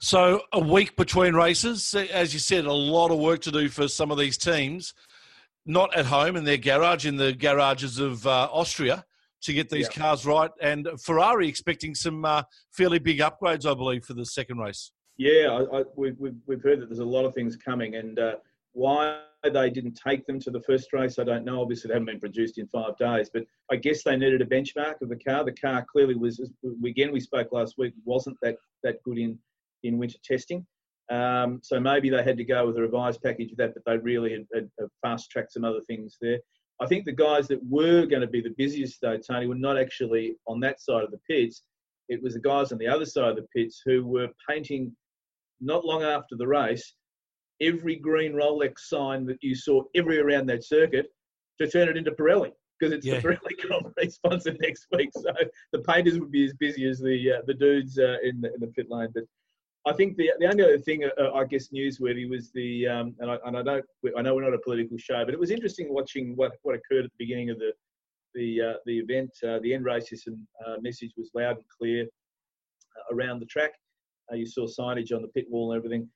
[0.00, 3.88] So a week between races, as you said, a lot of work to do for
[3.88, 4.94] some of these teams.
[5.66, 9.04] Not at home in their garage, in the garages of uh, Austria,
[9.42, 10.02] to get these yeah.
[10.02, 10.50] cars right.
[10.62, 14.92] And Ferrari expecting some uh, fairly big upgrades, I believe, for the second race.
[15.18, 16.16] Yeah, I, I, we've,
[16.46, 18.36] we've heard that there's a lot of things coming, and uh,
[18.78, 21.60] why they didn't take them to the first race, I don't know.
[21.60, 23.42] Obviously, they haven't been produced in five days, but
[23.72, 25.44] I guess they needed a benchmark of the car.
[25.44, 26.40] The car clearly was,
[26.86, 29.38] again, we spoke last week, wasn't that, that good in,
[29.82, 30.64] in winter testing.
[31.10, 33.96] Um, so maybe they had to go with a revised package of that, but they
[33.98, 36.38] really had, had, had fast tracked some other things there.
[36.80, 39.76] I think the guys that were going to be the busiest, though, Tony, were not
[39.76, 41.62] actually on that side of the pits.
[42.08, 44.94] It was the guys on the other side of the pits who were painting
[45.60, 46.94] not long after the race
[47.60, 51.06] every green Rolex sign that you saw every around that circuit
[51.60, 53.20] to turn it into Pirelli because it's yeah.
[53.20, 55.10] the Pirelli Grand Prix sponsor next week.
[55.14, 55.30] So
[55.72, 58.60] the painters would be as busy as the uh, the dudes uh, in, the, in
[58.60, 59.08] the pit lane.
[59.14, 59.24] But
[59.86, 63.30] I think the the only other thing uh, I guess newsworthy was the um, and
[63.30, 63.84] I and I don't
[64.16, 67.04] I know we're not a political show, but it was interesting watching what what occurred
[67.04, 67.72] at the beginning of the
[68.34, 69.30] the uh, the event.
[69.44, 72.06] Uh, the end racism uh, message was loud and clear
[73.12, 73.72] around the track.
[74.32, 76.08] you saw signage on the pit wall and everything.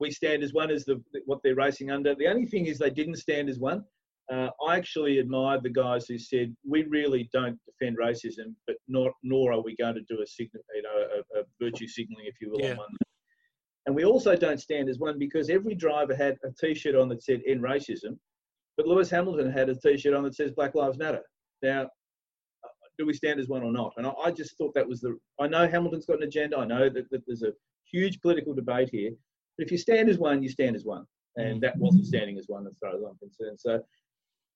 [0.00, 2.14] We stand as one as the what they're racing under.
[2.14, 3.84] The only thing is they didn't stand as one.
[4.32, 9.10] Uh, I actually admired the guys who said we really don't defend racism, but not
[9.24, 12.36] nor are we going to do a signal, you know, a, a virtue signaling, if
[12.40, 12.72] you will, yeah.
[12.72, 12.96] on one.
[13.86, 17.24] And we also don't stand as one because every driver had a T-shirt on that
[17.24, 18.16] said "End Racism,"
[18.76, 21.22] but Lewis Hamilton had a T-shirt on that says "Black Lives Matter."
[21.62, 22.68] Now, uh,
[22.98, 23.92] do we stand as one or not?
[23.96, 25.18] And I, I just thought that was the.
[25.40, 26.58] I know Hamilton's got an agenda.
[26.58, 27.52] I know that, that there's a
[27.90, 29.10] huge political debate here,
[29.60, 31.04] but if you stand as one, you stand as one.
[31.36, 31.60] And mm.
[31.60, 33.60] that wasn't standing as one as far as I'm concerned.
[33.60, 33.82] So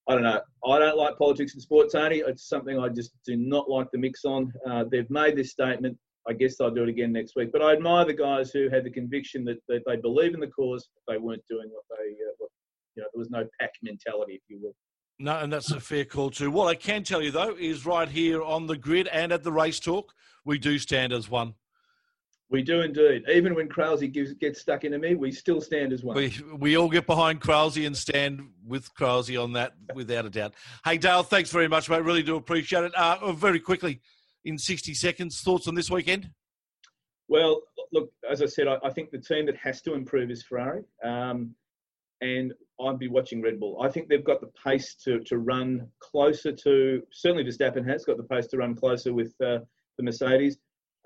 [0.09, 0.41] I don't know.
[0.67, 2.23] I don't like politics and sport, Tony.
[2.27, 4.51] It's something I just do not like the mix on.
[4.67, 5.99] Uh, they've made this statement.
[6.27, 7.53] I guess they'll do it again next week.
[7.53, 10.47] But I admire the guys who had the conviction that, that they believe in the
[10.47, 12.51] cause, but they weren't doing what they, uh, what,
[12.97, 14.75] you know, there was no pack mentality, if you will.
[15.19, 16.51] No, and that's a fair call too.
[16.51, 19.53] What I can tell you though is right here on the grid and at the
[19.53, 20.15] race talk,
[20.47, 21.55] we do stand as one.
[22.51, 23.25] We do indeed.
[23.29, 26.17] Even when Krause gives, gets stuck into me, we still stand as one.
[26.17, 30.55] We, we all get behind Krause and stand with Krause on that without a doubt.
[30.85, 32.05] Hey, Dale, thanks very much, mate.
[32.05, 32.95] Really do appreciate it.
[32.95, 34.01] Uh, very quickly,
[34.45, 36.31] in 60 seconds, thoughts on this weekend?
[37.29, 37.63] Well,
[37.93, 40.85] look, as I said, I, I think the team that has to improve is Ferrari.
[41.03, 41.55] Um,
[42.21, 43.81] and I'd be watching Red Bull.
[43.83, 48.17] I think they've got the pace to, to run closer to, certainly Verstappen has got
[48.17, 49.59] the pace to run closer with uh,
[49.97, 50.59] the Mercedes.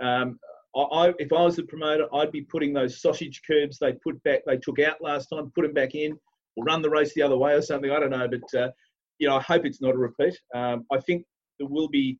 [0.02, 0.39] Um,
[0.82, 4.40] I, if I was the promoter, I'd be putting those sausage curbs they put back,
[4.46, 6.12] they took out last time, put them back in,
[6.56, 7.90] or run the race the other way or something.
[7.90, 8.70] I don't know, but uh,
[9.18, 10.38] you know, I hope it's not a repeat.
[10.55, 11.24] Um, I think
[11.59, 12.18] there will be,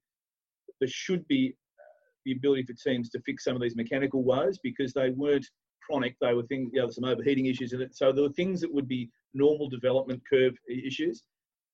[0.80, 1.82] there should be uh,
[2.24, 5.47] the ability for teams to fix some of these mechanical woes because they weren't
[5.89, 6.16] chronic.
[6.20, 7.97] They were things, you know, some overheating issues in it.
[7.97, 11.22] So there were things that would be normal development curve issues.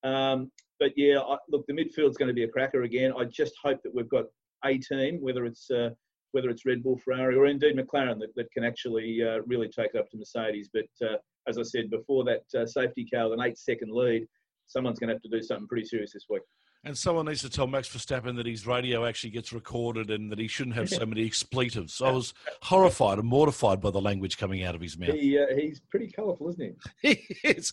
[0.03, 3.13] Um, but yeah, I, look, the midfield's going to be a cracker again.
[3.19, 4.25] I just hope that we've got
[4.65, 5.91] a team, whether it's uh,
[6.35, 9.91] whether it's Red Bull, Ferrari, or indeed McLaren, that, that can actually uh, really take
[9.95, 10.69] it up to Mercedes.
[10.73, 11.17] But uh,
[11.49, 14.27] as I said before, that uh, safety car with an eight second lead,
[14.67, 16.43] someone's going to have to do something pretty serious this week.
[16.87, 20.39] And someone needs to tell Max Verstappen that his radio actually gets recorded and that
[20.39, 22.03] he shouldn't have so many expletives.
[22.03, 25.15] I was horrified and mortified by the language coming out of his mouth.
[25.15, 27.15] He, uh, he's pretty colourful, isn't he?
[27.43, 27.73] he is.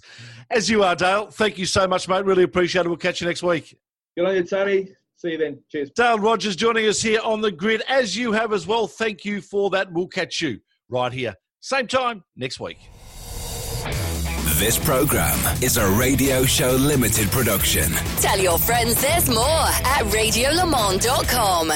[0.50, 1.26] As you are, Dale.
[1.26, 2.24] Thank you so much, mate.
[2.24, 2.88] Really appreciate it.
[2.88, 3.78] We'll catch you next week.
[4.16, 4.96] Good on you, Tony.
[5.22, 5.60] See you then.
[5.70, 5.92] Cheers.
[5.92, 8.88] Dale Rodgers joining us here on the grid, as you have as well.
[8.88, 9.94] Thank you for that.
[9.94, 12.80] We'll catch you right here, same time next week.
[14.58, 17.92] This program is a Radio Show Limited production.
[18.20, 21.72] Tell your friends there's more at radiolemans.com.